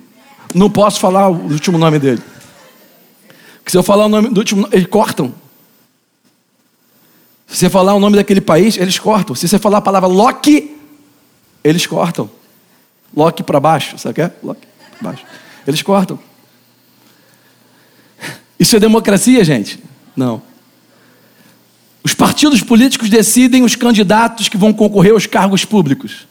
Não 0.54 0.70
posso 0.70 1.00
falar 1.00 1.30
o 1.30 1.52
último 1.52 1.78
nome 1.78 1.98
dele. 1.98 2.22
Porque 3.58 3.72
se 3.72 3.78
eu 3.78 3.84
falar 3.84 4.06
o 4.06 4.10
nome 4.10 4.30
do 4.30 4.38
último, 4.38 4.68
eles 4.72 4.88
cortam. 4.88 5.34
Se 7.48 7.58
você 7.58 7.70
falar 7.70 7.93
o 7.93 8.00
nome 8.00 8.18
daquele 8.18 8.41
país, 8.41 8.78
eles 8.78 9.00
cortam. 9.00 9.36
Se 9.36 9.48
você 9.48 9.58
falar 9.58 9.78
a 9.78 9.82
palavra 9.82 10.08
Loki, 10.08 10.76
eles 11.64 11.86
cortam. 11.88 12.30
Loki 13.16 13.43
para 13.43 13.59
baixo, 13.59 13.97
sabe 13.97 14.11
o 14.11 14.16
que 14.16 14.22
é? 14.22 14.32
Loki 14.43 14.68
para 14.99 15.11
baixo. 15.11 15.26
Eles 15.66 15.82
cortam. 15.82 16.20
Isso 18.59 18.76
é 18.76 18.80
democracia, 18.80 19.43
gente? 19.43 19.80
Não. 20.16 20.41
Os 22.03 22.13
partidos 22.13 22.61
políticos 22.61 23.09
decidem 23.09 23.63
os 23.63 23.76
candidatos 23.76 24.47
que 24.47 24.57
vão 24.57 24.72
concorrer 24.72 25.13
aos 25.13 25.26
cargos 25.26 25.66
públicos. 25.66 26.28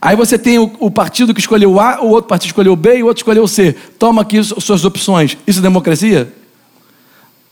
Aí 0.00 0.16
você 0.16 0.38
tem 0.38 0.58
o, 0.58 0.70
o, 0.80 0.90
partido 0.90 1.32
que 1.32 1.40
escolheu 1.40 1.72
o 1.72 1.80
A, 1.80 2.02
o 2.02 2.08
outro 2.08 2.28
partido 2.28 2.50
escolheu 2.50 2.76
B 2.76 2.98
e 2.98 3.02
o 3.02 3.06
outro 3.06 3.20
escolheu 3.20 3.44
o 3.44 3.48
C. 3.48 3.74
Toma 3.98 4.22
aqui 4.22 4.42
suas 4.42 4.84
opções. 4.84 5.36
Isso 5.46 5.60
é 5.60 5.62
democracia? 5.62 6.32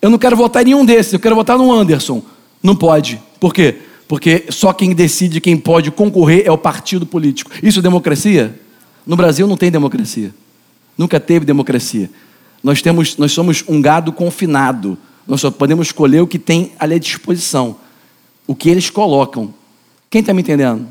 Eu 0.01 0.11
não 0.11 0.19
quero 0.19 0.37
votar 0.37 0.63
em 0.63 0.67
nenhum 0.67 0.85
desses, 0.85 1.13
eu 1.13 1.21
quero 1.21 1.35
votar 1.35 1.57
no 1.57 1.73
Anderson. 1.73 2.23
Não 2.63 2.77
pode. 2.77 3.21
Por 3.41 3.55
quê? 3.55 3.79
Porque 4.09 4.45
só 4.51 4.73
quem 4.73 4.95
decide 4.95 5.41
quem 5.41 5.57
pode 5.57 5.91
concorrer 5.91 6.43
é 6.45 6.51
o 6.51 6.59
partido 6.59 7.07
político. 7.07 7.51
Isso 7.63 7.79
é 7.79 7.83
democracia? 7.83 8.59
No 9.07 9.17
Brasil 9.17 9.47
não 9.47 9.57
tem 9.57 9.71
democracia. 9.71 10.35
Nunca 10.97 11.19
teve 11.19 11.47
democracia. 11.47 12.11
Nós, 12.63 12.83
temos, 12.83 13.17
nós 13.17 13.33
somos 13.33 13.65
um 13.67 13.81
gado 13.81 14.13
confinado. 14.13 14.97
Nós 15.27 15.41
só 15.41 15.51
podemos 15.51 15.89
escolher 15.89 16.21
o 16.21 16.27
que 16.27 16.39
tem 16.39 16.73
ali 16.79 16.95
à 16.95 16.99
disposição. 16.99 17.77
O 18.47 18.55
que 18.55 18.69
eles 18.69 18.91
colocam. 18.91 19.53
Quem 20.11 20.21
está 20.21 20.35
me 20.35 20.43
entendendo? 20.43 20.87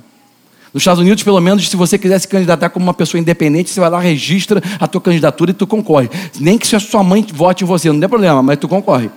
Nos 0.73 0.81
Estados 0.81 1.01
Unidos, 1.01 1.21
pelo 1.21 1.39
menos, 1.41 1.69
se 1.69 1.75
você 1.75 1.97
quiser 1.97 2.17
se 2.19 2.27
candidatar 2.27 2.69
como 2.69 2.85
uma 2.85 2.93
pessoa 2.93 3.19
independente, 3.19 3.69
você 3.69 3.79
vai 3.79 3.89
lá, 3.89 3.99
registra 3.99 4.63
a 4.79 4.87
tua 4.87 5.01
candidatura 5.01 5.51
e 5.51 5.53
tu 5.53 5.67
concorre. 5.67 6.09
Nem 6.39 6.57
que 6.57 6.65
se 6.65 6.75
a 6.75 6.79
sua 6.79 7.03
mãe 7.03 7.25
vote 7.33 7.63
em 7.63 7.67
você, 7.67 7.91
não 7.91 7.99
tem 7.99 8.07
problema, 8.07 8.41
mas 8.41 8.57
tu 8.57 8.69
concorre. 8.69 9.11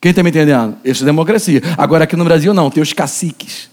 Quem 0.00 0.10
está 0.10 0.22
me 0.22 0.30
entendendo? 0.30 0.76
Isso 0.84 1.02
é 1.02 1.06
democracia. 1.06 1.60
Agora 1.76 2.04
aqui 2.04 2.16
no 2.16 2.24
Brasil 2.24 2.54
não, 2.54 2.70
tem 2.70 2.82
os 2.82 2.92
caciques. 2.92 3.68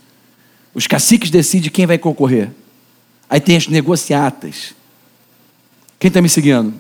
Os 0.74 0.88
caciques 0.88 1.30
decidem 1.30 1.70
quem 1.70 1.86
vai 1.86 1.98
concorrer. 1.98 2.50
Aí 3.30 3.40
tem 3.40 3.56
as 3.56 3.68
negociatas. 3.68 4.74
Quem 6.00 6.10
está 6.10 6.22
me 6.22 6.30
seguindo? 6.30 6.74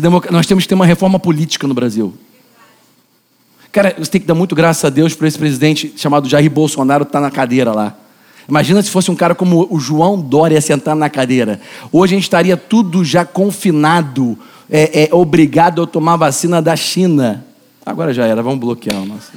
Democ... 0.00 0.30
Nós 0.30 0.46
temos 0.46 0.64
que 0.64 0.68
ter 0.68 0.74
uma 0.74 0.86
reforma 0.86 1.18
política 1.18 1.66
no 1.66 1.74
Brasil. 1.74 2.14
Cara, 3.70 3.94
você 3.98 4.10
tem 4.10 4.20
que 4.20 4.26
dar 4.26 4.34
muito 4.34 4.54
graças 4.54 4.84
a 4.84 4.90
Deus 4.90 5.14
para 5.14 5.28
esse 5.28 5.38
presidente 5.38 5.92
chamado 5.96 6.28
Jair 6.28 6.50
Bolsonaro 6.50 7.04
estar 7.04 7.18
tá 7.18 7.20
na 7.20 7.30
cadeira 7.30 7.72
lá. 7.72 7.96
Imagina 8.48 8.82
se 8.82 8.90
fosse 8.90 9.10
um 9.10 9.14
cara 9.14 9.34
como 9.34 9.68
o 9.70 9.78
João 9.78 10.18
Dória 10.18 10.58
sentado 10.60 10.98
na 10.98 11.10
cadeira. 11.10 11.60
Hoje 11.92 12.14
a 12.14 12.16
gente 12.16 12.24
estaria 12.24 12.56
tudo 12.56 13.04
já 13.04 13.24
confinado, 13.24 14.38
é, 14.70 15.04
é, 15.04 15.14
obrigado 15.14 15.82
a 15.82 15.86
tomar 15.86 16.16
vacina 16.16 16.62
da 16.62 16.74
China. 16.74 17.44
Agora 17.88 18.12
já 18.12 18.26
era, 18.26 18.42
vamos 18.42 18.60
bloquear 18.60 19.00
o 19.00 19.06
nosso. 19.06 19.32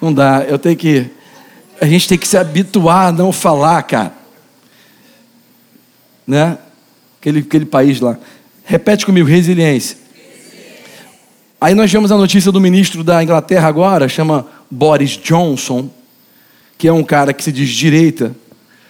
Não 0.00 0.14
dá, 0.14 0.44
eu 0.44 0.56
tenho 0.56 0.76
que. 0.76 1.10
A 1.80 1.86
gente 1.86 2.08
tem 2.08 2.16
que 2.16 2.28
se 2.28 2.38
habituar 2.38 3.08
a 3.08 3.12
não 3.12 3.32
falar, 3.32 3.82
cara. 3.82 4.14
Né? 6.24 6.56
Aquele, 7.18 7.40
aquele 7.40 7.64
país 7.64 8.00
lá. 8.00 8.16
Repete 8.64 9.04
comigo, 9.04 9.28
resiliência. 9.28 9.96
Aí 11.60 11.74
nós 11.74 11.90
vemos 11.90 12.12
a 12.12 12.16
notícia 12.16 12.52
do 12.52 12.60
ministro 12.60 13.02
da 13.02 13.20
Inglaterra 13.20 13.66
agora, 13.66 14.08
chama 14.08 14.46
Boris 14.70 15.18
Johnson, 15.18 15.90
que 16.78 16.86
é 16.86 16.92
um 16.92 17.02
cara 17.02 17.32
que 17.32 17.42
se 17.42 17.50
diz 17.50 17.68
direita, 17.68 18.32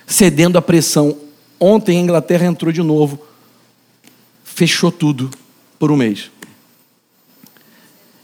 cedendo 0.07 0.59
à 0.59 0.63
pressão. 0.63 1.17
Ontem 1.59 1.97
a 1.97 2.01
Inglaterra 2.03 2.45
entrou 2.45 2.71
de 2.71 2.83
novo, 2.83 3.19
fechou 4.45 4.93
tudo 4.93 5.31
por 5.79 5.91
um 5.91 5.97
mês 5.97 6.31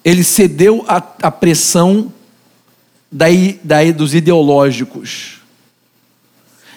ele 0.09 0.25
cedeu 0.25 0.87
à, 0.89 1.31
pressão 1.31 2.11
daí, 3.13 3.61
daí 3.63 3.93
dos 3.93 4.15
ideológicos. 4.15 5.43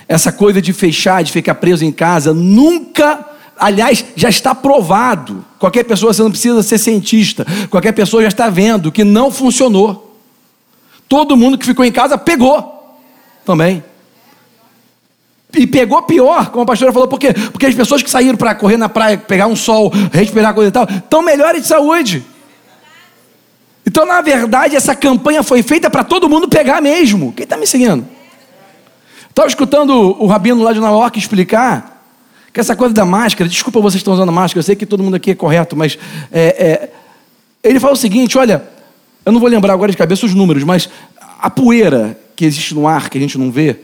Essa 0.05 0.34
coisa 0.34 0.61
de 0.61 0.73
fechar, 0.73 1.23
de 1.23 1.32
ficar 1.32 1.55
preso 1.55 1.86
em 1.86 1.93
casa, 1.93 2.34
nunca, 2.34 3.25
aliás, 3.57 4.03
já 4.17 4.27
está 4.27 4.53
provado. 4.53 5.45
Qualquer 5.57 5.86
pessoa, 5.86 6.13
você 6.13 6.21
não 6.21 6.29
precisa 6.29 6.61
ser 6.61 6.77
cientista, 6.77 7.47
qualquer 7.69 7.93
pessoa 7.93 8.21
já 8.21 8.27
está 8.27 8.49
vendo 8.49 8.91
que 8.91 9.05
não 9.05 9.32
funcionou. 9.32 10.19
Todo 11.07 11.38
mundo 11.38 11.57
que 11.57 11.65
ficou 11.65 11.86
em 11.86 11.91
casa 11.91 12.17
pegou 12.17 12.99
também. 13.45 13.82
E 15.53 15.65
pegou 15.65 16.01
pior, 16.01 16.49
como 16.49 16.63
a 16.63 16.65
pastora 16.65 16.91
falou, 16.91 17.07
por 17.07 17.17
quê? 17.19 17.34
Porque 17.34 17.65
as 17.65 17.75
pessoas 17.75 18.03
que 18.03 18.09
saíram 18.09 18.36
para 18.36 18.55
correr 18.55 18.75
na 18.75 18.89
praia, 18.89 19.17
pegar 19.17 19.47
um 19.47 19.55
sol, 19.55 19.89
respirar 20.11 20.53
coisa 20.53 20.67
e 20.67 20.71
tal, 20.71 20.84
estão 20.84 21.21
melhores 21.21 21.61
de 21.61 21.67
saúde. 21.69 22.25
Então, 23.86 24.05
na 24.05 24.21
verdade, 24.21 24.75
essa 24.75 24.95
campanha 24.95 25.41
foi 25.43 25.63
feita 25.63 25.89
para 25.89 26.03
todo 26.03 26.29
mundo 26.29 26.47
pegar 26.47 26.82
mesmo. 26.82 27.34
Quem 27.34 27.43
está 27.43 27.57
me 27.57 27.65
seguindo? 27.65 28.05
Estava 29.29 29.47
escutando 29.47 29.91
o 30.21 30.27
rabino 30.27 30.63
lá 30.63 30.73
de 30.73 30.79
Nova 30.79 30.97
York 30.97 31.17
explicar 31.17 32.03
que 32.53 32.59
essa 32.59 32.75
coisa 32.75 32.93
da 32.93 33.05
máscara, 33.05 33.49
desculpa 33.49 33.79
vocês 33.79 33.99
estão 33.99 34.13
usando 34.13 34.32
máscara, 34.32 34.59
eu 34.59 34.63
sei 34.63 34.75
que 34.75 34.86
todo 34.86 35.01
mundo 35.01 35.15
aqui 35.15 35.32
é 35.32 35.36
correto, 35.36 35.75
mas 35.75 35.97
é, 36.32 36.41
é, 36.41 36.89
ele 37.63 37.79
fala 37.79 37.93
o 37.93 37.97
seguinte: 37.97 38.38
olha, 38.38 38.63
eu 39.25 39.32
não 39.32 39.39
vou 39.39 39.49
lembrar 39.49 39.73
agora 39.73 39.91
de 39.91 39.97
cabeça 39.97 40.25
os 40.25 40.34
números, 40.34 40.63
mas 40.63 40.89
a 41.39 41.49
poeira 41.49 42.19
que 42.36 42.45
existe 42.45 42.75
no 42.75 42.88
ar, 42.88 43.09
que 43.09 43.17
a 43.17 43.21
gente 43.21 43.38
não 43.38 43.51
vê, 43.51 43.77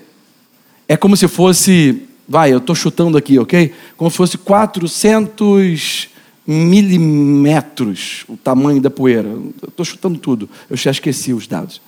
é 0.88 0.98
como 0.98 1.16
se 1.16 1.28
fosse, 1.28 2.04
vai, 2.28 2.52
eu 2.52 2.58
estou 2.58 2.76
chutando 2.76 3.18
aqui, 3.18 3.40
ok? 3.40 3.74
Como 3.96 4.12
se 4.12 4.18
fosse 4.18 4.38
400 4.38 6.10
milímetros 6.48 8.24
o 8.30 8.38
tamanho 8.38 8.82
da 8.82 8.90
poeira. 8.90 9.30
Estou 9.68 9.86
chutando 9.86 10.18
tudo, 10.18 10.50
eu 10.70 10.78
já 10.78 10.92
esqueci 10.92 11.34
os 11.34 11.46
dados. 11.46 11.82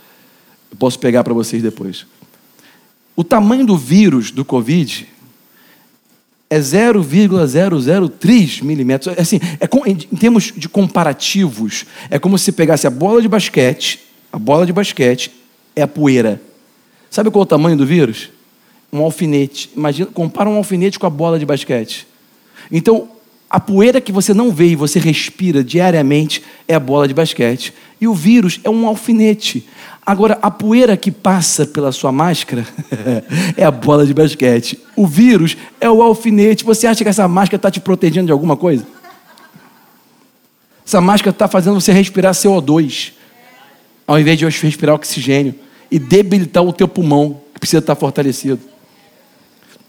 Eu 0.69 0.77
posso 0.77 0.99
pegar 0.99 1.23
para 1.23 1.33
vocês 1.33 1.63
depois. 1.63 2.05
O 3.15 3.23
tamanho 3.23 3.65
do 3.65 3.77
vírus 3.77 4.31
do 4.31 4.43
Covid 4.43 5.07
é 6.49 6.59
0,003 6.59 8.61
milímetros. 8.61 9.15
É 9.15 9.21
assim, 9.21 9.39
é 9.59 9.67
com, 9.67 9.85
em, 9.85 9.91
em 9.91 10.17
termos 10.17 10.51
de 10.55 10.67
comparativos, 10.67 11.85
é 12.09 12.19
como 12.19 12.37
se 12.37 12.51
pegasse 12.51 12.85
a 12.85 12.89
bola 12.89 13.21
de 13.21 13.27
basquete, 13.27 13.99
a 14.31 14.37
bola 14.37 14.65
de 14.65 14.73
basquete 14.73 15.31
é 15.75 15.83
a 15.83 15.87
poeira. 15.87 16.41
Sabe 17.09 17.31
qual 17.31 17.41
é 17.41 17.43
o 17.43 17.47
tamanho 17.47 17.77
do 17.77 17.85
vírus? 17.85 18.29
Um 18.91 19.01
alfinete. 19.01 19.69
Imagina, 19.75 20.09
compara 20.11 20.49
um 20.49 20.55
alfinete 20.55 20.99
com 20.99 21.07
a 21.07 21.09
bola 21.09 21.39
de 21.39 21.45
basquete. 21.45 22.07
Então, 22.71 23.09
A 23.49 23.59
poeira 23.59 23.99
que 23.99 24.11
você 24.11 24.31
não 24.31 24.51
vê 24.51 24.67
e 24.67 24.75
você 24.75 24.99
respira 24.99 25.63
diariamente 25.63 26.43
é 26.67 26.75
a 26.75 26.79
bola 26.79 27.07
de 27.07 27.15
basquete. 27.15 27.73
E 27.99 28.07
o 28.07 28.13
vírus 28.13 28.59
é 28.63 28.69
um 28.69 28.85
alfinete. 28.85 29.67
Agora, 30.05 30.37
a 30.39 30.51
poeira 30.51 30.95
que 30.95 31.09
passa 31.09 31.65
pela 31.65 31.91
sua 31.91 32.11
máscara 32.11 32.65
é 33.57 33.65
a 33.65 33.71
bola 33.71 34.05
de 34.05 34.13
basquete. 34.13 34.79
O 34.95 35.07
vírus 35.07 35.57
é 35.81 35.89
o 35.89 36.03
alfinete. 36.03 36.63
Você 36.63 36.85
acha 36.85 37.03
que 37.03 37.09
essa 37.09 37.27
máscara 37.27 37.55
está 37.55 37.71
te 37.71 37.79
protegendo 37.79 38.27
de 38.27 38.31
alguma 38.31 38.55
coisa? 38.55 38.85
Essa 40.85 41.01
máscara 41.01 41.31
está 41.31 41.47
fazendo 41.47 41.79
você 41.79 41.91
respirar 41.91 42.33
CO2, 42.33 43.13
ao 44.05 44.19
invés 44.19 44.37
de 44.37 44.45
respirar 44.45 44.95
oxigênio 44.95 45.55
e 45.89 45.97
debilitar 45.97 46.63
o 46.63 46.73
teu 46.73 46.87
pulmão, 46.87 47.41
que 47.53 47.59
precisa 47.59 47.79
estar 47.79 47.95
fortalecido. 47.95 48.59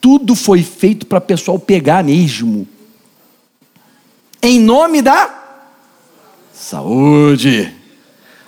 Tudo 0.00 0.34
foi 0.34 0.62
feito 0.62 1.04
para 1.04 1.18
o 1.18 1.22
pessoal 1.22 1.58
pegar 1.58 2.02
mesmo 2.02 2.66
em 4.42 4.58
nome 4.60 5.02
da 5.02 5.28
saúde. 6.52 7.74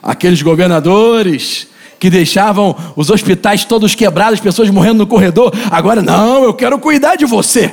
Aqueles 0.03 0.43
governadores 0.43 1.69
que 1.99 2.11
deixavam 2.11 2.77
os 2.97 3.11
hospitais 3.11 3.65
todos 3.65 3.95
quebrados, 3.95 4.41
pessoas 4.41 4.69
morrendo 4.71 4.99
no 4.99 5.07
corredor, 5.07 5.53
agora 5.71 6.03
não, 6.03 6.43
eu 6.43 6.53
quero 6.53 6.79
cuidar 6.79 7.17
de 7.17 7.25
você. 7.25 7.73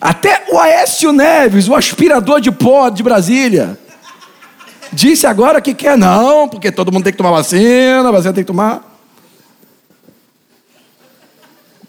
Até 0.00 0.46
o 0.50 0.58
Aécio 0.58 1.12
Neves, 1.12 1.68
o 1.68 1.74
aspirador 1.74 2.40
de 2.40 2.50
pó 2.50 2.88
de 2.88 3.02
Brasília, 3.02 3.78
disse 4.92 5.26
agora 5.26 5.60
que 5.60 5.74
quer 5.74 5.96
não, 5.98 6.48
porque 6.48 6.72
todo 6.72 6.90
mundo 6.90 7.04
tem 7.04 7.12
que 7.12 7.18
tomar 7.18 7.30
vacina, 7.30 8.10
vacina 8.10 8.32
tem 8.32 8.42
que 8.42 8.48
tomar 8.48 8.91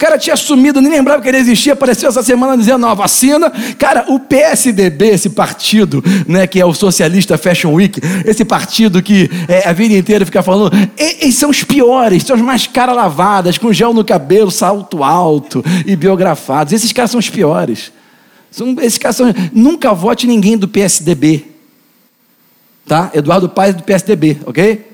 cara 0.04 0.18
tinha 0.18 0.36
sumido, 0.36 0.82
nem 0.82 0.92
lembrava 0.92 1.22
que 1.22 1.30
ele 1.30 1.38
existia, 1.38 1.72
apareceu 1.72 2.10
essa 2.10 2.22
semana 2.22 2.58
dizendo, 2.58 2.80
não, 2.80 2.94
vacina. 2.94 3.50
Cara, 3.80 4.04
o 4.10 4.20
PSDB, 4.20 5.08
esse 5.12 5.30
partido, 5.30 6.04
né, 6.28 6.46
que 6.46 6.60
é 6.60 6.66
o 6.66 6.74
Socialista 6.74 7.38
Fashion 7.38 7.72
Week, 7.72 8.02
esse 8.26 8.44
partido 8.44 9.02
que 9.02 9.30
é, 9.48 9.66
a 9.66 9.72
vida 9.72 9.96
inteira 9.96 10.26
fica 10.26 10.44
falando, 10.44 10.76
eles 10.98 11.36
são 11.36 11.50
os 11.50 11.64
piores, 11.64 12.24
são 12.24 12.36
os 12.36 12.42
mais 12.42 12.68
cara 12.68 12.92
lavadas, 12.92 13.58
com 13.58 13.72
gel 13.72 13.94
no 13.94 14.04
cabelo, 14.04 14.52
salto 14.52 15.06
alto 15.06 15.64
e 15.86 15.96
biografados. 15.96 16.74
Esses 16.74 16.92
caras 16.92 17.12
são 17.12 17.20
os 17.22 17.30
piores. 17.30 17.90
São, 18.52 18.76
esses 18.82 18.98
caras 18.98 19.16
são. 19.16 19.34
Nunca 19.54 19.94
vote 19.94 20.28
ninguém 20.28 20.58
do 20.58 20.68
PSDB. 20.68 21.46
Tá? 22.86 23.10
Eduardo 23.14 23.48
Paes 23.48 23.74
do 23.74 23.84
PSDB, 23.84 24.40
ok? 24.46 24.86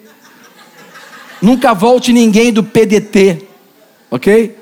Nunca 1.41 1.74
volte 1.74 2.14
ninguém 2.14 2.53
do 2.53 2.64
PDT, 2.64 3.47
ok? 4.12 4.59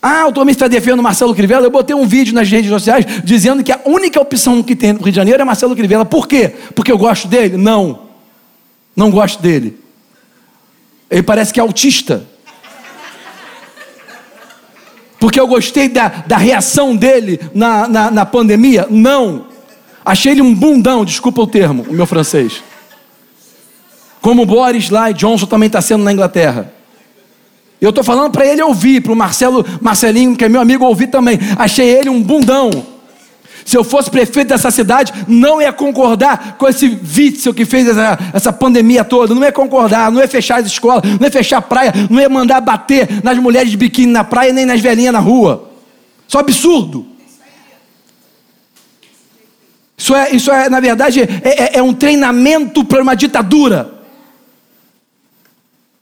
Ah, 0.00 0.26
o 0.28 0.32
Tommy 0.32 0.52
está 0.52 0.68
defendendo 0.68 1.02
Marcelo 1.02 1.34
Crivella. 1.34 1.66
Eu 1.66 1.70
botei 1.70 1.94
um 1.94 2.06
vídeo 2.06 2.32
nas 2.32 2.48
redes 2.48 2.70
sociais 2.70 3.04
dizendo 3.24 3.64
que 3.64 3.72
a 3.72 3.80
única 3.84 4.20
opção 4.20 4.62
que 4.62 4.76
tem 4.76 4.92
no 4.92 5.00
Rio 5.00 5.10
de 5.10 5.16
Janeiro 5.16 5.42
é 5.42 5.44
Marcelo 5.44 5.74
Crivella. 5.74 6.04
Por 6.04 6.28
quê? 6.28 6.54
Porque 6.74 6.92
eu 6.92 6.98
gosto 6.98 7.26
dele? 7.26 7.56
Não. 7.56 8.08
Não 8.94 9.10
gosto 9.10 9.42
dele. 9.42 9.78
Ele 11.10 11.22
parece 11.22 11.52
que 11.52 11.58
é 11.58 11.62
autista. 11.62 12.24
Porque 15.18 15.40
eu 15.40 15.48
gostei 15.48 15.88
da, 15.88 16.08
da 16.08 16.36
reação 16.36 16.94
dele 16.94 17.40
na, 17.52 17.88
na, 17.88 18.10
na 18.10 18.26
pandemia? 18.26 18.86
Não. 18.88 19.46
Achei 20.04 20.32
ele 20.32 20.42
um 20.42 20.54
bundão, 20.54 21.04
desculpa 21.04 21.42
o 21.42 21.46
termo, 21.46 21.84
o 21.88 21.92
meu 21.92 22.06
francês. 22.06 22.62
Como 24.20 24.46
Boris 24.46 24.90
lá 24.90 25.10
e 25.10 25.14
Johnson 25.14 25.46
também 25.46 25.66
está 25.66 25.80
sendo 25.80 26.04
na 26.04 26.12
Inglaterra. 26.12 26.72
Eu 27.80 27.90
estou 27.90 28.02
falando 28.02 28.32
para 28.32 28.44
ele 28.44 28.60
ouvir, 28.62 29.00
para 29.00 29.12
o 29.12 29.16
Marcelo, 29.16 29.64
Marcelinho, 29.80 30.36
que 30.36 30.44
é 30.44 30.48
meu 30.48 30.60
amigo, 30.60 30.84
ouvir 30.84 31.06
também. 31.06 31.38
Achei 31.56 31.88
ele 31.88 32.10
um 32.10 32.20
bundão. 32.20 32.70
Se 33.64 33.76
eu 33.76 33.84
fosse 33.84 34.10
prefeito 34.10 34.48
dessa 34.48 34.70
cidade, 34.70 35.12
não 35.28 35.60
ia 35.60 35.72
concordar 35.72 36.56
com 36.56 36.66
esse 36.66 36.86
Witzel 36.86 37.52
que 37.52 37.64
fez 37.64 37.86
essa, 37.86 38.18
essa 38.32 38.52
pandemia 38.52 39.04
toda. 39.04 39.34
Não 39.34 39.44
ia 39.44 39.52
concordar, 39.52 40.10
não 40.10 40.20
ia 40.20 40.26
fechar 40.26 40.58
as 40.60 40.66
escolas, 40.66 41.02
não 41.04 41.26
ia 41.26 41.30
fechar 41.30 41.58
a 41.58 41.62
praia, 41.62 41.92
não 42.08 42.18
ia 42.18 42.28
mandar 42.28 42.60
bater 42.62 43.22
nas 43.22 43.36
mulheres 43.38 43.70
de 43.70 43.76
biquíni 43.76 44.10
na 44.10 44.24
praia, 44.24 44.52
nem 44.52 44.64
nas 44.64 44.80
velhinhas 44.80 45.12
na 45.12 45.18
rua. 45.18 45.70
Isso 46.26 46.36
é 46.36 46.40
absurdo. 46.40 47.06
Isso 49.98 50.14
é, 50.14 50.30
isso 50.30 50.50
é 50.50 50.70
na 50.70 50.80
verdade, 50.80 51.20
é, 51.20 51.28
é, 51.42 51.78
é 51.78 51.82
um 51.82 51.92
treinamento 51.92 52.84
para 52.84 53.02
uma 53.02 53.14
ditadura. 53.14 53.97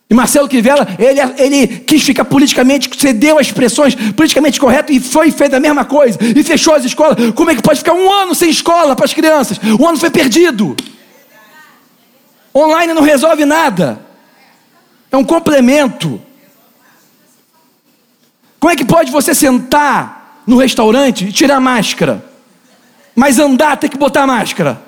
E 0.09 0.14
Marcelo 0.14 0.48
Crivella, 0.48 0.86
ele, 0.98 1.20
ele 1.36 1.66
quis 1.80 2.02
ficar 2.02 2.24
politicamente, 2.24 2.88
cedeu 2.96 3.38
as 3.38 3.48
expressões 3.48 3.94
politicamente 4.12 4.61
corretas 4.61 4.94
e 4.94 5.00
foi 5.00 5.32
feito 5.32 5.57
a 5.57 5.61
mesma 5.61 5.84
coisa. 5.84 6.16
E 6.22 6.44
fechou 6.44 6.74
as 6.74 6.84
escolas. 6.84 7.16
Como 7.34 7.50
é 7.50 7.57
que 7.57 7.62
pode 7.62 7.80
ficar 7.80 7.92
um 7.92 8.11
ano 8.11 8.34
sem 8.34 8.48
escola 8.48 8.94
para 8.94 9.04
as 9.04 9.12
crianças? 9.12 9.59
O 9.78 9.86
ano 9.86 9.98
foi 9.98 10.11
perdido. 10.11 10.76
Online 12.54 12.94
não 12.94 13.02
resolve 13.02 13.44
nada. 13.44 14.00
É 15.11 15.16
um 15.16 15.24
complemento. 15.24 16.22
Como 18.61 18.72
é 18.72 18.76
que 18.76 18.84
pode 18.84 19.11
você 19.11 19.34
sentar 19.34 20.42
no 20.46 20.57
restaurante 20.57 21.26
e 21.26 21.32
tirar 21.32 21.59
máscara? 21.59 22.24
Mas 23.14 23.40
andar 23.40 23.76
tem 23.76 23.90
que 23.90 23.98
botar 23.98 24.24
máscara? 24.26 24.80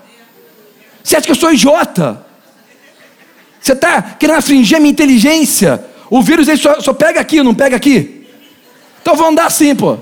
Você 1.03 1.17
acha 1.17 1.27
que 1.27 1.33
eu 1.33 1.37
sou 1.37 1.53
idiota? 1.53 2.25
Você 3.61 3.73
está 3.73 4.03
querendo 4.03 4.39
afringir 4.39 4.77
a 4.77 4.81
minha 4.81 4.93
inteligência? 4.93 5.85
O 6.11 6.23
vírus 6.23 6.49
ele 6.49 6.57
só, 6.57 6.81
só 6.81 6.93
pega 6.93 7.21
aqui, 7.21 7.43
não 7.43 7.55
pega 7.55 7.77
aqui. 7.77 8.27
Então 9.03 9.15
vou 9.15 9.27
andar 9.27 9.47
assim, 9.47 9.75
pô. 9.75 9.99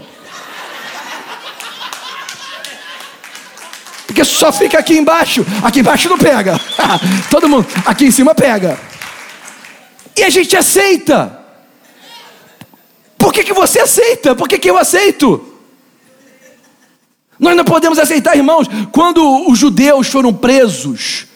Porque 4.07 4.25
só 4.25 4.53
fica 4.53 4.79
aqui 4.79 4.97
embaixo. 4.97 5.45
Aqui 5.63 5.81
embaixo 5.81 6.09
não 6.09 6.17
pega. 6.17 6.59
Todo 7.31 7.49
mundo. 7.49 7.67
Aqui 7.85 8.07
em 8.07 8.11
cima 8.11 8.35
pega. 8.35 8.79
E 10.17 10.23
a 10.23 10.31
gente 10.31 10.57
aceita. 10.57 11.39
Por 13.19 13.33
que, 13.33 13.45
que 13.45 13.53
você 13.53 13.81
aceita? 13.81 14.35
Por 14.35 14.49
que, 14.49 14.59
que 14.59 14.71
eu 14.71 14.79
aceito? 14.79 15.55
Nós 17.39 17.57
não 17.57 17.65
podemos 17.65 17.99
aceitar, 17.99 18.37
irmãos, 18.37 18.67
quando 18.91 19.51
os 19.51 19.59
judeus 19.59 20.09
foram 20.09 20.33
presos 20.33 21.27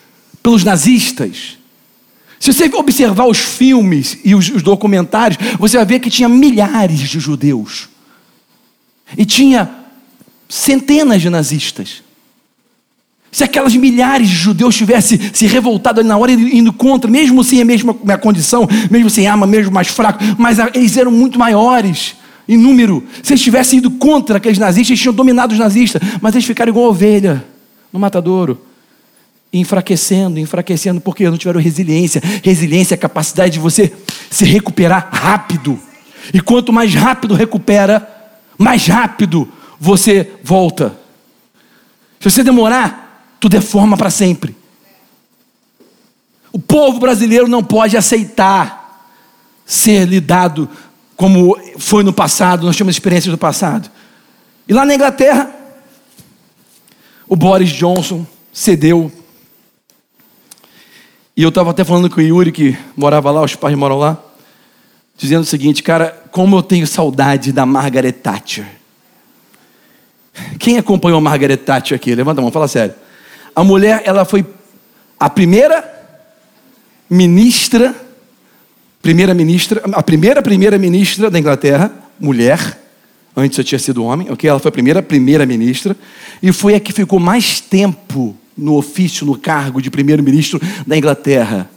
pelos 0.43 0.65
nazistas. 0.65 1.60
Se 2.41 2.55
você 2.55 2.75
observar 2.75 3.27
os 3.27 3.39
filmes 3.39 4.17
e 4.25 4.35
os, 4.35 4.49
os 4.49 4.63
documentários, 4.63 5.39
você 5.59 5.77
vai 5.77 5.85
ver 5.85 6.01
que 6.01 6.09
tinha 6.09 6.27
milhares 6.27 6.99
de 6.99 7.21
judeus. 7.21 7.91
E 9.17 9.27
tinha 9.27 9.71
centenas 10.49 11.21
de 11.21 11.29
nazistas. 11.29 12.03
Se 13.31 13.45
aquelas 13.45 13.77
milhares 13.77 14.27
de 14.27 14.35
judeus 14.35 14.75
tivessem 14.75 15.21
se 15.35 15.47
revoltado 15.47 16.01
ali 16.01 16.09
na 16.09 16.17
hora, 16.17 16.33
indo 16.33 16.73
contra, 16.73 17.11
mesmo 17.11 17.45
sem 17.45 17.61
a 17.61 17.65
mesma 17.65 17.93
condição, 18.19 18.67
mesmo 18.91 19.11
sem 19.11 19.27
arma, 19.27 19.47
mesmo 19.47 19.71
mais 19.71 19.89
fraco, 19.89 20.25
mas 20.39 20.59
eles 20.75 20.97
eram 20.97 21.11
muito 21.11 21.39
maiores 21.39 22.17
em 22.49 22.57
número. 22.57 23.07
Se 23.23 23.35
eles 23.35 23.43
tivessem 23.43 23.81
ido 23.81 23.91
contra 23.91 24.39
aqueles 24.39 24.59
nazistas, 24.59 24.89
eles 24.89 25.01
tinham 25.01 25.15
dominado 25.15 25.53
os 25.53 25.59
nazistas, 25.59 26.01
mas 26.23 26.35
eles 26.35 26.47
ficaram 26.47 26.71
igual 26.71 26.89
ovelha 26.89 27.45
no 27.93 28.01
matadouro 28.01 28.70
enfraquecendo, 29.53 30.39
enfraquecendo, 30.39 31.01
porque 31.01 31.29
não 31.29 31.37
tiveram 31.37 31.61
resiliência. 31.61 32.23
Resiliência 32.43 32.95
é 32.95 32.97
a 32.97 32.99
capacidade 32.99 33.55
de 33.55 33.59
você 33.59 33.93
se 34.31 34.45
recuperar 34.45 35.09
rápido. 35.13 35.79
E 36.33 36.41
quanto 36.41 36.73
mais 36.73 36.95
rápido 36.95 37.35
recupera, 37.35 38.09
mais 38.57 38.87
rápido 38.87 39.49
você 39.79 40.33
volta. 40.43 40.95
Se 42.21 42.31
você 42.31 42.45
demorar, 42.45 43.37
tu 43.41 43.49
deforma 43.49 43.97
para 43.97 44.11
sempre. 44.11 44.55
O 46.53 46.59
povo 46.59 46.99
brasileiro 46.99 47.49
não 47.49 47.63
pode 47.63 47.97
aceitar 47.97 48.81
ser 49.65 50.07
lidado 50.07 50.69
como 51.17 51.57
foi 51.79 52.03
no 52.03 52.13
passado, 52.13 52.67
nós 52.67 52.77
temos 52.77 52.95
experiências 52.95 53.31
do 53.31 53.39
passado. 53.39 53.91
E 54.67 54.73
lá 54.73 54.85
na 54.85 54.95
Inglaterra, 54.95 55.51
o 57.29 57.37
Boris 57.37 57.69
Johnson 57.71 58.27
cedeu 58.53 59.13
e 61.41 61.43
eu 61.43 61.49
estava 61.49 61.71
até 61.71 61.83
falando 61.83 62.11
com 62.11 62.21
o 62.21 62.23
Yuri, 62.23 62.53
que 62.53 62.77
morava 62.95 63.31
lá, 63.31 63.41
os 63.41 63.57
pais 63.57 63.75
moram 63.75 63.97
lá, 63.97 64.23
dizendo 65.17 65.41
o 65.41 65.47
seguinte, 65.47 65.83
cara, 65.83 66.25
como 66.31 66.55
eu 66.55 66.63
tenho 66.63 66.87
saudade 66.87 67.51
da 67.51 67.65
Margaret 67.65 68.13
Thatcher. 68.13 68.67
Quem 70.59 70.77
acompanhou 70.77 71.17
a 71.17 71.21
Margaret 71.23 71.57
Thatcher 71.57 71.97
aqui? 71.97 72.15
Levanta 72.15 72.43
a 72.43 72.43
mão, 72.43 72.53
fala 72.53 72.69
sério. 72.69 72.95
A 73.57 73.65
mulher, 73.65 74.03
ela 74.05 74.27
foi 74.27 74.45
a 75.19 75.31
primeira 75.31 75.83
ministra, 77.09 77.95
primeira 79.01 79.33
ministra, 79.33 79.81
a 79.95 80.03
primeira 80.03 80.43
primeira 80.43 80.77
ministra 80.77 81.31
da 81.31 81.39
Inglaterra, 81.39 81.91
mulher, 82.21 82.79
antes 83.35 83.57
eu 83.57 83.65
tinha 83.65 83.79
sido 83.79 84.05
homem, 84.05 84.31
ok? 84.31 84.51
Ela 84.51 84.59
foi 84.59 84.69
a 84.69 84.73
primeira 84.73 85.03
primeira 85.03 85.47
ministra, 85.47 85.97
e 86.43 86.53
foi 86.53 86.75
a 86.75 86.81
que 86.81 86.93
ficou 86.93 87.19
mais 87.19 87.61
tempo 87.63 88.37
no 88.61 88.77
ofício, 88.77 89.27
no 89.27 89.37
cargo 89.37 89.81
de 89.81 89.91
primeiro-ministro 89.91 90.61
da 90.87 90.97
Inglaterra. 90.97 91.71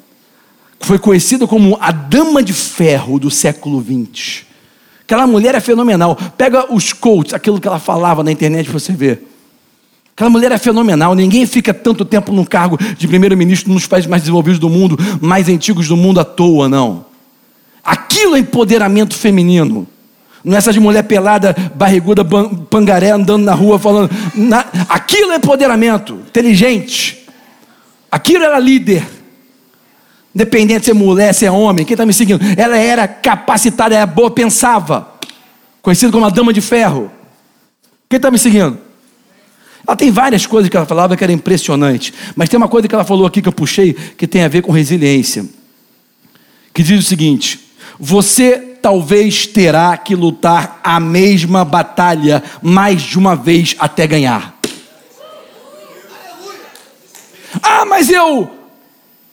Foi 0.79 0.99
conhecida 0.99 1.47
como 1.47 1.77
a 1.79 1.91
Dama 1.91 2.43
de 2.43 2.53
Ferro 2.53 3.17
do 3.17 3.31
século 3.31 3.81
XX. 3.81 4.43
Aquela 5.03 5.25
mulher 5.25 5.55
é 5.55 5.59
fenomenal. 5.59 6.17
Pega 6.37 6.73
os 6.73 6.91
coaches, 6.91 7.33
aquilo 7.33 7.59
que 7.59 7.67
ela 7.67 7.79
falava 7.79 8.23
na 8.23 8.31
internet 8.31 8.69
para 8.69 8.79
você 8.79 8.91
ver. 8.91 9.27
Aquela 10.15 10.29
mulher 10.29 10.51
é 10.51 10.57
fenomenal. 10.57 11.15
Ninguém 11.15 11.45
fica 11.45 11.73
tanto 11.73 12.05
tempo 12.05 12.31
no 12.31 12.45
cargo 12.45 12.77
de 12.97 13.07
primeiro-ministro 13.07 13.71
nos 13.73 13.87
países 13.87 14.09
mais 14.09 14.21
desenvolvidos 14.21 14.59
do 14.59 14.69
mundo, 14.69 14.97
mais 15.21 15.49
antigos 15.49 15.87
do 15.87 15.97
mundo 15.97 16.19
à 16.19 16.25
toa, 16.25 16.69
não. 16.69 17.05
Aquilo 17.83 18.35
é 18.35 18.39
empoderamento 18.39 19.15
feminino. 19.15 19.87
Não 20.43 20.55
é 20.55 20.57
essa 20.57 20.73
de 20.73 20.79
mulher 20.79 21.03
pelada, 21.03 21.55
barriguda, 21.73 22.25
pangaré, 22.69 23.11
andando 23.11 23.43
na 23.43 23.53
rua 23.53 23.79
falando. 23.79 24.11
Na... 24.35 24.65
Aquilo 24.89 25.31
é 25.31 25.37
empoderamento, 25.37 26.15
inteligente. 26.27 27.25
Aquilo 28.11 28.43
era 28.43 28.59
líder. 28.59 29.07
Independente 30.35 30.85
se 30.85 30.91
é 30.91 30.93
mulher, 30.93 31.33
se 31.33 31.45
é 31.45 31.51
homem, 31.51 31.85
quem 31.85 31.93
está 31.93 32.05
me 32.05 32.13
seguindo? 32.13 32.41
Ela 32.57 32.77
era 32.77 33.07
capacitada, 33.07 33.95
era 33.95 34.05
boa, 34.05 34.31
pensava. 34.31 35.13
Conhecida 35.81 36.11
como 36.11 36.25
a 36.25 36.29
dama 36.29 36.51
de 36.51 36.59
ferro. 36.59 37.11
Quem 38.09 38.17
está 38.17 38.29
me 38.29 38.37
seguindo? 38.37 38.77
Ela 39.85 39.95
tem 39.95 40.11
várias 40.11 40.45
coisas 40.45 40.69
que 40.69 40.75
ela 40.75 40.85
falava 40.85 41.15
que 41.15 41.23
era 41.23 41.31
impressionante. 41.31 42.13
Mas 42.35 42.49
tem 42.49 42.57
uma 42.57 42.67
coisa 42.67 42.87
que 42.87 42.95
ela 42.95 43.03
falou 43.03 43.25
aqui 43.25 43.41
que 43.41 43.47
eu 43.47 43.53
puxei 43.53 43.93
que 43.93 44.25
tem 44.25 44.43
a 44.43 44.47
ver 44.47 44.61
com 44.61 44.71
resiliência. 44.71 45.45
Que 46.73 46.81
diz 46.81 46.99
o 46.99 47.07
seguinte: 47.07 47.59
Você 47.99 48.72
talvez 48.83 49.47
terá 49.47 49.95
que 49.95 50.13
lutar 50.13 50.81
a 50.83 50.99
mesma 50.99 51.63
batalha 51.63 52.43
mais 52.61 53.01
de 53.01 53.17
uma 53.17 53.33
vez 53.33 53.77
até 53.79 54.05
ganhar. 54.05 54.59
Ah, 57.61 57.85
mas 57.85 58.09
eu 58.09 58.51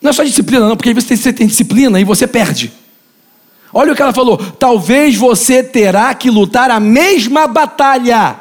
não 0.01 0.11
é 0.11 0.13
só 0.13 0.23
disciplina, 0.23 0.69
não, 0.69 0.77
porque 0.77 0.95
você 0.95 1.33
tem, 1.33 1.49
disciplina 1.49 2.01
e 2.01 2.05
você 2.05 2.29
perde. 2.29 2.73
Olha 3.73 3.93
o 3.93 3.97
que 3.97 4.01
ela 4.01 4.13
falou: 4.13 4.39
talvez 4.39 5.17
você 5.17 5.65
terá 5.65 6.15
que 6.15 6.31
lutar 6.31 6.71
a 6.71 6.79
mesma 6.79 7.49
batalha 7.49 8.37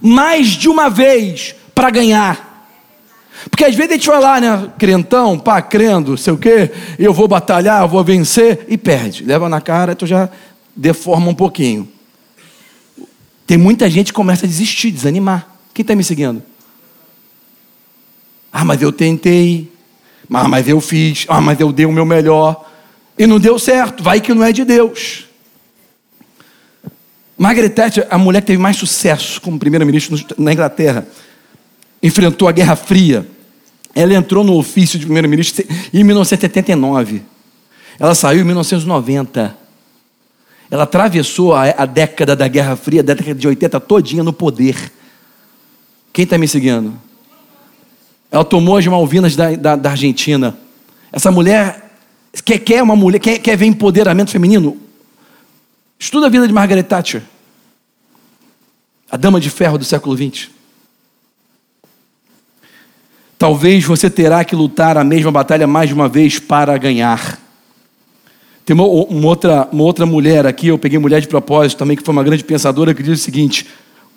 mais 0.00 0.48
de 0.48 0.68
uma 0.68 0.90
vez 0.90 1.54
para 1.72 1.90
ganhar. 1.90 2.49
Porque 3.48 3.64
às 3.64 3.74
vezes 3.74 3.92
a 3.92 3.94
gente 3.94 4.06
vai 4.06 4.20
lá, 4.20 4.40
né, 4.40 4.70
crentão, 4.78 5.38
pá, 5.38 5.62
crendo, 5.62 6.18
sei 6.18 6.32
o 6.32 6.36
quê, 6.36 6.70
eu 6.98 7.14
vou 7.14 7.26
batalhar, 7.26 7.82
eu 7.82 7.88
vou 7.88 8.04
vencer, 8.04 8.66
e 8.68 8.76
perde. 8.76 9.24
Leva 9.24 9.48
na 9.48 9.60
cara, 9.60 9.94
tu 9.94 10.06
já 10.06 10.28
deforma 10.74 11.28
um 11.28 11.34
pouquinho. 11.34 11.88
Tem 13.46 13.56
muita 13.56 13.88
gente 13.88 14.08
que 14.08 14.12
começa 14.12 14.46
a 14.46 14.48
desistir, 14.48 14.90
desanimar. 14.90 15.48
Quem 15.72 15.82
está 15.82 15.94
me 15.94 16.04
seguindo? 16.04 16.42
Ah, 18.52 18.64
mas 18.64 18.82
eu 18.82 18.92
tentei, 18.92 19.70
ah, 20.32 20.46
mas 20.46 20.68
eu 20.68 20.80
fiz. 20.80 21.26
Ah, 21.28 21.40
mas 21.40 21.58
eu 21.58 21.72
dei 21.72 21.86
o 21.86 21.92
meu 21.92 22.04
melhor. 22.04 22.68
E 23.18 23.26
não 23.26 23.38
deu 23.38 23.58
certo. 23.58 24.02
Vai 24.02 24.20
que 24.20 24.32
não 24.32 24.44
é 24.44 24.52
de 24.52 24.64
Deus. 24.64 25.26
Margaret 27.36 27.70
Thatcher, 27.70 28.06
a 28.10 28.18
mulher 28.18 28.40
que 28.40 28.48
teve 28.48 28.58
mais 28.58 28.76
sucesso 28.76 29.40
como 29.40 29.58
primeira-ministra 29.58 30.16
na 30.38 30.52
Inglaterra, 30.52 31.06
enfrentou 32.02 32.48
a 32.48 32.52
Guerra 32.52 32.76
Fria. 32.76 33.26
Ela 33.94 34.14
entrou 34.14 34.44
no 34.44 34.56
ofício 34.56 34.98
de 34.98 35.04
primeira-ministra 35.04 35.64
em 35.92 36.04
1979. 36.04 37.22
Ela 37.98 38.14
saiu 38.14 38.40
em 38.40 38.44
1990. 38.44 39.56
Ela 40.70 40.84
atravessou 40.84 41.54
a, 41.54 41.64
a, 41.70 41.84
década 41.84 42.36
da 42.36 42.46
Guerra 42.46 42.76
Fria, 42.76 43.00
a 43.00 43.04
década 43.04 43.34
de 43.34 43.46
80 43.46 43.80
todinha 43.80 44.22
no 44.22 44.32
poder. 44.32 44.92
Quem 46.12 46.22
está 46.22 46.38
me 46.38 46.46
seguindo? 46.46 46.94
Ela 48.30 48.44
tomou 48.44 48.76
as 48.76 48.86
Malvinas 48.86 49.34
da, 49.34 49.54
da, 49.56 49.76
da 49.76 49.90
Argentina. 49.90 50.56
Essa 51.12 51.30
mulher 51.32 51.90
quer, 52.44 52.58
quer 52.60 52.82
uma 52.82 52.94
mulher, 52.94 53.18
quer, 53.18 53.38
quer 53.38 53.56
ver 53.56 53.66
empoderamento 53.66 54.30
feminino? 54.30 54.76
Estuda 55.98 56.26
a 56.26 56.30
vida 56.30 56.46
de 56.46 56.52
Margaret 56.52 56.84
Thatcher, 56.84 57.22
a 59.10 59.16
dama 59.16 59.40
de 59.40 59.50
ferro 59.50 59.76
do 59.76 59.84
século 59.84 60.16
XX. 60.16 60.59
Talvez 63.40 63.82
você 63.84 64.10
terá 64.10 64.44
que 64.44 64.54
lutar 64.54 64.98
a 64.98 65.02
mesma 65.02 65.32
batalha 65.32 65.66
mais 65.66 65.88
de 65.88 65.94
uma 65.94 66.10
vez 66.10 66.38
para 66.38 66.76
ganhar. 66.76 67.40
Tem 68.66 68.74
uma, 68.74 68.84
uma, 68.84 69.26
outra, 69.26 69.66
uma 69.72 69.82
outra 69.82 70.04
mulher 70.04 70.44
aqui, 70.44 70.66
eu 70.66 70.78
peguei 70.78 70.98
mulher 70.98 71.22
de 71.22 71.26
propósito 71.26 71.78
também, 71.78 71.96
que 71.96 72.02
foi 72.02 72.12
uma 72.12 72.22
grande 72.22 72.44
pensadora, 72.44 72.92
que 72.92 73.02
diz 73.02 73.18
o 73.18 73.22
seguinte: 73.22 73.66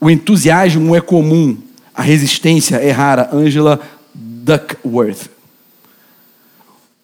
o 0.01 0.09
entusiasmo 0.09 0.93
é 0.93 0.99
comum, 0.99 1.57
a 1.95 2.01
resistência 2.01 2.75
é 2.75 2.91
rara. 2.91 3.29
Angela 3.31 3.79
Duckworth. 4.13 5.29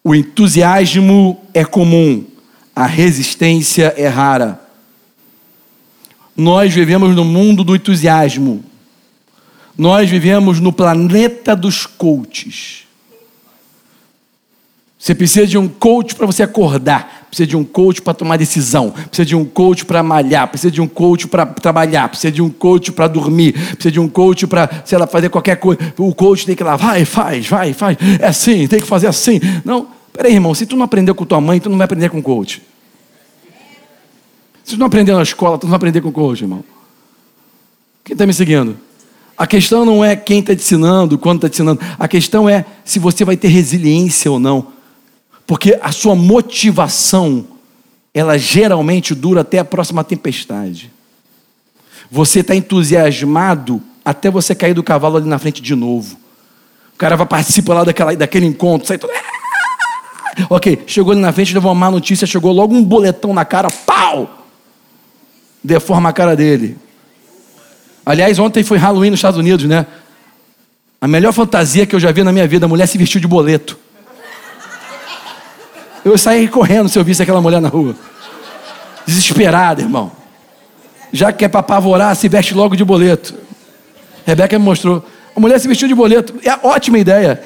O 0.04 0.14
entusiasmo 0.14 1.40
é 1.54 1.64
comum, 1.64 2.26
a 2.76 2.84
resistência 2.84 3.94
é 3.96 4.08
rara. 4.08 4.60
Nós 6.36 6.70
vivemos 6.74 7.16
no 7.16 7.24
mundo 7.24 7.64
do 7.64 7.74
entusiasmo. 7.74 8.62
Nós 9.80 10.10
vivemos 10.10 10.60
no 10.60 10.74
planeta 10.74 11.56
dos 11.56 11.86
coaches. 11.86 12.82
Você 14.98 15.14
precisa 15.14 15.46
de 15.46 15.56
um 15.56 15.66
coach 15.66 16.14
para 16.14 16.26
você 16.26 16.42
acordar, 16.42 17.24
precisa 17.28 17.46
de 17.46 17.56
um 17.56 17.64
coach 17.64 18.02
para 18.02 18.12
tomar 18.12 18.36
decisão, 18.36 18.90
precisa 18.90 19.24
de 19.24 19.34
um 19.34 19.42
coach 19.42 19.86
para 19.86 20.02
malhar, 20.02 20.48
precisa 20.48 20.70
de 20.70 20.82
um 20.82 20.86
coach 20.86 21.26
para 21.26 21.46
trabalhar, 21.46 22.10
precisa 22.10 22.30
de 22.30 22.42
um 22.42 22.50
coach 22.50 22.92
para 22.92 23.08
dormir, 23.08 23.54
precisa 23.54 23.90
de 23.90 23.98
um 23.98 24.06
coach 24.06 24.46
para, 24.46 24.82
sei 24.84 24.98
lá, 24.98 25.06
fazer 25.06 25.30
qualquer 25.30 25.56
coisa. 25.56 25.80
O 25.96 26.14
coach 26.14 26.44
tem 26.44 26.54
que 26.54 26.62
ir 26.62 26.66
lá, 26.66 26.76
vai, 26.76 27.06
faz, 27.06 27.46
vai, 27.46 27.72
faz. 27.72 27.96
É 28.20 28.26
assim, 28.26 28.68
tem 28.68 28.82
que 28.82 28.86
fazer 28.86 29.06
assim. 29.06 29.40
Não, 29.64 29.88
peraí, 30.12 30.34
irmão, 30.34 30.54
se 30.54 30.66
tu 30.66 30.76
não 30.76 30.84
aprendeu 30.84 31.14
com 31.14 31.24
tua 31.24 31.40
mãe, 31.40 31.58
tu 31.58 31.70
não 31.70 31.78
vai 31.78 31.86
aprender 31.86 32.10
com 32.10 32.18
o 32.18 32.22
coach. 32.22 32.62
Se 34.62 34.74
tu 34.74 34.78
não 34.78 34.88
aprendeu 34.88 35.16
na 35.16 35.22
escola, 35.22 35.56
tu 35.56 35.62
não 35.62 35.70
vai 35.70 35.78
aprender 35.78 36.02
com 36.02 36.10
o 36.10 36.12
coach, 36.12 36.42
irmão. 36.42 36.62
Quem 38.04 38.12
está 38.12 38.26
me 38.26 38.34
seguindo? 38.34 38.89
A 39.40 39.46
questão 39.46 39.86
não 39.86 40.04
é 40.04 40.14
quem 40.14 40.40
está 40.40 40.54
te 40.54 40.60
ensinando, 40.60 41.16
quando 41.16 41.38
está 41.38 41.48
te 41.48 41.54
ensinando. 41.54 41.80
A 41.98 42.06
questão 42.06 42.46
é 42.46 42.62
se 42.84 42.98
você 42.98 43.24
vai 43.24 43.38
ter 43.38 43.48
resiliência 43.48 44.30
ou 44.30 44.38
não. 44.38 44.66
Porque 45.46 45.78
a 45.80 45.90
sua 45.92 46.14
motivação, 46.14 47.46
ela 48.12 48.36
geralmente 48.36 49.14
dura 49.14 49.40
até 49.40 49.58
a 49.58 49.64
próxima 49.64 50.04
tempestade. 50.04 50.92
Você 52.10 52.40
está 52.40 52.54
entusiasmado 52.54 53.80
até 54.04 54.30
você 54.30 54.54
cair 54.54 54.74
do 54.74 54.82
cavalo 54.82 55.16
ali 55.16 55.26
na 55.26 55.38
frente 55.38 55.62
de 55.62 55.74
novo. 55.74 56.18
O 56.92 56.98
cara 56.98 57.16
vai 57.16 57.24
participar 57.24 57.72
lá 57.76 57.84
daquela, 57.84 58.14
daquele 58.14 58.44
encontro, 58.44 58.88
sai 58.88 58.98
todo. 58.98 59.10
Ok, 60.50 60.84
chegou 60.86 61.12
ali 61.12 61.20
na 61.22 61.32
frente, 61.32 61.54
levou 61.54 61.72
uma 61.72 61.80
má 61.86 61.90
notícia, 61.90 62.26
chegou 62.26 62.52
logo 62.52 62.74
um 62.74 62.84
boletão 62.84 63.32
na 63.32 63.46
cara, 63.46 63.70
pau! 63.70 64.46
Deforma 65.64 66.10
a 66.10 66.12
cara 66.12 66.36
dele. 66.36 66.76
Aliás, 68.10 68.40
ontem 68.40 68.64
foi 68.64 68.76
Halloween 68.76 69.10
nos 69.10 69.18
Estados 69.18 69.38
Unidos, 69.38 69.66
né? 69.66 69.86
A 71.00 71.06
melhor 71.06 71.32
fantasia 71.32 71.86
que 71.86 71.94
eu 71.94 72.00
já 72.00 72.10
vi 72.10 72.24
na 72.24 72.32
minha 72.32 72.44
vida, 72.44 72.66
a 72.66 72.68
mulher 72.68 72.88
se 72.88 72.98
vestiu 72.98 73.20
de 73.20 73.28
boleto. 73.28 73.78
Eu 76.04 76.18
saí 76.18 76.48
correndo 76.48 76.88
se 76.88 76.98
eu 76.98 77.04
visse 77.04 77.22
aquela 77.22 77.40
mulher 77.40 77.60
na 77.60 77.68
rua. 77.68 77.94
Desesperada, 79.06 79.80
irmão. 79.80 80.10
Já 81.12 81.32
que 81.32 81.44
é 81.44 81.48
para 81.48 81.60
apavorar, 81.60 82.16
se 82.16 82.28
veste 82.28 82.52
logo 82.52 82.74
de 82.74 82.84
boleto. 82.84 83.32
Rebeca 84.26 84.58
me 84.58 84.64
mostrou. 84.64 85.06
A 85.36 85.38
mulher 85.38 85.60
se 85.60 85.68
vestiu 85.68 85.86
de 85.86 85.94
boleto. 85.94 86.34
É 86.44 86.66
ótima 86.66 86.98
ideia. 86.98 87.40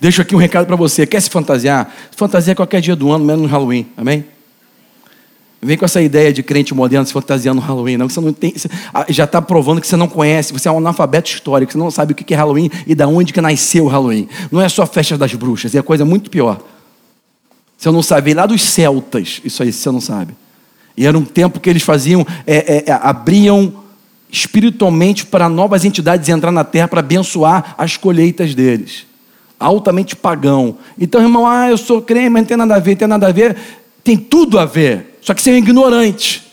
Deixo 0.00 0.22
aqui 0.22 0.36
um 0.36 0.38
recado 0.38 0.66
para 0.68 0.76
você. 0.76 1.04
Quer 1.04 1.20
se 1.20 1.28
fantasiar? 1.28 1.92
Fantasia 2.12 2.54
qualquer 2.54 2.80
dia 2.80 2.94
do 2.94 3.10
ano, 3.10 3.24
menos 3.24 3.42
no 3.42 3.48
Halloween. 3.48 3.88
Amém? 3.96 4.24
Vem 5.62 5.76
com 5.76 5.84
essa 5.84 6.00
ideia 6.00 6.32
de 6.32 6.42
crente 6.42 6.72
moderno 6.72 7.04
se 7.04 7.12
fantasiando 7.12 7.60
no 7.60 7.66
Halloween. 7.66 7.98
Não, 7.98 8.08
você 8.08 8.20
não 8.20 8.32
tem, 8.32 8.52
você 8.56 8.68
ah, 8.94 9.04
já 9.10 9.24
está 9.24 9.42
provando 9.42 9.80
que 9.80 9.86
você 9.86 9.96
não 9.96 10.08
conhece, 10.08 10.54
você 10.54 10.68
é 10.68 10.72
um 10.72 10.78
analfabeto 10.78 11.28
histórico, 11.30 11.72
você 11.72 11.78
não 11.78 11.90
sabe 11.90 12.12
o 12.12 12.14
que 12.14 12.32
é 12.32 12.36
Halloween 12.36 12.70
e 12.86 12.94
da 12.94 13.06
onde 13.06 13.32
que 13.32 13.40
nasceu 13.42 13.84
o 13.84 13.88
Halloween. 13.88 14.26
Não 14.50 14.60
é 14.60 14.68
só 14.68 14.86
festa 14.86 15.18
das 15.18 15.34
bruxas, 15.34 15.74
é 15.74 15.82
coisa 15.82 16.04
muito 16.04 16.30
pior. 16.30 16.60
Você 17.76 17.90
não 17.90 18.02
sabe, 18.02 18.32
lá 18.32 18.46
dos 18.46 18.62
celtas, 18.62 19.40
isso 19.44 19.62
aí 19.62 19.72
você 19.72 19.90
não 19.90 20.00
sabe. 20.00 20.34
E 20.96 21.06
era 21.06 21.16
um 21.16 21.24
tempo 21.24 21.60
que 21.60 21.68
eles 21.68 21.82
faziam, 21.82 22.26
é, 22.46 22.56
é, 22.56 22.84
é, 22.86 22.92
abriam 22.92 23.72
espiritualmente 24.30 25.26
para 25.26 25.48
novas 25.48 25.84
entidades 25.84 26.28
entrar 26.28 26.52
na 26.52 26.64
terra 26.64 26.88
para 26.88 27.00
abençoar 27.00 27.74
as 27.76 27.96
colheitas 27.96 28.54
deles. 28.54 29.06
Altamente 29.58 30.16
pagão. 30.16 30.78
Então, 30.98 31.20
irmão, 31.20 31.46
ah, 31.46 31.68
eu 31.68 31.76
sou 31.76 32.00
crente, 32.00 32.30
mas 32.30 32.42
não 32.42 32.48
tem 32.48 32.56
nada 32.56 32.76
a 32.76 32.78
ver, 32.78 32.96
tem 32.96 33.08
nada 33.08 33.28
a 33.28 33.32
ver. 33.32 33.56
Tem 34.02 34.16
tudo 34.16 34.58
a 34.58 34.64
ver. 34.64 35.09
Só 35.20 35.34
que 35.34 35.42
você 35.42 35.50
é 35.50 35.54
um 35.54 35.56
ignorante. 35.56 36.50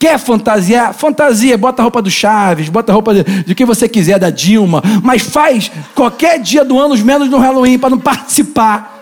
Quer 0.00 0.18
fantasiar? 0.18 0.94
Fantasia, 0.94 1.58
bota 1.58 1.82
a 1.82 1.84
roupa 1.84 2.00
do 2.00 2.10
Chaves, 2.10 2.70
bota 2.70 2.90
a 2.90 2.94
roupa 2.94 3.12
de, 3.12 3.22
de 3.44 3.54
quem 3.54 3.66
você 3.66 3.86
quiser, 3.86 4.18
da 4.18 4.30
Dilma, 4.30 4.82
mas 5.02 5.20
faz 5.20 5.70
qualquer 5.94 6.40
dia 6.40 6.64
do 6.64 6.78
ano, 6.78 6.96
menos 7.04 7.28
no 7.28 7.36
Halloween, 7.36 7.78
para 7.78 7.90
não 7.90 7.98
participar 7.98 8.98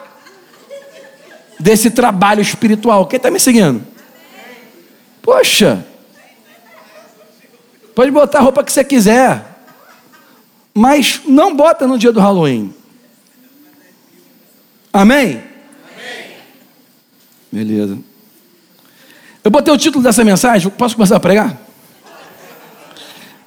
desse 1.59 1.91
trabalho 1.91 2.41
espiritual. 2.41 3.07
Quem 3.07 3.17
está 3.17 3.31
me 3.31 3.39
seguindo? 3.39 3.81
Poxa, 5.23 5.87
pode 7.95 8.11
botar 8.11 8.39
a 8.39 8.43
roupa 8.43 8.65
que 8.65 8.73
você 8.73 8.83
quiser, 8.83 9.45
mas 10.75 11.21
não 11.27 11.55
bota 11.55 11.87
no 11.87 11.97
dia 11.97 12.11
do 12.11 12.19
Halloween. 12.19 12.75
Amém? 14.93 15.27
Amém. 15.31 15.43
Beleza. 17.53 17.99
Eu 19.49 19.51
botei 19.51 19.73
o 19.73 19.79
título 19.79 20.05
dessa 20.05 20.23
mensagem, 20.23 20.71
posso 20.73 20.95
começar 20.95 21.17
a 21.17 21.21
pregar? 21.21 21.57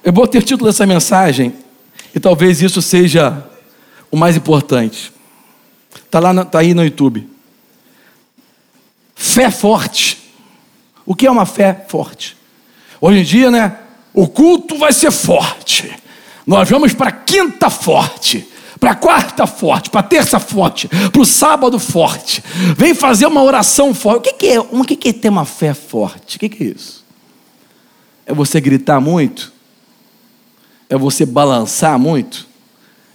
Eu 0.02 0.10
botei 0.10 0.40
o 0.40 0.44
título 0.44 0.68
dessa 0.68 0.84
mensagem, 0.84 1.54
e 2.12 2.18
talvez 2.18 2.60
isso 2.60 2.82
seja 2.82 3.46
o 4.10 4.16
mais 4.16 4.36
importante. 4.36 5.12
Está 5.94 6.18
lá, 6.18 6.44
tá 6.44 6.58
aí 6.58 6.74
no 6.74 6.82
YouTube. 6.82 7.30
Fé 9.14 9.48
forte. 9.48 10.18
O 11.06 11.14
que 11.14 11.24
é 11.24 11.30
uma 11.30 11.46
fé 11.46 11.84
forte? 11.86 12.36
Hoje 13.00 13.20
em 13.20 13.22
dia, 13.22 13.48
né? 13.52 13.78
O 14.12 14.26
culto 14.26 14.76
vai 14.76 14.92
ser 14.92 15.12
forte. 15.12 15.88
Nós 16.44 16.68
vamos 16.68 16.92
para 16.94 17.12
quinta 17.12 17.70
forte 17.70 18.48
para 18.82 18.96
quarta 18.96 19.46
forte, 19.46 19.90
para 19.90 20.02
terça 20.02 20.40
forte, 20.40 20.88
para 20.88 21.22
o 21.22 21.24
sábado 21.24 21.78
forte. 21.78 22.42
Vem 22.76 22.92
fazer 22.92 23.26
uma 23.26 23.40
oração 23.40 23.94
forte. 23.94 24.18
O 24.18 24.20
que, 24.22 24.32
que 24.32 24.46
é? 24.48 24.58
O 24.58 24.82
que, 24.82 24.96
que 24.96 25.08
é 25.10 25.12
ter 25.12 25.28
uma 25.28 25.44
fé 25.44 25.72
forte? 25.72 26.36
O 26.36 26.40
que, 26.40 26.48
que 26.48 26.64
é 26.64 26.66
isso? 26.66 27.04
É 28.26 28.34
você 28.34 28.60
gritar 28.60 28.98
muito? 28.98 29.52
É 30.90 30.98
você 30.98 31.24
balançar 31.24 31.96
muito? 31.96 32.48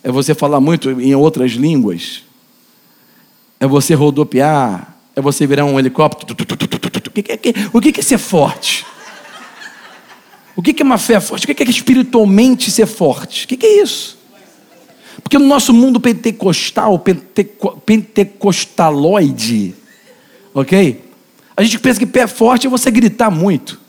É 0.01 0.09
você 0.09 0.33
falar 0.33 0.61
muito 0.61 0.89
em 1.01 1.13
outras 1.13 1.51
línguas? 1.51 2.23
É 3.59 3.67
você 3.67 3.93
rodopiar? 3.93 4.95
É 5.17 5.21
você 5.21 5.45
virar 5.45 5.65
um 5.65 5.77
helicóptero? 5.77 6.33
O 7.73 7.81
que, 7.81 7.99
é 7.99 8.01
ser 8.01 8.17
forte? 8.17 8.85
O 10.55 10.61
que 10.61 10.81
é 10.81 10.85
uma 10.85 10.97
fé 10.97 11.19
forte? 11.19 11.43
O 11.43 11.53
que 11.53 11.61
é 11.61 11.69
espiritualmente 11.69 12.71
ser 12.71 12.85
forte? 12.85 13.43
O 13.43 13.47
que 13.49 13.65
é 13.65 13.81
isso? 13.81 14.16
Porque 15.23 15.37
no 15.37 15.45
nosso 15.45 15.73
mundo 15.73 15.99
pentecostal, 15.99 16.97
penteco, 16.99 17.81
pentecostaloide, 17.85 19.75
ok? 20.53 21.03
A 21.55 21.63
gente 21.63 21.79
pensa 21.79 21.99
que 21.99 22.05
pé 22.05 22.27
forte 22.27 22.67
é 22.67 22.69
você 22.69 22.91
gritar 22.91 23.31
muito. 23.31 23.79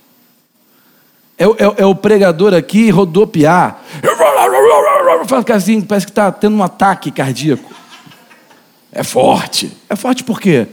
É, 1.36 1.44
é, 1.44 1.74
é 1.78 1.86
o 1.86 1.94
pregador 1.94 2.52
aqui 2.54 2.90
rodopiar. 2.90 3.82
Assim, 5.54 5.80
parece 5.80 6.06
que 6.06 6.10
está 6.10 6.32
tendo 6.32 6.56
um 6.56 6.62
ataque 6.62 7.10
cardíaco. 7.10 7.72
É 8.90 9.04
forte. 9.04 9.70
É 9.88 9.94
forte 9.94 10.24
por 10.24 10.40
quê? 10.40 10.66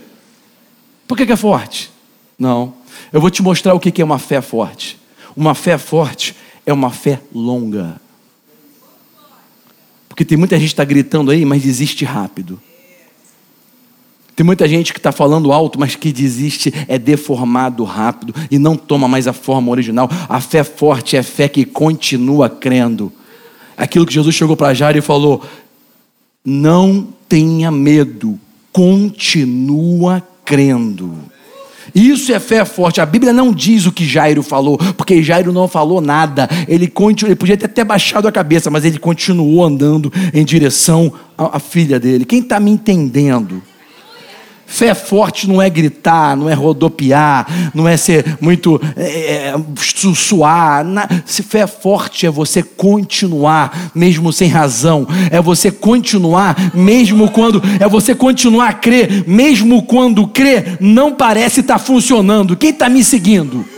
Por 1.07 1.17
que, 1.17 1.25
que 1.25 1.33
é 1.33 1.37
forte? 1.37 1.91
Não. 2.39 2.73
Eu 3.13 3.21
vou 3.21 3.29
te 3.29 3.43
mostrar 3.43 3.73
o 3.73 3.79
que 3.79 4.01
é 4.01 4.05
uma 4.05 4.17
fé 4.17 4.41
forte. 4.41 4.99
Uma 5.35 5.53
fé 5.53 5.77
forte 5.77 6.35
é 6.65 6.73
uma 6.73 6.89
fé 6.89 7.19
longa. 7.33 8.01
Porque 10.15 10.23
tem 10.23 10.37
muita 10.37 10.57
gente 10.57 10.69
que 10.69 10.73
está 10.73 10.85
gritando 10.85 11.29
aí, 11.29 11.43
mas 11.43 11.61
desiste 11.61 12.05
rápido. 12.05 12.57
Tem 14.33 14.45
muita 14.45 14.65
gente 14.65 14.93
que 14.93 14.99
está 14.99 15.11
falando 15.11 15.51
alto, 15.51 15.77
mas 15.77 15.97
que 15.97 16.09
desiste, 16.09 16.73
é 16.87 16.97
deformado 16.97 17.83
rápido 17.83 18.33
e 18.49 18.57
não 18.57 18.77
toma 18.77 19.09
mais 19.09 19.27
a 19.27 19.33
forma 19.33 19.69
original. 19.71 20.09
A 20.29 20.39
fé 20.39 20.63
forte 20.63 21.17
é 21.17 21.21
fé 21.21 21.49
que 21.49 21.65
continua 21.65 22.49
crendo. 22.49 23.11
Aquilo 23.75 24.05
que 24.05 24.13
Jesus 24.13 24.33
chegou 24.33 24.55
para 24.55 24.73
Jairo 24.73 24.99
e 24.99 25.01
falou: 25.01 25.43
não 26.45 27.09
tenha 27.27 27.69
medo, 27.69 28.39
continua 28.71 30.25
crendo. 30.45 31.13
Isso 31.93 32.33
é 32.33 32.39
fé 32.39 32.63
forte. 32.65 33.01
A 33.01 33.05
Bíblia 33.05 33.33
não 33.33 33.51
diz 33.51 33.85
o 33.85 33.91
que 33.91 34.05
Jairo 34.05 34.41
falou, 34.41 34.77
porque 34.97 35.21
Jairo 35.21 35.51
não 35.51 35.67
falou 35.67 36.01
nada. 36.01 36.49
Ele, 36.67 36.87
continu... 36.87 37.29
ele 37.29 37.35
podia 37.35 37.57
ter 37.57 37.65
até 37.65 37.83
baixado 37.83 38.27
a 38.27 38.31
cabeça, 38.31 38.71
mas 38.71 38.85
ele 38.85 38.97
continuou 38.97 39.63
andando 39.63 40.11
em 40.33 40.43
direção 40.43 41.11
à 41.37 41.59
filha 41.59 41.99
dele. 41.99 42.25
Quem 42.25 42.39
está 42.39 42.59
me 42.59 42.71
entendendo? 42.71 43.61
Fé 44.67 44.93
forte 44.93 45.47
não 45.47 45.61
é 45.61 45.69
gritar, 45.69 46.35
não 46.35 46.49
é 46.49 46.53
rodopiar, 46.53 47.47
não 47.73 47.87
é 47.87 47.95
ser 47.95 48.37
muito 48.41 48.81
é, 48.95 49.53
é 49.53 49.55
suar. 50.15 50.85
Se 51.25 51.43
fé 51.43 51.67
forte 51.67 52.25
é 52.25 52.29
você 52.29 52.63
continuar, 52.63 53.91
mesmo 53.93 54.33
sem 54.33 54.49
razão. 54.49 55.07
É 55.31 55.41
você 55.41 55.71
continuar, 55.71 56.71
mesmo 56.73 57.29
quando. 57.31 57.61
É 57.79 57.87
você 57.87 58.15
continuar 58.15 58.69
a 58.69 58.73
crer, 58.73 59.23
mesmo 59.27 59.83
quando 59.83 60.27
crer 60.27 60.77
não 60.79 61.13
parece 61.13 61.61
estar 61.61 61.75
tá 61.75 61.79
funcionando. 61.79 62.57
Quem 62.57 62.71
está 62.71 62.89
me 62.89 63.03
seguindo? 63.03 63.74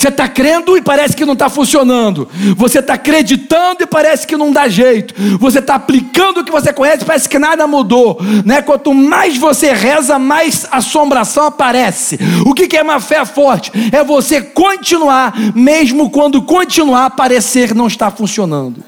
Você 0.00 0.08
está 0.08 0.26
crendo 0.26 0.78
e 0.78 0.80
parece 0.80 1.14
que 1.14 1.26
não 1.26 1.34
está 1.34 1.50
funcionando. 1.50 2.26
Você 2.56 2.78
está 2.78 2.94
acreditando 2.94 3.82
e 3.82 3.86
parece 3.86 4.26
que 4.26 4.34
não 4.34 4.50
dá 4.50 4.66
jeito. 4.66 5.14
Você 5.38 5.58
está 5.58 5.74
aplicando 5.74 6.40
o 6.40 6.44
que 6.44 6.50
você 6.50 6.72
conhece 6.72 7.02
e 7.02 7.06
parece 7.06 7.28
que 7.28 7.38
nada 7.38 7.66
mudou. 7.66 8.18
Né? 8.42 8.62
Quanto 8.62 8.94
mais 8.94 9.36
você 9.36 9.74
reza, 9.74 10.18
mais 10.18 10.66
assombração 10.72 11.44
aparece. 11.44 12.18
O 12.46 12.54
que 12.54 12.74
é 12.78 12.82
uma 12.82 12.98
fé 12.98 13.26
forte? 13.26 13.70
É 13.92 14.02
você 14.02 14.40
continuar, 14.40 15.34
mesmo 15.54 16.08
quando 16.08 16.40
continuar 16.40 17.10
parecer 17.10 17.74
não 17.74 17.86
está 17.86 18.10
funcionando. 18.10 18.82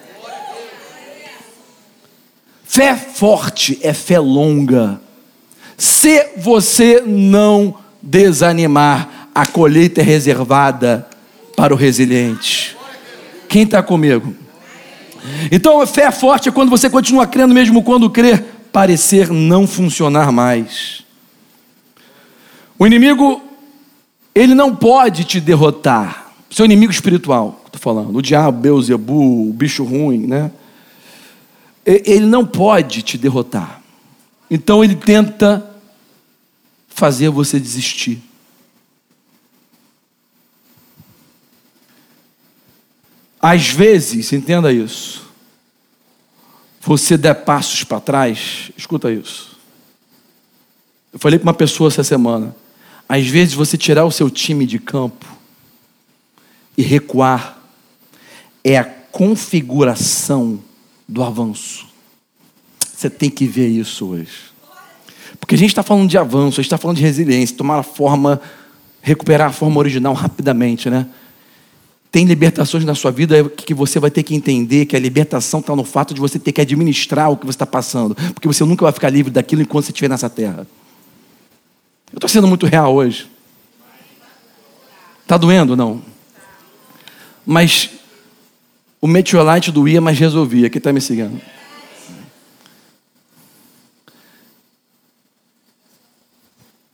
Fé 2.65 2.97
forte 2.97 3.79
é 3.83 3.93
fé 3.93 4.19
longa. 4.19 4.99
Se 5.77 6.27
você 6.39 7.03
não 7.05 7.75
desanimar, 8.01 9.22
a 9.35 9.47
colheita 9.47 10.01
é 10.01 10.05
reservada 10.05 11.07
para 11.57 11.73
o 11.73 11.77
resiliente. 11.77 12.77
Quem 13.49 13.63
está 13.63 13.83
comigo? 13.83 14.35
Então, 15.51 15.81
a 15.81 15.87
fé 15.87 16.11
forte 16.11 16.49
é 16.49 16.53
quando 16.53 16.71
você 16.71 16.91
continua 16.91 17.27
crendo, 17.27 17.55
mesmo 17.55 17.83
quando 17.83 18.11
crer 18.11 18.45
parecer 18.73 19.31
não 19.31 19.67
funcionar 19.67 20.33
mais. 20.33 21.03
O 22.79 22.87
inimigo, 22.87 23.43
ele 24.35 24.55
não 24.55 24.75
pode 24.75 25.25
te 25.25 25.41
derrotar. 25.41 26.33
Seu 26.51 26.65
inimigo 26.65 26.93
espiritual, 26.93 27.63
estou 27.67 27.81
falando, 27.81 28.17
o 28.17 28.23
diabo, 28.23 28.59
Beuzebu, 28.61 29.49
o 29.49 29.53
bicho 29.53 29.85
ruim, 29.85 30.27
né? 30.27 30.51
Ele 31.85 32.27
não 32.27 32.45
pode 32.45 33.03
te 33.03 33.17
derrotar. 33.17 33.81
Então 34.51 34.83
ele 34.83 34.95
tenta 34.95 35.65
fazer 36.89 37.29
você 37.31 37.59
desistir. 37.59 38.23
Às 43.45 43.71
vezes, 43.71 44.33
entenda 44.33 44.73
isso, 44.73 45.29
você 46.81 47.19
der 47.19 47.35
passos 47.35 47.83
para 47.83 47.99
trás, 47.99 48.71
escuta 48.77 49.11
isso. 49.11 49.59
Eu 51.13 51.19
falei 51.19 51.41
para 51.41 51.49
uma 51.49 51.55
pessoa 51.55 51.89
essa 51.89 52.05
semana, 52.05 52.55
às 53.09 53.27
vezes 53.27 53.53
você 53.53 53.77
tirar 53.77 54.05
o 54.05 54.13
seu 54.13 54.31
time 54.31 54.65
de 54.65 54.79
campo 54.79 55.27
e 56.79 56.83
recuar 56.83 57.59
é 58.63 58.79
a 58.79 58.85
configuração 58.85 60.61
do 61.09 61.25
avanço. 61.25 61.89
Você 62.95 63.11
tem 63.11 63.29
que 63.29 63.45
ver 63.45 63.67
isso 63.67 64.07
hoje. 64.07 64.53
Porque 65.41 65.57
a 65.57 65.59
gente 65.59 65.71
está 65.71 65.83
falando 65.83 66.09
de 66.09 66.17
avanço, 66.17 66.61
a 66.61 66.63
gente 66.63 66.67
está 66.67 66.79
falando 66.79 66.99
de 66.99 67.03
resiliência, 67.03 67.57
tomar 67.57 67.81
a 67.81 67.83
forma, 67.83 68.41
recuperar 69.01 69.49
a 69.49 69.53
forma 69.53 69.81
original 69.81 70.15
rapidamente, 70.15 70.89
né? 70.89 71.09
Tem 72.13 72.27
libertações 72.27 72.85
na 72.85 72.95
sua 72.95 73.11
vida 73.11 73.49
que 73.49 73.73
você 73.73 73.99
vai 73.99 74.11
ter 74.11 74.23
que 74.23 74.35
entender 74.35 74.85
que 74.85 74.95
a 74.95 75.01
libertação 75.01 75.61
está 75.61 75.75
no 75.75 75.83
fato 75.83 76.13
de 76.13 76.21
você 76.21 76.39
ter 76.39 76.53
que 76.53 76.61
administrar 76.61 77.31
o 77.31 77.39
que 77.39 77.47
você 77.47 77.57
está 77.57 77.65
passando. 77.65 78.15
Porque 78.35 78.47
você 78.47 78.63
nunca 78.65 78.85
vai 78.85 78.93
ficar 78.93 79.09
livre 79.09 79.33
daquilo 79.33 79.63
enquanto 79.63 79.87
você 79.87 79.93
estiver 79.93 80.11
nessa 80.11 80.29
terra. 80.29 80.67
Eu 82.13 82.19
estou 82.19 82.29
sendo 82.29 82.47
muito 82.47 82.67
real 82.67 82.95
hoje. 82.95 83.31
Está 85.23 85.39
doendo? 85.39 85.75
Não. 85.75 86.03
Mas 87.47 87.89
o 89.01 89.07
Meteorite 89.07 89.73
doía, 89.73 89.99
mas 89.99 90.19
resolvia. 90.19 90.69
Quem 90.69 90.79
está 90.79 90.93
me 90.93 91.01
seguindo? 91.01 91.41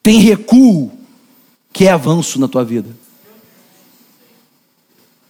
Tem 0.00 0.20
recuo 0.20 0.92
que 1.72 1.88
é 1.88 1.90
avanço 1.90 2.38
na 2.38 2.46
tua 2.46 2.64
vida. 2.64 3.07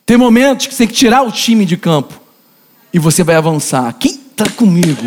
Tem 0.08 0.16
momentos 0.16 0.66
que 0.66 0.72
você 0.72 0.86
tem 0.86 0.88
que 0.88 0.94
tirar 0.94 1.20
o 1.20 1.30
time 1.30 1.66
de 1.66 1.76
campo 1.76 2.18
e 2.94 2.98
você 2.98 3.22
vai 3.22 3.34
avançar. 3.34 3.92
Quem 3.92 4.12
está 4.12 4.48
comigo? 4.48 5.06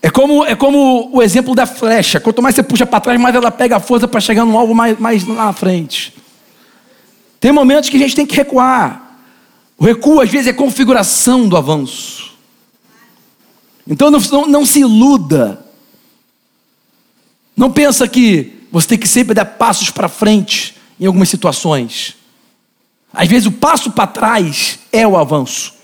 É 0.00 0.08
como, 0.08 0.42
é 0.46 0.56
como 0.56 1.10
o 1.12 1.22
exemplo 1.22 1.54
da 1.54 1.66
flecha. 1.66 2.18
Quanto 2.18 2.40
mais 2.40 2.54
você 2.54 2.62
puxa 2.62 2.86
para 2.86 2.98
trás, 2.98 3.20
mais 3.20 3.34
ela 3.34 3.50
pega 3.50 3.76
a 3.76 3.80
força 3.80 4.08
para 4.08 4.22
chegar 4.22 4.46
no 4.46 4.56
alvo 4.56 4.74
mais, 4.74 4.98
mais 4.98 5.26
lá 5.26 5.44
na 5.44 5.52
frente. 5.52 6.16
Tem 7.38 7.52
momentos 7.52 7.90
que 7.90 7.98
a 7.98 8.00
gente 8.00 8.16
tem 8.16 8.24
que 8.24 8.36
recuar. 8.36 9.20
O 9.76 9.84
recuo, 9.84 10.22
às 10.22 10.30
vezes, 10.30 10.46
é 10.46 10.52
configuração 10.54 11.46
do 11.46 11.58
avanço. 11.58 12.32
Então, 13.86 14.10
não, 14.10 14.18
não, 14.18 14.46
não 14.46 14.64
se 14.64 14.80
iluda. 14.80 15.62
Não 17.54 17.70
pensa 17.70 18.08
que 18.08 18.56
você 18.70 18.88
tem 18.88 18.98
que 18.98 19.08
sempre 19.08 19.34
dar 19.34 19.44
passos 19.44 19.90
para 19.90 20.08
frente 20.08 20.76
em 21.00 21.06
algumas 21.06 21.28
situações. 21.28 22.16
Às 23.12 23.28
vezes 23.28 23.46
o 23.46 23.52
passo 23.52 23.90
para 23.90 24.06
trás 24.06 24.78
é 24.92 25.06
o 25.06 25.16
avanço. 25.16 25.74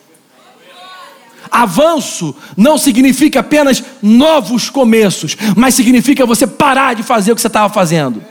Avanço 1.51 2.35
não 2.57 2.76
significa 2.76 3.41
apenas 3.41 3.82
novos 4.03 4.68
começos, 4.68 5.37
mas 5.57 5.74
significa 5.74 6.26
você 6.26 6.47
parar 6.47 6.95
de 6.95 7.03
fazer 7.03 7.32
o 7.32 7.35
que 7.35 7.41
você 7.41 7.47
estava 7.47 7.72
fazendo. 7.72 8.22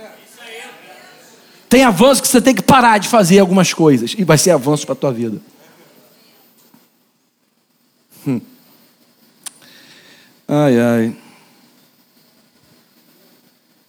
Tem 1.69 1.83
avanço 1.83 2.21
que 2.21 2.27
você 2.27 2.41
tem 2.41 2.53
que 2.53 2.61
parar 2.61 2.99
de 2.99 3.07
fazer 3.07 3.39
algumas 3.39 3.73
coisas 3.73 4.13
e 4.17 4.23
vai 4.23 4.37
ser 4.37 4.51
avanço 4.51 4.85
para 4.85 4.93
a 4.93 4.97
tua 4.97 5.11
vida. 5.11 5.41
Hum. 8.27 8.41
Ai, 10.47 10.79
ai. 10.79 11.15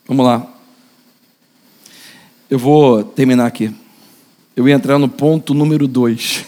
Vamos 0.06 0.24
lá. 0.24 0.53
Eu 2.50 2.58
vou 2.58 3.02
terminar 3.02 3.46
aqui. 3.46 3.72
Eu 4.54 4.68
ia 4.68 4.74
entrar 4.74 4.98
no 4.98 5.08
ponto 5.08 5.54
número 5.54 5.88
dois. 5.88 6.44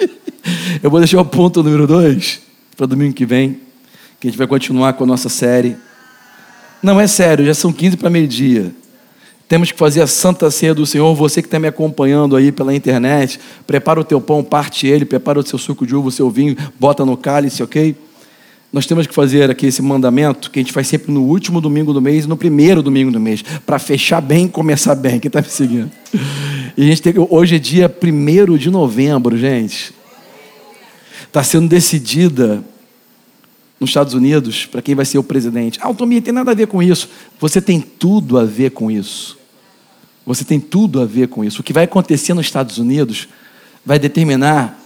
Eu 0.82 0.90
vou 0.90 0.98
deixar 0.98 1.20
o 1.20 1.24
ponto 1.24 1.62
número 1.62 1.86
dois 1.86 2.40
para 2.76 2.86
domingo 2.86 3.12
que 3.12 3.26
vem, 3.26 3.60
que 4.18 4.26
a 4.26 4.30
gente 4.30 4.38
vai 4.38 4.46
continuar 4.46 4.94
com 4.94 5.04
a 5.04 5.06
nossa 5.06 5.28
série. 5.28 5.76
Não 6.82 7.00
é 7.00 7.06
sério, 7.06 7.44
já 7.44 7.54
são 7.54 7.72
15 7.72 7.96
para 7.96 8.08
meio-dia. 8.08 8.72
Temos 9.46 9.72
que 9.72 9.78
fazer 9.78 10.00
a 10.00 10.06
santa 10.06 10.50
ceia 10.50 10.74
do 10.74 10.86
Senhor. 10.86 11.14
Você 11.14 11.42
que 11.42 11.48
está 11.48 11.58
me 11.58 11.68
acompanhando 11.68 12.36
aí 12.36 12.52
pela 12.52 12.74
internet, 12.74 13.40
prepara 13.66 14.00
o 14.00 14.04
teu 14.04 14.20
pão, 14.20 14.44
parte 14.44 14.86
ele, 14.86 15.04
prepara 15.04 15.38
o 15.38 15.46
seu 15.46 15.58
suco 15.58 15.86
de 15.86 15.94
uva, 15.94 16.08
o 16.08 16.12
seu 16.12 16.30
vinho, 16.30 16.56
bota 16.78 17.04
no 17.04 17.16
cálice, 17.16 17.62
ok? 17.62 17.96
Nós 18.72 18.86
temos 18.86 19.06
que 19.06 19.14
fazer 19.14 19.50
aqui 19.50 19.66
esse 19.66 19.80
mandamento 19.80 20.50
que 20.50 20.58
a 20.58 20.62
gente 20.62 20.72
faz 20.72 20.86
sempre 20.86 21.10
no 21.10 21.22
último 21.22 21.60
domingo 21.60 21.92
do 21.92 22.02
mês 22.02 22.26
e 22.26 22.28
no 22.28 22.36
primeiro 22.36 22.82
domingo 22.82 23.10
do 23.10 23.18
mês, 23.18 23.42
para 23.64 23.78
fechar 23.78 24.20
bem 24.20 24.44
e 24.44 24.48
começar 24.48 24.94
bem. 24.94 25.18
Quem 25.18 25.28
está 25.28 25.40
me 25.40 25.48
seguindo? 25.48 25.90
E 26.76 26.82
a 26.82 26.86
gente 26.86 27.02
tem, 27.02 27.14
hoje 27.16 27.56
é 27.56 27.58
dia 27.58 27.90
1 27.90 28.56
de 28.58 28.70
novembro, 28.70 29.36
gente. 29.38 29.94
Está 31.26 31.42
sendo 31.42 31.66
decidida 31.66 32.62
nos 33.80 33.90
Estados 33.90 34.12
Unidos 34.12 34.66
para 34.66 34.82
quem 34.82 34.94
vai 34.94 35.04
ser 35.04 35.18
o 35.18 35.22
presidente. 35.22 35.78
Ah, 35.82 35.92
Tomia, 35.94 36.20
tem 36.20 36.32
nada 36.32 36.50
a 36.50 36.54
ver 36.54 36.66
com 36.66 36.82
isso. 36.82 37.08
Você 37.40 37.62
tem 37.62 37.80
tudo 37.80 38.38
a 38.38 38.44
ver 38.44 38.70
com 38.72 38.90
isso. 38.90 39.38
Você 40.26 40.44
tem 40.44 40.60
tudo 40.60 41.00
a 41.00 41.06
ver 41.06 41.28
com 41.28 41.42
isso. 41.42 41.60
O 41.60 41.64
que 41.64 41.72
vai 41.72 41.84
acontecer 41.84 42.34
nos 42.34 42.46
Estados 42.46 42.76
Unidos 42.76 43.28
vai 43.84 43.98
determinar 43.98 44.78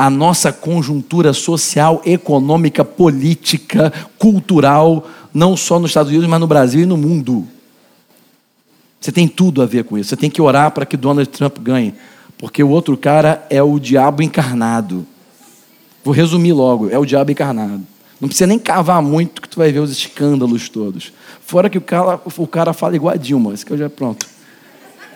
a 0.00 0.08
nossa 0.08 0.50
conjuntura 0.50 1.34
social, 1.34 2.00
econômica, 2.06 2.82
política, 2.82 3.92
cultural, 4.18 5.06
não 5.34 5.54
só 5.54 5.78
nos 5.78 5.90
Estados 5.90 6.08
Unidos, 6.08 6.26
mas 6.26 6.40
no 6.40 6.46
Brasil 6.46 6.80
e 6.80 6.86
no 6.86 6.96
mundo. 6.96 7.46
Você 8.98 9.12
tem 9.12 9.28
tudo 9.28 9.60
a 9.60 9.66
ver 9.66 9.84
com 9.84 9.98
isso. 9.98 10.08
Você 10.08 10.16
tem 10.16 10.30
que 10.30 10.40
orar 10.40 10.70
para 10.70 10.86
que 10.86 10.96
Donald 10.96 11.28
Trump 11.28 11.58
ganhe, 11.58 11.92
porque 12.38 12.62
o 12.62 12.70
outro 12.70 12.96
cara 12.96 13.46
é 13.50 13.62
o 13.62 13.78
diabo 13.78 14.22
encarnado. 14.22 15.06
Vou 16.02 16.14
resumir 16.14 16.54
logo: 16.54 16.88
é 16.88 16.98
o 16.98 17.04
diabo 17.04 17.30
encarnado. 17.30 17.82
Não 18.18 18.26
precisa 18.26 18.46
nem 18.46 18.58
cavar 18.58 19.02
muito 19.02 19.42
que 19.42 19.50
tu 19.50 19.58
vai 19.58 19.70
ver 19.70 19.80
os 19.80 19.90
escândalos 19.90 20.70
todos. 20.70 21.12
Fora 21.42 21.68
que 21.68 21.76
o 21.76 21.82
cara, 21.82 22.18
o 22.38 22.46
cara 22.46 22.72
fala 22.72 22.96
igual 22.96 23.12
a 23.12 23.18
Dilma, 23.18 23.52
esse 23.52 23.66
que 23.66 23.72
eu 23.74 23.76
já 23.76 23.90
pronto. 23.90 24.26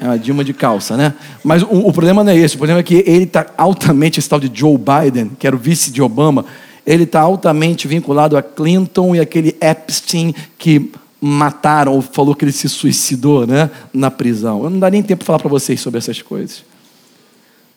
É 0.05 0.09
uma 0.09 0.19
Dilma 0.19 0.45
de 0.45 0.53
calça, 0.53 0.99
né? 0.99 1.15
Mas 1.43 1.63
o, 1.63 1.67
o 1.67 1.91
problema 1.91 2.23
não 2.23 2.31
é 2.31 2.37
esse. 2.37 2.57
O 2.57 2.59
problema 2.59 2.81
é 2.81 2.83
que 2.83 3.03
ele 3.07 3.25
está 3.25 3.47
altamente, 3.57 4.21
esse 4.21 4.29
tal 4.29 4.39
de 4.39 4.51
Joe 4.53 4.77
Biden, 4.77 5.31
que 5.39 5.47
era 5.47 5.57
o 5.57 5.59
vice 5.59 5.91
de 5.91 6.03
Obama, 6.03 6.45
ele 6.85 7.05
está 7.05 7.23
altamente 7.23 7.89
vinculado 7.89 8.37
a 8.37 8.43
Clinton 8.43 9.17
e 9.17 9.21
aquele 9.21 9.57
Epstein 9.63 10.35
que 10.59 10.93
mataram, 11.19 11.95
ou 11.95 12.03
falou 12.03 12.35
que 12.35 12.45
ele 12.45 12.53
se 12.53 12.69
suicidou, 12.69 13.47
né? 13.47 13.71
Na 13.95 14.11
prisão. 14.11 14.63
Eu 14.63 14.69
não 14.69 14.79
dá 14.79 14.91
nem 14.91 15.03
tempo 15.03 15.21
para 15.21 15.27
falar 15.27 15.39
para 15.39 15.49
vocês 15.49 15.81
sobre 15.81 15.97
essas 15.97 16.21
coisas. 16.21 16.63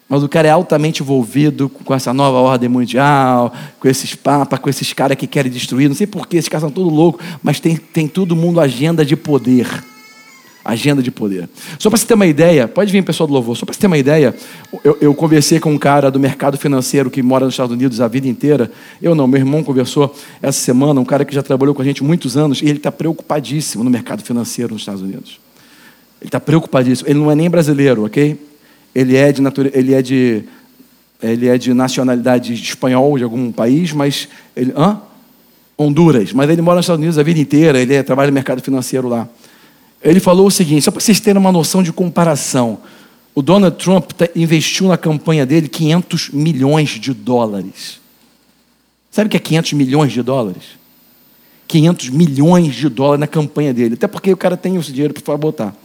Mas 0.10 0.22
o 0.22 0.28
cara 0.28 0.50
é 0.50 0.52
altamente 0.52 1.02
envolvido 1.02 1.70
com 1.70 1.96
essa 1.96 2.14
nova 2.14 2.40
ordem 2.40 2.68
mundial, 2.68 3.54
com 3.80 3.88
esses 3.88 4.16
papas, 4.16 4.60
com 4.60 4.70
esses 4.70 4.92
caras 4.92 5.16
que 5.16 5.28
querem 5.28 5.50
destruir. 5.50 5.88
Não 5.88 5.96
sei 5.96 6.08
porquê, 6.08 6.36
esses 6.36 6.50
caras 6.50 6.64
são 6.64 6.72
todos 6.72 6.92
loucos, 6.92 7.26
mas 7.42 7.62
tem, 7.62 7.78
tem 7.78 8.06
todo 8.06 8.36
mundo 8.36 8.60
agenda 8.60 9.06
de 9.06 9.16
poder 9.16 9.66
agenda 10.68 11.02
de 11.02 11.10
poder. 11.10 11.48
Só 11.80 11.90
para 11.90 11.98
você 11.98 12.06
ter 12.06 12.14
uma 12.14 12.26
ideia, 12.26 12.68
pode 12.68 12.92
vir 12.92 13.02
pessoal 13.04 13.26
do 13.26 13.34
louvor, 13.34 13.56
só 13.56 13.66
para 13.66 13.74
você 13.74 13.80
ter 13.80 13.88
uma 13.88 13.98
ideia, 13.98 14.36
eu, 14.84 14.98
eu, 15.00 15.14
conversei 15.14 15.60
com 15.60 15.72
um 15.72 15.78
cara 15.78 16.12
do 16.12 16.20
mercado 16.20 16.58
financeiro 16.58 17.10
que 17.10 17.24
mora 17.24 17.46
nos 17.46 17.54
Estados 17.54 17.74
Unidos 17.74 18.02
a 18.02 18.08
vida 18.08 18.28
inteira. 18.28 18.70
Eu 19.02 19.16
não, 19.16 19.26
meu 19.28 19.40
irmão 19.40 19.64
conversou 19.64 20.14
essa 20.42 20.60
semana, 20.60 21.00
um 21.00 21.06
cara 21.06 21.24
que 21.24 21.34
já 21.34 21.42
trabalhou 21.42 21.74
com 21.74 21.82
a 21.82 21.86
gente 21.86 22.04
muitos 22.04 22.36
anos, 22.36 22.62
e 22.62 22.66
ele 22.66 22.78
está 22.78 22.92
preocupadíssimo 22.92 23.84
no 23.84 23.90
mercado 23.90 24.22
financeiro 24.22 24.74
nos 24.74 24.82
Estados 24.82 25.02
Unidos. 25.02 25.40
Ele 26.20 26.28
está 26.28 26.40
preocupadíssimo. 26.40 27.10
Ele 27.10 27.20
não 27.20 27.32
é 27.32 27.36
nem 27.36 27.50
brasileiro, 27.50 28.06
ok? 28.06 28.38
Ele 28.94 29.16
é 29.16 29.32
de 29.32 29.42
natureza, 29.42 29.78
ele 29.78 29.94
é 29.94 30.02
de 30.02 30.44
ele 31.22 31.48
é 31.48 31.58
de 31.58 31.74
nacionalidade 31.74 32.54
espanhol 32.54 33.18
de 33.18 33.24
algum 33.24 33.52
país, 33.52 33.92
mas 33.92 34.28
ele, 34.56 34.72
hã? 34.76 35.00
Honduras, 35.76 36.34
mas 36.34 36.50
ele 36.50 36.62
mora 36.62 36.78
nos 36.78 36.86
Estados 36.86 37.00
Unidos 37.00 37.18
a 37.18 37.24
vida 37.24 37.40
inteira, 37.40 37.80
ele 37.80 37.94
é, 37.94 38.04
trabalha 38.04 38.28
no 38.28 38.34
mercado 38.34 38.62
financeiro 38.62 39.08
lá. 39.08 39.28
Ele 40.02 40.20
falou 40.20 40.48
o 40.48 40.52
seguinte, 40.52 40.84
só 40.84 40.92
para 40.92 41.02
vocês 41.02 41.20
terem 41.20 41.40
uma 41.40 41.52
noção 41.52 41.82
de 41.82 41.92
comparação. 41.92 42.80
O 43.34 43.42
Donald 43.42 43.78
Trump 43.78 44.12
tá, 44.12 44.28
investiu 44.36 44.88
na 44.88 44.98
campanha 44.98 45.46
dele 45.46 45.68
500 45.68 46.30
milhões 46.30 46.90
de 46.90 47.14
dólares. 47.14 48.00
Sabe 49.12 49.28
o 49.28 49.30
que 49.30 49.38
é 49.38 49.40
500 49.40 49.74
milhões 49.74 50.12
de 50.12 50.22
dólares? 50.22 50.64
500 51.68 52.10
milhões 52.10 52.76
de 52.76 52.88
dólares 52.90 53.20
na 53.20 53.28
campanha 53.28 53.74
dele. 53.74 53.96
Até 53.96 54.08
porque 54.08 54.32
o 54.32 54.38
cara 54.38 54.56
tem 54.56 54.76
esse 54.76 54.92
dinheiro 54.92 55.14
para 55.14 55.38
botar. 55.38 55.76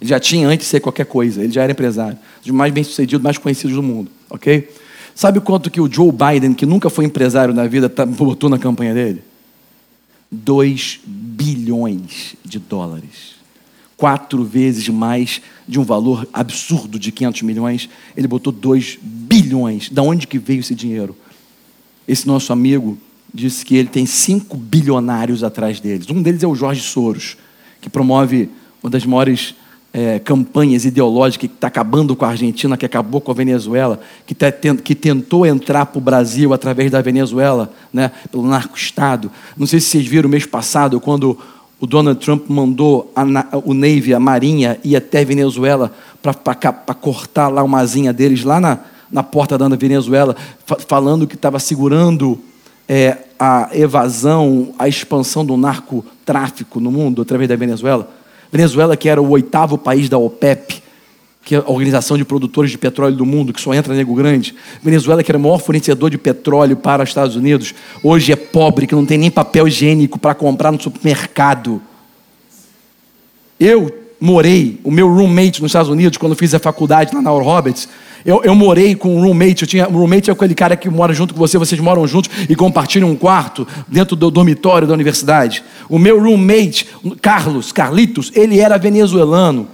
Ele 0.00 0.08
já 0.08 0.20
tinha 0.20 0.48
antes 0.48 0.66
de 0.66 0.70
ser 0.70 0.80
qualquer 0.80 1.06
coisa. 1.06 1.42
Ele 1.42 1.52
já 1.52 1.62
era 1.62 1.72
empresário. 1.72 2.18
Dos 2.42 2.52
mais 2.52 2.72
bem-sucedidos, 2.72 3.22
mais 3.22 3.36
conhecidos 3.36 3.76
do 3.76 3.82
mundo. 3.82 4.10
Ok? 4.30 4.70
Sabe 5.14 5.40
quanto 5.40 5.70
que 5.70 5.80
o 5.80 5.92
Joe 5.92 6.10
Biden, 6.10 6.54
que 6.54 6.64
nunca 6.64 6.88
foi 6.88 7.04
empresário 7.04 7.52
na 7.52 7.66
vida, 7.66 7.88
tá, 7.88 8.06
botou 8.06 8.48
na 8.48 8.58
campanha 8.58 8.94
dele? 8.94 9.22
2 10.30 11.00
bilhões 11.04 12.36
de 12.44 12.58
dólares. 12.58 13.40
Quatro 13.96 14.44
vezes 14.44 14.88
mais 14.88 15.42
de 15.68 15.78
um 15.78 15.84
valor 15.84 16.26
absurdo 16.32 16.98
de 16.98 17.12
500 17.12 17.42
milhões. 17.42 17.88
Ele 18.16 18.28
botou 18.28 18.52
2 18.52 18.98
bilhões. 19.02 19.90
Da 19.90 20.02
onde 20.02 20.26
que 20.26 20.38
veio 20.38 20.60
esse 20.60 20.74
dinheiro? 20.74 21.16
Esse 22.08 22.26
nosso 22.26 22.52
amigo 22.52 22.96
disse 23.32 23.64
que 23.64 23.76
ele 23.76 23.88
tem 23.88 24.06
cinco 24.06 24.56
bilionários 24.56 25.44
atrás 25.44 25.80
deles. 25.80 26.08
Um 26.10 26.22
deles 26.22 26.42
é 26.42 26.46
o 26.46 26.54
Jorge 26.54 26.80
Soros, 26.80 27.36
que 27.80 27.88
promove 27.88 28.48
uma 28.82 28.90
das 28.90 29.04
maiores 29.04 29.54
é, 29.92 30.18
campanhas 30.18 30.84
ideológicas 30.84 31.48
que 31.48 31.54
está 31.54 31.66
acabando 31.66 32.14
com 32.14 32.24
a 32.24 32.28
Argentina, 32.28 32.76
que 32.76 32.86
acabou 32.86 33.20
com 33.20 33.30
a 33.30 33.34
Venezuela, 33.34 34.00
que, 34.26 34.34
tá, 34.34 34.50
que 34.52 34.94
tentou 34.94 35.44
entrar 35.44 35.86
para 35.86 35.98
o 35.98 36.00
Brasil 36.00 36.52
através 36.52 36.90
da 36.90 37.02
Venezuela, 37.02 37.72
né, 37.92 38.10
pelo 38.30 38.46
narco-estado. 38.46 39.30
Não 39.56 39.66
sei 39.66 39.80
se 39.80 39.86
vocês 39.86 40.06
viram 40.06 40.28
mês 40.28 40.46
passado, 40.46 41.00
quando 41.00 41.36
o 41.80 41.86
Donald 41.86 42.20
Trump 42.20 42.48
mandou 42.48 43.10
a, 43.16 43.24
o 43.64 43.74
Navy, 43.74 44.14
a 44.14 44.20
Marinha, 44.20 44.78
ir 44.84 44.94
até 44.94 45.24
Venezuela 45.24 45.92
para 46.22 46.94
cortar 46.94 47.48
lá 47.48 47.62
uma 47.62 47.78
asinha 47.80 48.12
deles, 48.12 48.44
lá 48.44 48.60
na, 48.60 48.78
na 49.10 49.22
porta 49.22 49.58
da 49.58 49.68
Venezuela, 49.68 50.36
falando 50.86 51.26
que 51.26 51.34
estava 51.34 51.58
segurando 51.58 52.38
é, 52.86 53.16
a 53.38 53.70
evasão, 53.72 54.74
a 54.78 54.86
expansão 54.86 55.44
do 55.44 55.56
narcotráfico 55.56 56.78
no 56.78 56.92
mundo 56.92 57.22
através 57.22 57.48
da 57.48 57.56
Venezuela. 57.56 58.19
Venezuela, 58.52 58.96
que 58.96 59.08
era 59.08 59.20
o 59.20 59.30
oitavo 59.30 59.78
país 59.78 60.08
da 60.08 60.18
OPEP, 60.18 60.82
que 61.44 61.54
é 61.54 61.58
a 61.58 61.70
Organização 61.70 62.16
de 62.16 62.24
Produtores 62.24 62.70
de 62.70 62.78
Petróleo 62.78 63.16
do 63.16 63.24
Mundo, 63.24 63.52
que 63.52 63.60
só 63.60 63.72
entra 63.72 63.94
nego 63.94 64.14
grande. 64.14 64.54
Venezuela, 64.82 65.22
que 65.22 65.30
era 65.30 65.38
o 65.38 65.40
maior 65.40 65.58
fornecedor 65.58 66.10
de 66.10 66.18
petróleo 66.18 66.76
para 66.76 67.02
os 67.02 67.08
Estados 67.08 67.34
Unidos, 67.36 67.74
hoje 68.02 68.32
é 68.32 68.36
pobre, 68.36 68.86
que 68.86 68.94
não 68.94 69.06
tem 69.06 69.18
nem 69.18 69.30
papel 69.30 69.66
higiênico 69.66 70.18
para 70.18 70.34
comprar 70.34 70.70
no 70.70 70.80
supermercado. 70.80 71.80
Eu 73.58 73.90
morei, 74.20 74.78
o 74.84 74.90
meu 74.90 75.08
roommate 75.08 75.62
nos 75.62 75.70
Estados 75.70 75.90
Unidos, 75.90 76.18
quando 76.18 76.36
fiz 76.36 76.54
a 76.54 76.58
faculdade 76.58 77.14
lá 77.14 77.22
na 77.22 77.32
Oral 77.32 77.56
Roberts, 77.56 77.88
eu, 78.24 78.42
eu, 78.44 78.54
morei 78.54 78.94
com 78.94 79.16
um 79.16 79.22
roommate, 79.22 79.62
eu 79.62 79.68
tinha, 79.68 79.88
um 79.88 79.96
roommate 79.96 80.30
é 80.30 80.32
aquele 80.32 80.54
cara 80.54 80.76
que 80.76 80.88
mora 80.88 81.12
junto 81.14 81.34
com 81.34 81.40
você, 81.40 81.56
vocês 81.56 81.80
moram 81.80 82.06
juntos 82.06 82.30
e 82.48 82.54
compartilham 82.54 83.10
um 83.10 83.16
quarto 83.16 83.66
dentro 83.88 84.14
do 84.14 84.30
dormitório 84.30 84.86
da 84.86 84.94
universidade. 84.94 85.62
O 85.88 85.98
meu 85.98 86.20
roommate, 86.20 86.86
Carlos, 87.20 87.72
Carlitos, 87.72 88.30
ele 88.34 88.58
era 88.60 88.78
venezuelano. 88.78 89.68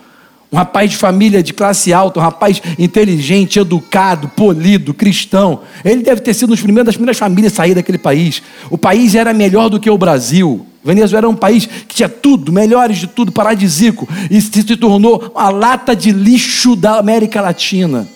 Um 0.53 0.57
rapaz 0.57 0.91
de 0.91 0.97
família 0.97 1.43
de 1.43 1.53
classe 1.53 1.93
alta, 1.93 2.21
um 2.21 2.23
rapaz 2.23 2.63
inteligente, 2.79 3.59
educado, 3.59 4.29
polido, 4.29 4.95
cristão. 4.95 5.63
Ele 5.85 6.03
deve 6.03 6.21
ter 6.21 6.33
sido 6.35 6.51
um 6.51 6.53
dos 6.53 6.63
primeiros, 6.63 6.87
das 6.87 6.95
primeiras 6.95 7.19
famílias 7.19 7.53
a 7.53 7.57
sair 7.57 7.75
daquele 7.75 7.99
país. 7.99 8.41
O 8.71 8.79
país 8.79 9.17
era 9.17 9.35
melhor 9.35 9.69
do 9.69 9.81
que 9.81 9.91
o 9.91 9.99
Brasil. 9.99 10.65
Venezuela 10.85 11.27
era 11.27 11.29
um 11.29 11.35
país 11.35 11.67
que 11.67 11.97
tinha 11.97 12.09
tudo, 12.09 12.53
melhores 12.53 12.99
de 12.99 13.09
tudo, 13.09 13.33
paradisíaco, 13.33 14.09
e 14.31 14.41
se 14.41 14.63
tornou 14.77 15.33
a 15.35 15.51
lata 15.51 15.97
de 15.97 16.13
lixo 16.13 16.77
da 16.77 16.99
América 16.99 17.41
Latina. 17.41 18.07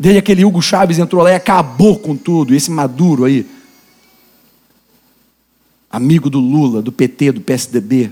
Desde 0.00 0.18
aquele 0.18 0.46
Hugo 0.46 0.62
Chaves 0.62 0.98
entrou 0.98 1.22
lá 1.22 1.30
e 1.30 1.34
acabou 1.34 1.98
com 1.98 2.16
tudo. 2.16 2.54
Esse 2.54 2.70
Maduro 2.70 3.26
aí, 3.26 3.46
amigo 5.90 6.30
do 6.30 6.40
Lula, 6.40 6.80
do 6.80 6.90
PT, 6.90 7.32
do 7.32 7.42
PSDB. 7.42 8.10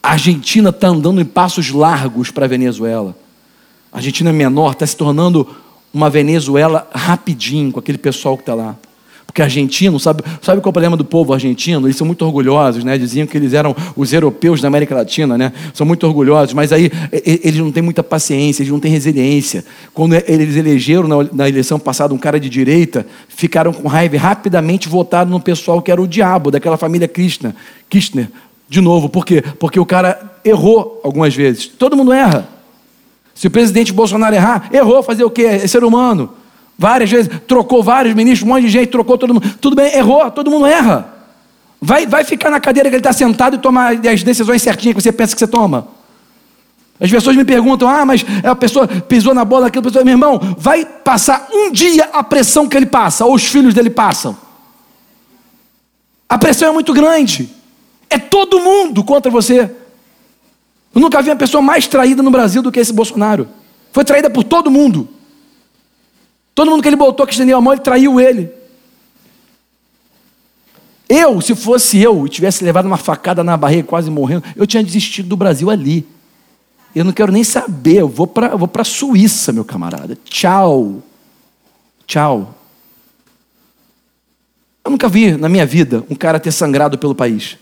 A 0.00 0.12
Argentina 0.12 0.70
está 0.70 0.86
andando 0.86 1.20
em 1.20 1.24
passos 1.24 1.70
largos 1.70 2.30
para 2.30 2.44
a 2.44 2.48
Venezuela. 2.48 3.18
A 3.90 3.96
Argentina 3.96 4.30
é 4.30 4.32
menor, 4.32 4.70
está 4.70 4.86
se 4.86 4.96
tornando 4.96 5.56
uma 5.92 6.08
Venezuela 6.08 6.88
rapidinho 6.94 7.72
com 7.72 7.80
aquele 7.80 7.98
pessoal 7.98 8.36
que 8.36 8.42
está 8.42 8.54
lá. 8.54 8.76
Porque 9.28 9.42
argentino, 9.42 10.00
sabe, 10.00 10.24
sabe 10.40 10.62
qual 10.62 10.70
é 10.70 10.70
o 10.70 10.72
problema 10.72 10.96
do 10.96 11.04
povo 11.04 11.34
argentino? 11.34 11.86
Eles 11.86 11.96
são 11.96 12.06
muito 12.06 12.24
orgulhosos, 12.24 12.82
né? 12.82 12.96
Diziam 12.96 13.26
que 13.26 13.36
eles 13.36 13.52
eram 13.52 13.76
os 13.94 14.10
europeus 14.14 14.62
da 14.62 14.68
América 14.68 14.94
Latina, 14.94 15.36
né? 15.36 15.52
São 15.74 15.86
muito 15.86 16.06
orgulhosos, 16.06 16.54
mas 16.54 16.72
aí 16.72 16.90
eles 17.12 17.56
não 17.56 17.70
têm 17.70 17.82
muita 17.82 18.02
paciência, 18.02 18.62
eles 18.62 18.72
não 18.72 18.80
têm 18.80 18.90
resiliência. 18.90 19.66
Quando 19.92 20.14
eles 20.14 20.56
elegeram 20.56 21.06
na, 21.30 21.46
eleição 21.46 21.78
passada 21.78 22.14
um 22.14 22.18
cara 22.18 22.40
de 22.40 22.48
direita, 22.48 23.06
ficaram 23.28 23.70
com 23.70 23.86
raiva 23.86 24.16
e 24.16 24.18
rapidamente 24.18 24.88
votaram 24.88 25.30
no 25.30 25.40
pessoal 25.40 25.82
que 25.82 25.92
era 25.92 26.00
o 26.00 26.08
diabo, 26.08 26.50
daquela 26.50 26.78
família 26.78 27.06
Kirchner. 27.06 27.54
Kirchner. 27.90 28.30
De 28.66 28.80
novo, 28.80 29.10
por 29.10 29.26
quê? 29.26 29.44
Porque 29.60 29.78
o 29.78 29.84
cara 29.84 30.18
errou 30.42 31.02
algumas 31.04 31.34
vezes. 31.34 31.66
Todo 31.66 31.96
mundo 31.98 32.14
erra. 32.14 32.48
Se 33.34 33.46
o 33.46 33.50
presidente 33.50 33.92
Bolsonaro 33.92 34.34
errar, 34.34 34.70
errou, 34.72 35.02
fazer 35.02 35.22
o 35.22 35.30
quê? 35.30 35.42
É 35.42 35.66
ser 35.66 35.84
humano. 35.84 36.30
Várias 36.78 37.10
vezes, 37.10 37.28
trocou 37.48 37.82
vários 37.82 38.14
ministros, 38.14 38.48
um 38.48 38.54
monte 38.54 38.66
de 38.66 38.70
gente, 38.70 38.88
trocou 38.88 39.18
todo 39.18 39.34
mundo. 39.34 39.56
Tudo 39.60 39.74
bem, 39.74 39.92
errou, 39.96 40.30
todo 40.30 40.48
mundo 40.48 40.64
erra. 40.64 41.12
Vai, 41.80 42.06
vai 42.06 42.22
ficar 42.22 42.50
na 42.50 42.60
cadeira 42.60 42.88
que 42.88 42.94
ele 42.94 43.00
está 43.00 43.12
sentado 43.12 43.56
e 43.56 43.58
tomar 43.58 43.94
as 43.94 44.22
decisões 44.22 44.62
certinhas 44.62 44.94
que 44.94 45.02
você 45.02 45.10
pensa 45.10 45.34
que 45.34 45.40
você 45.40 45.48
toma. 45.48 45.88
As 47.00 47.10
pessoas 47.10 47.34
me 47.34 47.44
perguntam, 47.44 47.88
ah, 47.88 48.04
mas 48.04 48.24
a 48.44 48.54
pessoa 48.54 48.86
pisou 48.86 49.34
na 49.34 49.44
bola, 49.44 49.66
aquela 49.66 49.82
pessoa, 49.82 50.04
meu 50.04 50.14
irmão, 50.14 50.40
vai 50.56 50.84
passar 50.84 51.48
um 51.52 51.70
dia 51.72 52.08
a 52.12 52.22
pressão 52.22 52.68
que 52.68 52.76
ele 52.76 52.86
passa, 52.86 53.24
ou 53.24 53.34
os 53.34 53.44
filhos 53.44 53.74
dele 53.74 53.90
passam. 53.90 54.36
A 56.28 56.38
pressão 56.38 56.68
é 56.68 56.72
muito 56.72 56.92
grande. 56.92 57.48
É 58.08 58.18
todo 58.18 58.60
mundo 58.60 59.02
contra 59.02 59.30
você. 59.30 59.70
Eu 60.94 61.00
nunca 61.00 61.20
vi 61.22 61.30
uma 61.30 61.36
pessoa 61.36 61.60
mais 61.60 61.88
traída 61.88 62.22
no 62.22 62.30
Brasil 62.30 62.62
do 62.62 62.70
que 62.70 62.78
esse 62.78 62.92
Bolsonaro. 62.92 63.48
Foi 63.92 64.04
traída 64.04 64.30
por 64.30 64.44
todo 64.44 64.70
mundo. 64.70 65.08
Todo 66.58 66.72
mundo 66.72 66.82
que 66.82 66.88
ele 66.88 66.96
botou 66.96 67.24
que 67.24 67.32
estendeu 67.32 67.56
a 67.56 67.60
mão, 67.60 67.72
ele 67.72 67.82
traiu 67.82 68.20
ele. 68.20 68.50
Eu, 71.08 71.40
se 71.40 71.54
fosse 71.54 71.98
eu 72.02 72.26
e 72.26 72.28
tivesse 72.28 72.64
levado 72.64 72.86
uma 72.86 72.96
facada 72.96 73.44
na 73.44 73.56
barriga, 73.56 73.84
quase 73.84 74.10
morrendo, 74.10 74.42
eu 74.56 74.66
tinha 74.66 74.82
desistido 74.82 75.28
do 75.28 75.36
Brasil 75.36 75.70
ali. 75.70 76.04
Eu 76.92 77.04
não 77.04 77.12
quero 77.12 77.30
nem 77.30 77.44
saber, 77.44 77.98
eu 77.98 78.08
vou 78.08 78.26
para 78.26 78.56
vou 78.56 78.68
a 78.74 78.82
Suíça, 78.82 79.52
meu 79.52 79.64
camarada. 79.64 80.18
Tchau. 80.24 81.00
Tchau. 82.04 82.52
Eu 84.84 84.90
nunca 84.90 85.08
vi 85.08 85.36
na 85.36 85.48
minha 85.48 85.64
vida 85.64 86.04
um 86.10 86.16
cara 86.16 86.40
ter 86.40 86.50
sangrado 86.50 86.98
pelo 86.98 87.14
país. 87.14 87.56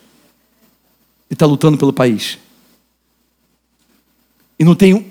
E 1.28 1.34
está 1.34 1.44
lutando 1.44 1.76
pelo 1.76 1.92
país. 1.92 2.38
E 4.59 4.64
não 4.64 4.74
tem 4.74 4.94
um, 4.94 5.05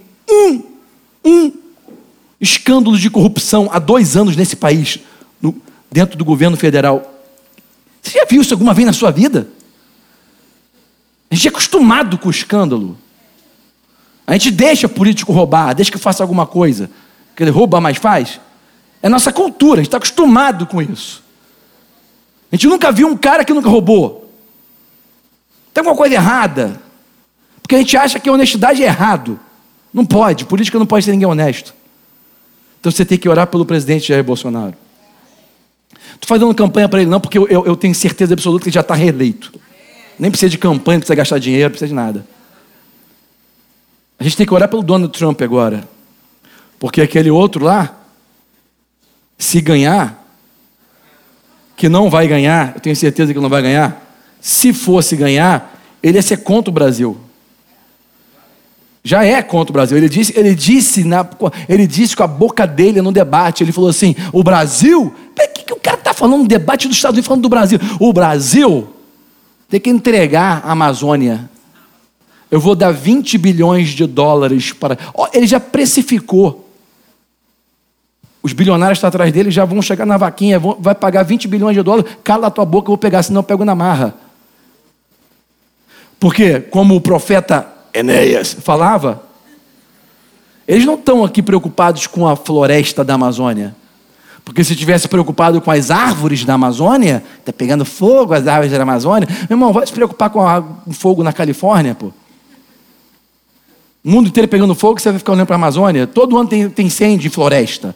um 1.24 1.65
escândalos 2.40 3.00
de 3.00 3.10
corrupção 3.10 3.70
há 3.72 3.80
dois 3.80 4.18
anos 4.18 4.36
nesse 4.36 4.56
país, 4.56 5.00
no, 5.42 5.56
dentro 5.92 6.18
do 6.18 6.26
governo 6.26 6.58
federal. 6.58 7.14
Você 8.02 8.20
já 8.20 8.26
viu 8.26 8.42
isso 8.42 8.54
alguma 8.54 8.74
vez 8.74 8.86
na 8.86 8.94
sua 8.94 9.12
vida? 9.12 9.48
A 11.30 11.36
gente 11.36 11.48
é 11.48 11.50
acostumado 11.50 12.18
com 12.18 12.28
o 12.28 12.32
escândalo. 12.32 12.98
A 14.28 14.34
gente 14.34 14.52
deixa 14.52 14.88
político 14.88 15.32
roubar, 15.32 15.74
deixa 15.74 15.92
que 15.92 15.98
faça 15.98 16.24
alguma 16.24 16.46
coisa. 16.46 16.90
Que 17.36 17.44
ele 17.44 17.52
rouba, 17.52 17.82
mais 17.82 17.98
faz. 17.98 18.40
É 19.02 19.10
nossa 19.10 19.32
cultura, 19.32 19.82
a 19.82 19.84
gente 19.84 19.88
está 19.88 19.98
acostumado 19.98 20.66
com 20.66 20.82
isso. 20.82 21.24
A 22.52 22.56
gente 22.56 22.68
nunca 22.68 22.92
viu 22.92 23.08
um 23.08 23.18
cara 23.18 23.44
que 23.44 23.54
nunca 23.54 23.70
roubou. 23.70 24.32
Tem 25.74 25.82
alguma 25.82 25.96
coisa 25.96 26.16
errada. 26.16 26.82
Porque 27.62 27.76
a 27.76 27.80
gente 27.80 27.98
acha 27.98 28.20
que 28.20 28.30
a 28.30 28.34
honestidade 28.34 28.82
é 28.82 28.86
errado. 28.86 29.40
Não 29.94 30.06
pode, 30.06 30.46
política 30.46 30.80
não 30.80 30.86
pode 30.86 31.06
ser 31.06 31.12
ninguém 31.12 31.28
honesto. 31.28 31.74
Então 32.86 32.92
você 32.92 33.04
tem 33.04 33.18
que 33.18 33.28
orar 33.28 33.48
pelo 33.48 33.66
presidente 33.66 34.10
Jair 34.10 34.24
Bolsonaro. 34.24 34.76
Estou 36.14 36.28
fazendo 36.28 36.54
campanha 36.54 36.88
para 36.88 37.02
ele, 37.02 37.10
não, 37.10 37.20
porque 37.20 37.36
eu, 37.36 37.48
eu, 37.48 37.66
eu, 37.66 37.76
tenho 37.76 37.96
certeza 37.96 38.36
absoluta 38.36 38.62
que 38.62 38.70
ele 38.70 38.76
já 38.76 38.82
está 38.82 38.94
reeleito. 38.94 39.52
Nem 40.20 40.30
precisa 40.30 40.52
de 40.52 40.60
campanha, 40.60 40.98
não 40.98 41.00
precisa 41.00 41.16
gastar 41.16 41.40
dinheiro, 41.40 41.64
não 41.64 41.72
precisa 41.72 41.88
de 41.88 41.96
nada. 41.96 42.24
A 44.20 44.24
gente 44.24 44.38
tem 44.38 44.46
que 44.46 44.54
orar 44.54 44.70
pelo 44.70 44.84
Donald 44.84 45.12
Trump 45.18 45.42
agora. 45.42 45.90
Porque 46.78 47.02
aquele 47.02 47.32
outro 47.32 47.66
lá, 47.66 47.92
se 49.36 49.62
ganhar, 49.62 50.24
que 51.76 51.90
não 51.90 52.08
vai 52.08 52.28
ganhar, 52.28 52.74
eu 52.76 52.82
tenho 52.82 52.96
certeza 52.96 53.34
que 53.34 53.40
não 53.40 53.50
vai 53.50 53.64
ganhar, 53.64 54.16
se 54.40 54.72
fosse 54.72 55.16
ganhar, 55.16 55.82
ele 56.04 56.20
ia 56.20 56.22
ser 56.22 56.38
contra 56.38 56.70
o 56.70 56.74
Brasil 56.74 57.20
já 59.06 59.24
é 59.24 59.40
contra 59.44 59.72
o 59.72 59.74
Brasil. 59.74 59.96
Ele 59.96 60.10
disse, 60.10 60.34
ele 60.36 60.56
disse, 60.56 61.04
na, 61.04 61.24
ele 61.70 61.86
disse 61.86 62.16
com 62.16 62.24
a 62.24 62.28
boca 62.28 62.66
dele 62.66 63.04
no 63.04 63.12
debate, 63.12 63.64
ele 63.64 63.72
falou 63.72 63.92
assim: 63.92 64.16
o 64.34 64.44
Brasil, 64.44 65.14
o 65.30 65.54
que, 65.54 65.64
que 65.64 65.74
o 65.74 65.80
cara 65.80 65.98
está 65.98 66.12
falando 66.12 66.42
no 66.42 66.48
debate 66.48 66.88
dos 66.88 66.98
Estados 66.98 67.14
Unidos 67.14 67.28
falando 67.28 67.44
do 67.44 67.50
Brasil? 67.50 67.80
O 68.00 68.12
Brasil 68.12 68.88
tem 69.70 69.80
que 69.80 69.92
entregar 69.92 70.64
a 70.66 70.72
Amazônia. 70.72 71.48
Eu 72.50 72.60
vou 72.60 72.76
dar 72.76 72.92
20 72.92 73.38
bilhões 73.38 73.90
de 73.90 74.08
dólares 74.08 74.74
para. 74.74 74.98
Oh, 75.14 75.28
ele 75.32 75.46
já 75.46 75.60
precificou. 75.60 76.68
Os 78.42 78.54
bilionários 78.54 78.98
estão 78.98 79.08
atrás 79.08 79.32
dele 79.32 79.52
já 79.52 79.66
vão 79.66 79.84
chegar 79.84 80.06
na 80.08 80.18
vaquinha, 80.18 80.58
vão, 80.58 80.78
vai 80.80 80.96
pagar 80.96 81.22
20 81.22 81.48
bilhões 81.48 81.76
de 81.76 81.84
dólares. 81.84 82.12
Cala 82.24 82.48
a 82.48 82.52
tua 82.52 82.66
boca, 82.66 82.88
eu 82.88 82.94
vou 82.94 82.98
pegar, 82.98 83.22
senão 83.22 83.40
eu 83.42 83.44
pego 83.44 83.64
na 83.64 83.76
marra. 83.76 84.16
Porque, 86.20 86.60
como 86.60 86.96
o 86.96 87.02
profeta 87.02 87.75
Enéas 87.96 88.54
falava, 88.54 89.24
eles 90.68 90.86
não 90.86 90.96
estão 90.96 91.24
aqui 91.24 91.42
preocupados 91.42 92.08
com 92.08 92.28
a 92.28 92.36
floresta 92.36 93.04
da 93.04 93.14
Amazônia. 93.14 93.76
Porque 94.44 94.64
se 94.64 94.76
tivesse 94.76 95.08
preocupado 95.08 95.60
com 95.60 95.72
as 95.72 95.90
árvores 95.90 96.46
da 96.46 96.54
Amazônia, 96.54 97.24
está 97.40 97.52
pegando 97.52 97.84
fogo 97.84 98.34
as 98.34 98.46
árvores 98.46 98.72
da 98.72 98.82
Amazônia, 98.82 99.28
meu 99.50 99.56
irmão, 99.56 99.74
vai 99.74 99.88
se 99.88 99.94
preocupar 99.94 100.30
com 100.30 100.42
o 100.86 100.94
fogo 100.94 101.24
na 101.24 101.34
Califórnia, 101.34 101.96
pô. 101.96 102.12
O 104.04 104.10
mundo 104.10 104.28
inteiro 104.28 104.48
pegando 104.48 104.76
fogo, 104.76 105.00
você 105.00 105.10
vai 105.10 105.18
ficar 105.18 105.32
olhando 105.32 105.48
para 105.48 105.56
a 105.56 105.58
Amazônia. 105.58 106.06
Todo 106.06 106.38
ano 106.38 106.48
tem, 106.48 106.70
tem 106.70 106.86
incêndio 106.86 107.28
em 107.28 107.32
floresta. 107.32 107.96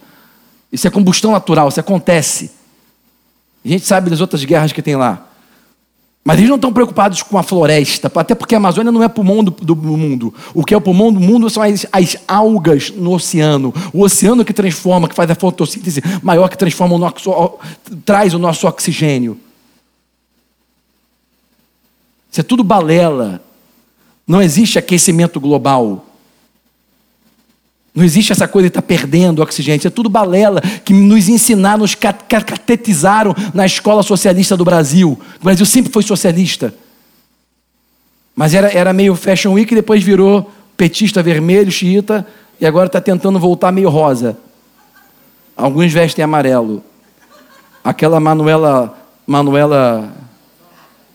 Isso 0.71 0.87
é 0.87 0.89
combustão 0.89 1.31
natural, 1.31 1.69
isso 1.69 1.79
acontece. 1.79 2.51
A 3.63 3.67
gente 3.67 3.85
sabe 3.85 4.09
das 4.09 4.19
outras 4.19 4.43
guerras 4.43 4.71
que 4.71 4.81
tem 4.81 4.95
lá. 4.95 5.28
Mas 6.29 6.37
eles 6.37 6.47
não 6.47 6.57
estão 6.57 6.71
preocupados 6.71 7.23
com 7.23 7.39
a 7.39 7.41
floresta, 7.41 8.11
até 8.13 8.35
porque 8.35 8.53
a 8.53 8.59
Amazônia 8.59 8.91
não 8.91 9.01
é 9.01 9.07
pulmão 9.07 9.43
do, 9.43 9.49
do 9.49 9.75
mundo. 9.75 10.31
O 10.53 10.63
que 10.63 10.75
é 10.75 10.77
o 10.77 10.81
pulmão 10.81 11.11
do 11.11 11.19
mundo 11.19 11.49
são 11.49 11.63
as, 11.63 11.87
as, 11.91 12.17
algas 12.27 12.91
no 12.91 13.15
oceano. 13.15 13.73
O 13.91 14.03
oceano 14.03 14.45
que 14.45 14.53
transforma, 14.53 15.09
que 15.09 15.15
faz 15.15 15.31
a 15.31 15.33
fotossíntese 15.33 16.03
maior, 16.21 16.47
que 16.47 16.55
transforma 16.55 16.93
o 16.93 16.99
nosso, 16.99 17.57
traz 18.05 18.35
o 18.35 18.37
nosso 18.37 18.67
oxigênio. 18.67 19.39
Isso 22.31 22.41
é 22.41 22.43
tudo 22.43 22.63
balela. 22.63 23.41
Não 24.27 24.39
existe 24.39 24.77
aquecimento 24.77 25.39
global. 25.39 26.05
Não 27.99 28.05
existe 28.05 28.31
essa 28.31 28.47
coisa 28.47 28.67
de 28.67 28.69
estar 28.69 28.81
tá 28.81 28.87
perdendo 28.87 29.41
oxigênio. 29.41 29.77
Isso 29.77 29.87
é 29.87 29.91
tudo 29.91 30.07
balela 30.07 30.61
que 30.85 30.93
nos 30.93 31.27
ensinaram, 31.27 31.79
nos 31.79 31.95
catetizaram 31.95 33.35
na 33.53 33.65
escola 33.65 34.01
socialista 34.03 34.55
do 34.55 34.63
Brasil. 34.63 35.19
O 35.37 35.43
Brasil 35.43 35.65
sempre 35.65 35.91
foi 35.91 36.01
socialista. 36.01 36.73
Mas 38.33 38.53
era, 38.53 38.71
era 38.71 38.93
meio 38.93 39.15
fashion 39.15 39.51
week 39.51 39.75
depois 39.75 40.01
virou 40.01 40.49
petista 40.77 41.21
vermelho, 41.21 41.69
xiita, 41.69 42.25
e 42.57 42.65
agora 42.65 42.85
está 42.85 43.01
tentando 43.01 43.37
voltar 43.37 43.69
meio 43.69 43.89
rosa. 43.89 44.37
Alguns 45.57 45.91
vestem 45.91 46.23
amarelo. 46.23 46.81
Aquela 47.83 48.17
Manuela, 48.17 48.97
Manuela 49.27 50.09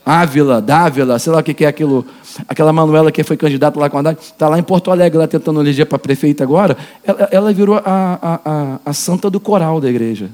Ávila, 0.05 0.61
Dávila, 0.61 1.17
sei 1.17 1.33
lá 1.33 1.39
o 1.39 1.43
que 1.43 1.65
é 1.65 1.67
aquilo, 1.67 2.05
aquela 2.47 2.73
Manuela 2.73 3.11
que 3.11 3.23
foi 3.23 3.37
candidata 3.37 3.79
lá 3.79 3.89
com 3.89 3.97
a 3.97 3.99
Haddad, 4.01 4.19
está 4.21 4.49
lá 4.49 4.59
em 4.59 4.63
Porto 4.63 4.91
Alegre, 4.91 5.17
lá 5.17 5.27
tentando 5.27 5.61
eleger 5.61 5.85
para 5.85 5.97
prefeita 5.97 6.43
agora, 6.43 6.77
ela, 7.03 7.29
ela 7.31 7.53
virou 7.53 7.77
a, 7.77 7.81
a, 7.85 8.39
a, 8.45 8.79
a, 8.85 8.93
santa 8.93 9.29
do 9.29 9.39
coral 9.39 9.79
da 9.79 9.89
igreja. 9.89 10.29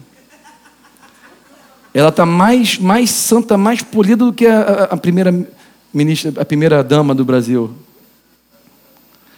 Ela 1.94 2.10
está 2.10 2.26
mais, 2.26 2.78
mais 2.78 3.10
santa, 3.10 3.58
mais 3.58 3.82
polida 3.82 4.26
do 4.26 4.34
que 4.34 4.48
a, 4.48 4.86
a 4.86 4.98
primeira 4.98 5.34
ministra, 5.94 6.42
a 6.42 6.46
primeira 6.46 6.84
dama 6.84 7.14
do 7.14 7.26
Brasil. 7.26 7.74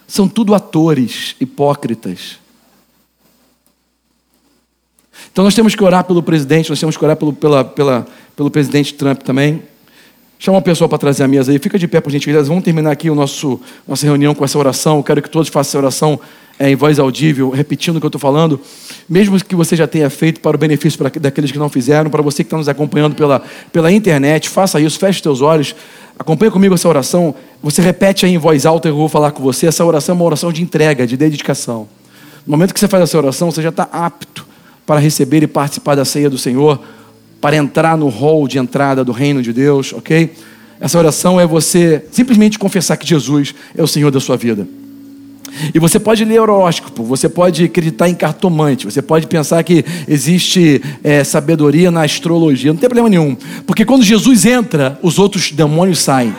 São 0.07 0.28
tudo 0.28 0.53
atores 0.53 1.36
hipócritas. 1.39 2.38
Então 5.32 5.43
nós 5.43 5.55
temos 5.55 5.74
que 5.74 5.84
orar 5.84 6.03
pelo 6.03 6.22
presidente, 6.22 6.70
nós 6.70 6.80
temos 6.80 6.95
que 6.95 7.03
orar 7.03 7.18
pelo, 7.18 7.34
pela, 7.34 7.64
pela, 7.66 8.05
pelo 8.36 8.51
presidente 8.51 8.93
Trump 8.93 9.24
também. 9.24 9.72
Chama 10.43 10.57
uma 10.57 10.61
pessoa 10.61 10.89
para 10.89 10.97
trazer 10.97 11.23
a 11.23 11.27
mesa 11.29 11.53
aí. 11.53 11.57
Fica 11.57 11.79
de 11.79 11.87
pé, 11.87 12.01
por 12.01 12.11
gentileza. 12.11 12.49
Vamos 12.49 12.65
terminar 12.65 12.91
aqui 12.91 13.09
o 13.09 13.15
nosso, 13.15 13.61
nossa 13.87 14.05
reunião 14.05 14.35
com 14.35 14.43
essa 14.43 14.59
oração. 14.59 14.97
Eu 14.97 15.03
quero 15.03 15.21
que 15.21 15.29
todos 15.29 15.47
façam 15.47 15.69
essa 15.69 15.77
oração 15.77 16.19
é, 16.59 16.69
em 16.69 16.75
voz 16.75 16.99
audível, 16.99 17.49
repetindo 17.49 17.95
o 17.95 17.99
que 18.01 18.05
eu 18.05 18.09
estou 18.09 18.19
falando. 18.19 18.59
Mesmo 19.07 19.41
que 19.41 19.55
você 19.55 19.73
já 19.73 19.87
tenha 19.87 20.09
feito 20.09 20.41
para 20.41 20.57
o 20.57 20.59
benefício 20.59 20.99
para, 20.99 21.09
daqueles 21.17 21.49
que 21.49 21.57
não 21.57 21.69
fizeram, 21.69 22.09
para 22.11 22.21
você 22.21 22.43
que 22.43 22.47
está 22.47 22.57
nos 22.57 22.67
acompanhando 22.67 23.15
pela, 23.15 23.41
pela 23.71 23.89
internet, 23.89 24.49
faça 24.49 24.81
isso, 24.81 24.99
feche 24.99 25.19
os 25.19 25.21
teus 25.21 25.39
olhos. 25.39 25.73
Acompanhe 26.19 26.51
comigo 26.51 26.75
essa 26.75 26.89
oração. 26.89 27.33
Você 27.61 27.81
repete 27.81 28.25
aí 28.25 28.33
em 28.33 28.37
voz 28.37 28.65
alta, 28.65 28.89
eu 28.89 28.97
vou 28.97 29.07
falar 29.07 29.31
com 29.31 29.41
você. 29.41 29.67
Essa 29.67 29.85
oração 29.85 30.11
é 30.11 30.15
uma 30.17 30.25
oração 30.25 30.51
de 30.51 30.61
entrega, 30.61 31.07
de 31.07 31.15
dedicação. 31.15 31.87
No 32.45 32.51
momento 32.51 32.73
que 32.73 32.81
você 32.81 32.89
faz 32.89 33.03
essa 33.03 33.17
oração, 33.17 33.49
você 33.49 33.61
já 33.61 33.69
está 33.69 33.87
apto 33.93 34.45
para 34.85 34.99
receber 34.99 35.41
e 35.41 35.47
participar 35.47 35.95
da 35.95 36.03
ceia 36.03 36.29
do 36.29 36.37
Senhor, 36.37 36.81
para 37.43 37.57
entrar 37.57 37.97
no 37.97 38.07
hall 38.07 38.47
de 38.47 38.57
entrada 38.57 39.03
do 39.03 39.11
reino 39.11 39.41
de 39.41 39.51
Deus, 39.51 39.91
ok? 39.91 40.31
Essa 40.79 40.97
oração 40.97 41.41
é 41.41 41.45
você 41.45 42.05
simplesmente 42.09 42.57
confessar 42.57 42.95
que 42.95 43.05
Jesus 43.05 43.53
é 43.77 43.83
o 43.83 43.87
Senhor 43.87 44.09
da 44.11 44.21
sua 44.21 44.37
vida. 44.37 44.65
E 45.73 45.77
você 45.77 45.99
pode 45.99 46.23
ler 46.23 46.39
horóscopo, 46.39 47.03
você 47.03 47.27
pode 47.27 47.65
acreditar 47.65 48.07
em 48.07 48.15
cartomante, 48.15 48.85
você 48.85 49.01
pode 49.01 49.27
pensar 49.27 49.61
que 49.61 49.83
existe 50.07 50.81
é, 51.03 51.21
sabedoria 51.25 51.91
na 51.91 52.03
astrologia, 52.05 52.71
não 52.71 52.79
tem 52.79 52.87
problema 52.87 53.09
nenhum, 53.09 53.35
porque 53.67 53.83
quando 53.83 54.03
Jesus 54.03 54.45
entra, 54.45 54.97
os 55.03 55.19
outros 55.19 55.51
demônios 55.51 55.99
saem. 55.99 56.33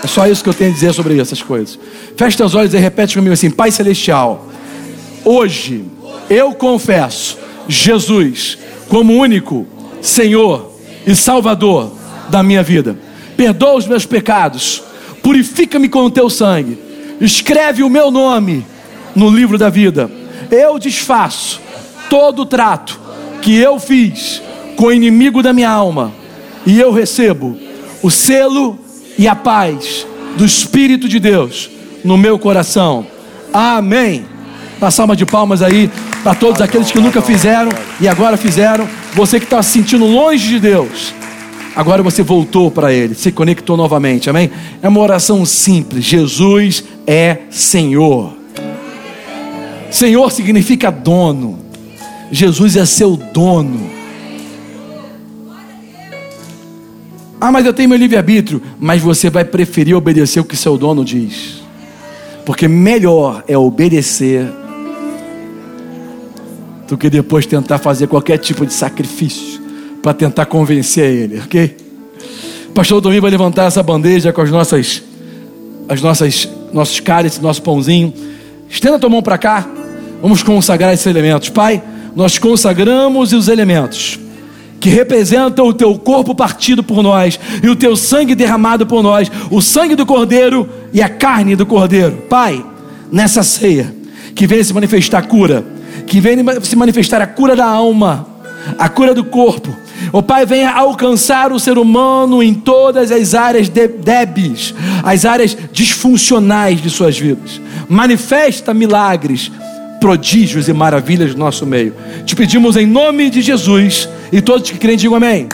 É 0.00 0.06
só 0.06 0.28
isso 0.28 0.44
que 0.44 0.48
eu 0.48 0.54
tenho 0.54 0.70
a 0.70 0.74
dizer 0.74 0.94
sobre 0.94 1.18
essas 1.18 1.42
coisas. 1.42 1.76
Feche 2.16 2.40
os 2.40 2.54
olhos 2.54 2.72
e 2.72 2.78
repete 2.78 3.16
comigo 3.16 3.32
assim: 3.32 3.50
Pai 3.50 3.72
Celestial, 3.72 4.48
hoje 5.24 5.84
eu 6.30 6.52
confesso 6.54 7.36
Jesus 7.66 8.58
como 8.96 9.12
único 9.12 9.66
Senhor 10.00 10.72
e 11.06 11.14
Salvador 11.14 11.92
da 12.30 12.42
minha 12.42 12.62
vida. 12.62 12.96
Perdoa 13.36 13.74
os 13.74 13.86
meus 13.86 14.06
pecados, 14.06 14.82
purifica-me 15.22 15.86
com 15.86 16.06
o 16.06 16.10
teu 16.10 16.30
sangue, 16.30 16.78
escreve 17.20 17.82
o 17.82 17.90
meu 17.90 18.10
nome 18.10 18.64
no 19.14 19.28
livro 19.28 19.58
da 19.58 19.68
vida. 19.68 20.10
Eu 20.50 20.78
desfaço 20.78 21.60
todo 22.08 22.40
o 22.40 22.46
trato 22.46 22.98
que 23.42 23.54
eu 23.54 23.78
fiz 23.78 24.40
com 24.76 24.86
o 24.86 24.92
inimigo 24.92 25.42
da 25.42 25.52
minha 25.52 25.68
alma 25.68 26.10
e 26.64 26.80
eu 26.80 26.90
recebo 26.90 27.54
o 28.02 28.10
selo 28.10 28.78
e 29.18 29.28
a 29.28 29.34
paz 29.34 30.06
do 30.38 30.44
Espírito 30.46 31.06
de 31.06 31.20
Deus 31.20 31.68
no 32.02 32.16
meu 32.16 32.38
coração. 32.38 33.06
Amém. 33.52 34.24
Uma 34.80 34.90
salva 34.90 35.14
de 35.14 35.26
palmas 35.26 35.60
aí 35.60 35.90
para 36.26 36.34
todos 36.34 36.60
aqueles 36.60 36.90
que 36.90 36.98
nunca 36.98 37.22
fizeram 37.22 37.70
e 38.00 38.08
agora 38.08 38.36
fizeram. 38.36 38.88
Você 39.14 39.38
que 39.38 39.46
está 39.46 39.62
se 39.62 39.74
sentindo 39.74 40.04
longe 40.04 40.48
de 40.48 40.58
Deus, 40.58 41.14
agora 41.76 42.02
você 42.02 42.20
voltou 42.20 42.68
para 42.68 42.92
Ele, 42.92 43.14
se 43.14 43.30
conectou 43.30 43.76
novamente. 43.76 44.28
Amém? 44.28 44.50
É 44.82 44.88
uma 44.88 44.98
oração 44.98 45.44
simples. 45.44 46.04
Jesus 46.04 46.82
é 47.06 47.42
Senhor. 47.48 48.32
Senhor 49.88 50.32
significa 50.32 50.90
dono. 50.90 51.60
Jesus 52.32 52.74
é 52.74 52.84
seu 52.84 53.16
dono. 53.16 53.88
Ah, 57.40 57.52
mas 57.52 57.64
eu 57.64 57.72
tenho 57.72 57.88
meu 57.88 57.98
livre-arbítrio. 57.98 58.60
Mas 58.80 59.00
você 59.00 59.30
vai 59.30 59.44
preferir 59.44 59.94
obedecer 59.94 60.40
o 60.40 60.44
que 60.44 60.56
seu 60.56 60.76
dono 60.76 61.04
diz. 61.04 61.62
Porque 62.44 62.66
melhor 62.66 63.44
é 63.46 63.56
obedecer 63.56 64.65
do 66.86 66.96
que 66.96 67.10
depois 67.10 67.46
tentar 67.46 67.78
fazer 67.78 68.06
qualquer 68.06 68.38
tipo 68.38 68.64
de 68.64 68.72
sacrifício 68.72 69.60
para 70.02 70.14
tentar 70.14 70.46
convencer 70.46 71.10
ele, 71.10 71.40
ok? 71.40 71.76
Pastor 72.74 73.00
Domingo 73.00 73.22
vai 73.22 73.30
levantar 73.30 73.64
essa 73.64 73.82
bandeja 73.82 74.32
com 74.32 74.42
as 74.42 74.50
nossas, 74.50 75.02
as 75.88 76.00
nossas, 76.02 76.48
nossos 76.72 77.00
cálices, 77.00 77.40
nosso 77.40 77.62
pãozinho. 77.62 78.12
Estenda 78.68 78.96
a 78.96 78.98
tua 78.98 79.08
mão 79.08 79.22
para 79.22 79.38
cá. 79.38 79.66
Vamos 80.20 80.42
consagrar 80.42 80.92
esses 80.92 81.06
elementos. 81.06 81.48
Pai, 81.48 81.82
nós 82.14 82.38
consagramos 82.38 83.32
os 83.32 83.48
elementos 83.48 84.18
que 84.78 84.90
representam 84.90 85.66
o 85.66 85.74
teu 85.74 85.98
corpo 85.98 86.34
partido 86.34 86.84
por 86.84 87.02
nós 87.02 87.40
e 87.62 87.68
o 87.68 87.74
teu 87.74 87.96
sangue 87.96 88.34
derramado 88.34 88.86
por 88.86 89.02
nós, 89.02 89.30
o 89.50 89.60
sangue 89.60 89.94
do 89.94 90.06
Cordeiro 90.06 90.68
e 90.92 91.02
a 91.02 91.08
carne 91.08 91.56
do 91.56 91.66
Cordeiro. 91.66 92.24
Pai, 92.28 92.64
nessa 93.10 93.42
ceia, 93.42 93.92
que 94.34 94.46
venha 94.46 94.62
se 94.62 94.74
manifestar 94.74 95.22
cura, 95.26 95.64
que 96.06 96.20
venha 96.20 96.60
se 96.62 96.76
manifestar 96.76 97.20
a 97.20 97.26
cura 97.26 97.56
da 97.56 97.66
alma, 97.66 98.26
a 98.78 98.88
cura 98.88 99.14
do 99.14 99.24
corpo. 99.24 99.74
O 100.12 100.22
Pai 100.22 100.46
venha 100.46 100.70
alcançar 100.70 101.52
o 101.52 101.58
ser 101.58 101.78
humano 101.78 102.42
em 102.42 102.54
todas 102.54 103.10
as 103.10 103.34
áreas 103.34 103.68
débeis, 103.68 104.74
as 105.02 105.24
áreas 105.24 105.56
disfuncionais 105.72 106.80
de 106.80 106.90
suas 106.90 107.18
vidas. 107.18 107.60
Manifesta 107.88 108.72
milagres, 108.72 109.50
prodígios 110.00 110.68
e 110.68 110.72
maravilhas 110.72 111.32
no 111.32 111.38
nosso 111.38 111.66
meio. 111.66 111.94
Te 112.24 112.36
pedimos 112.36 112.76
em 112.76 112.86
nome 112.86 113.30
de 113.30 113.40
Jesus 113.42 114.08
e 114.30 114.40
todos 114.40 114.70
que 114.70 114.78
creem 114.78 114.96
digam 114.96 115.16
amém. 115.16 115.48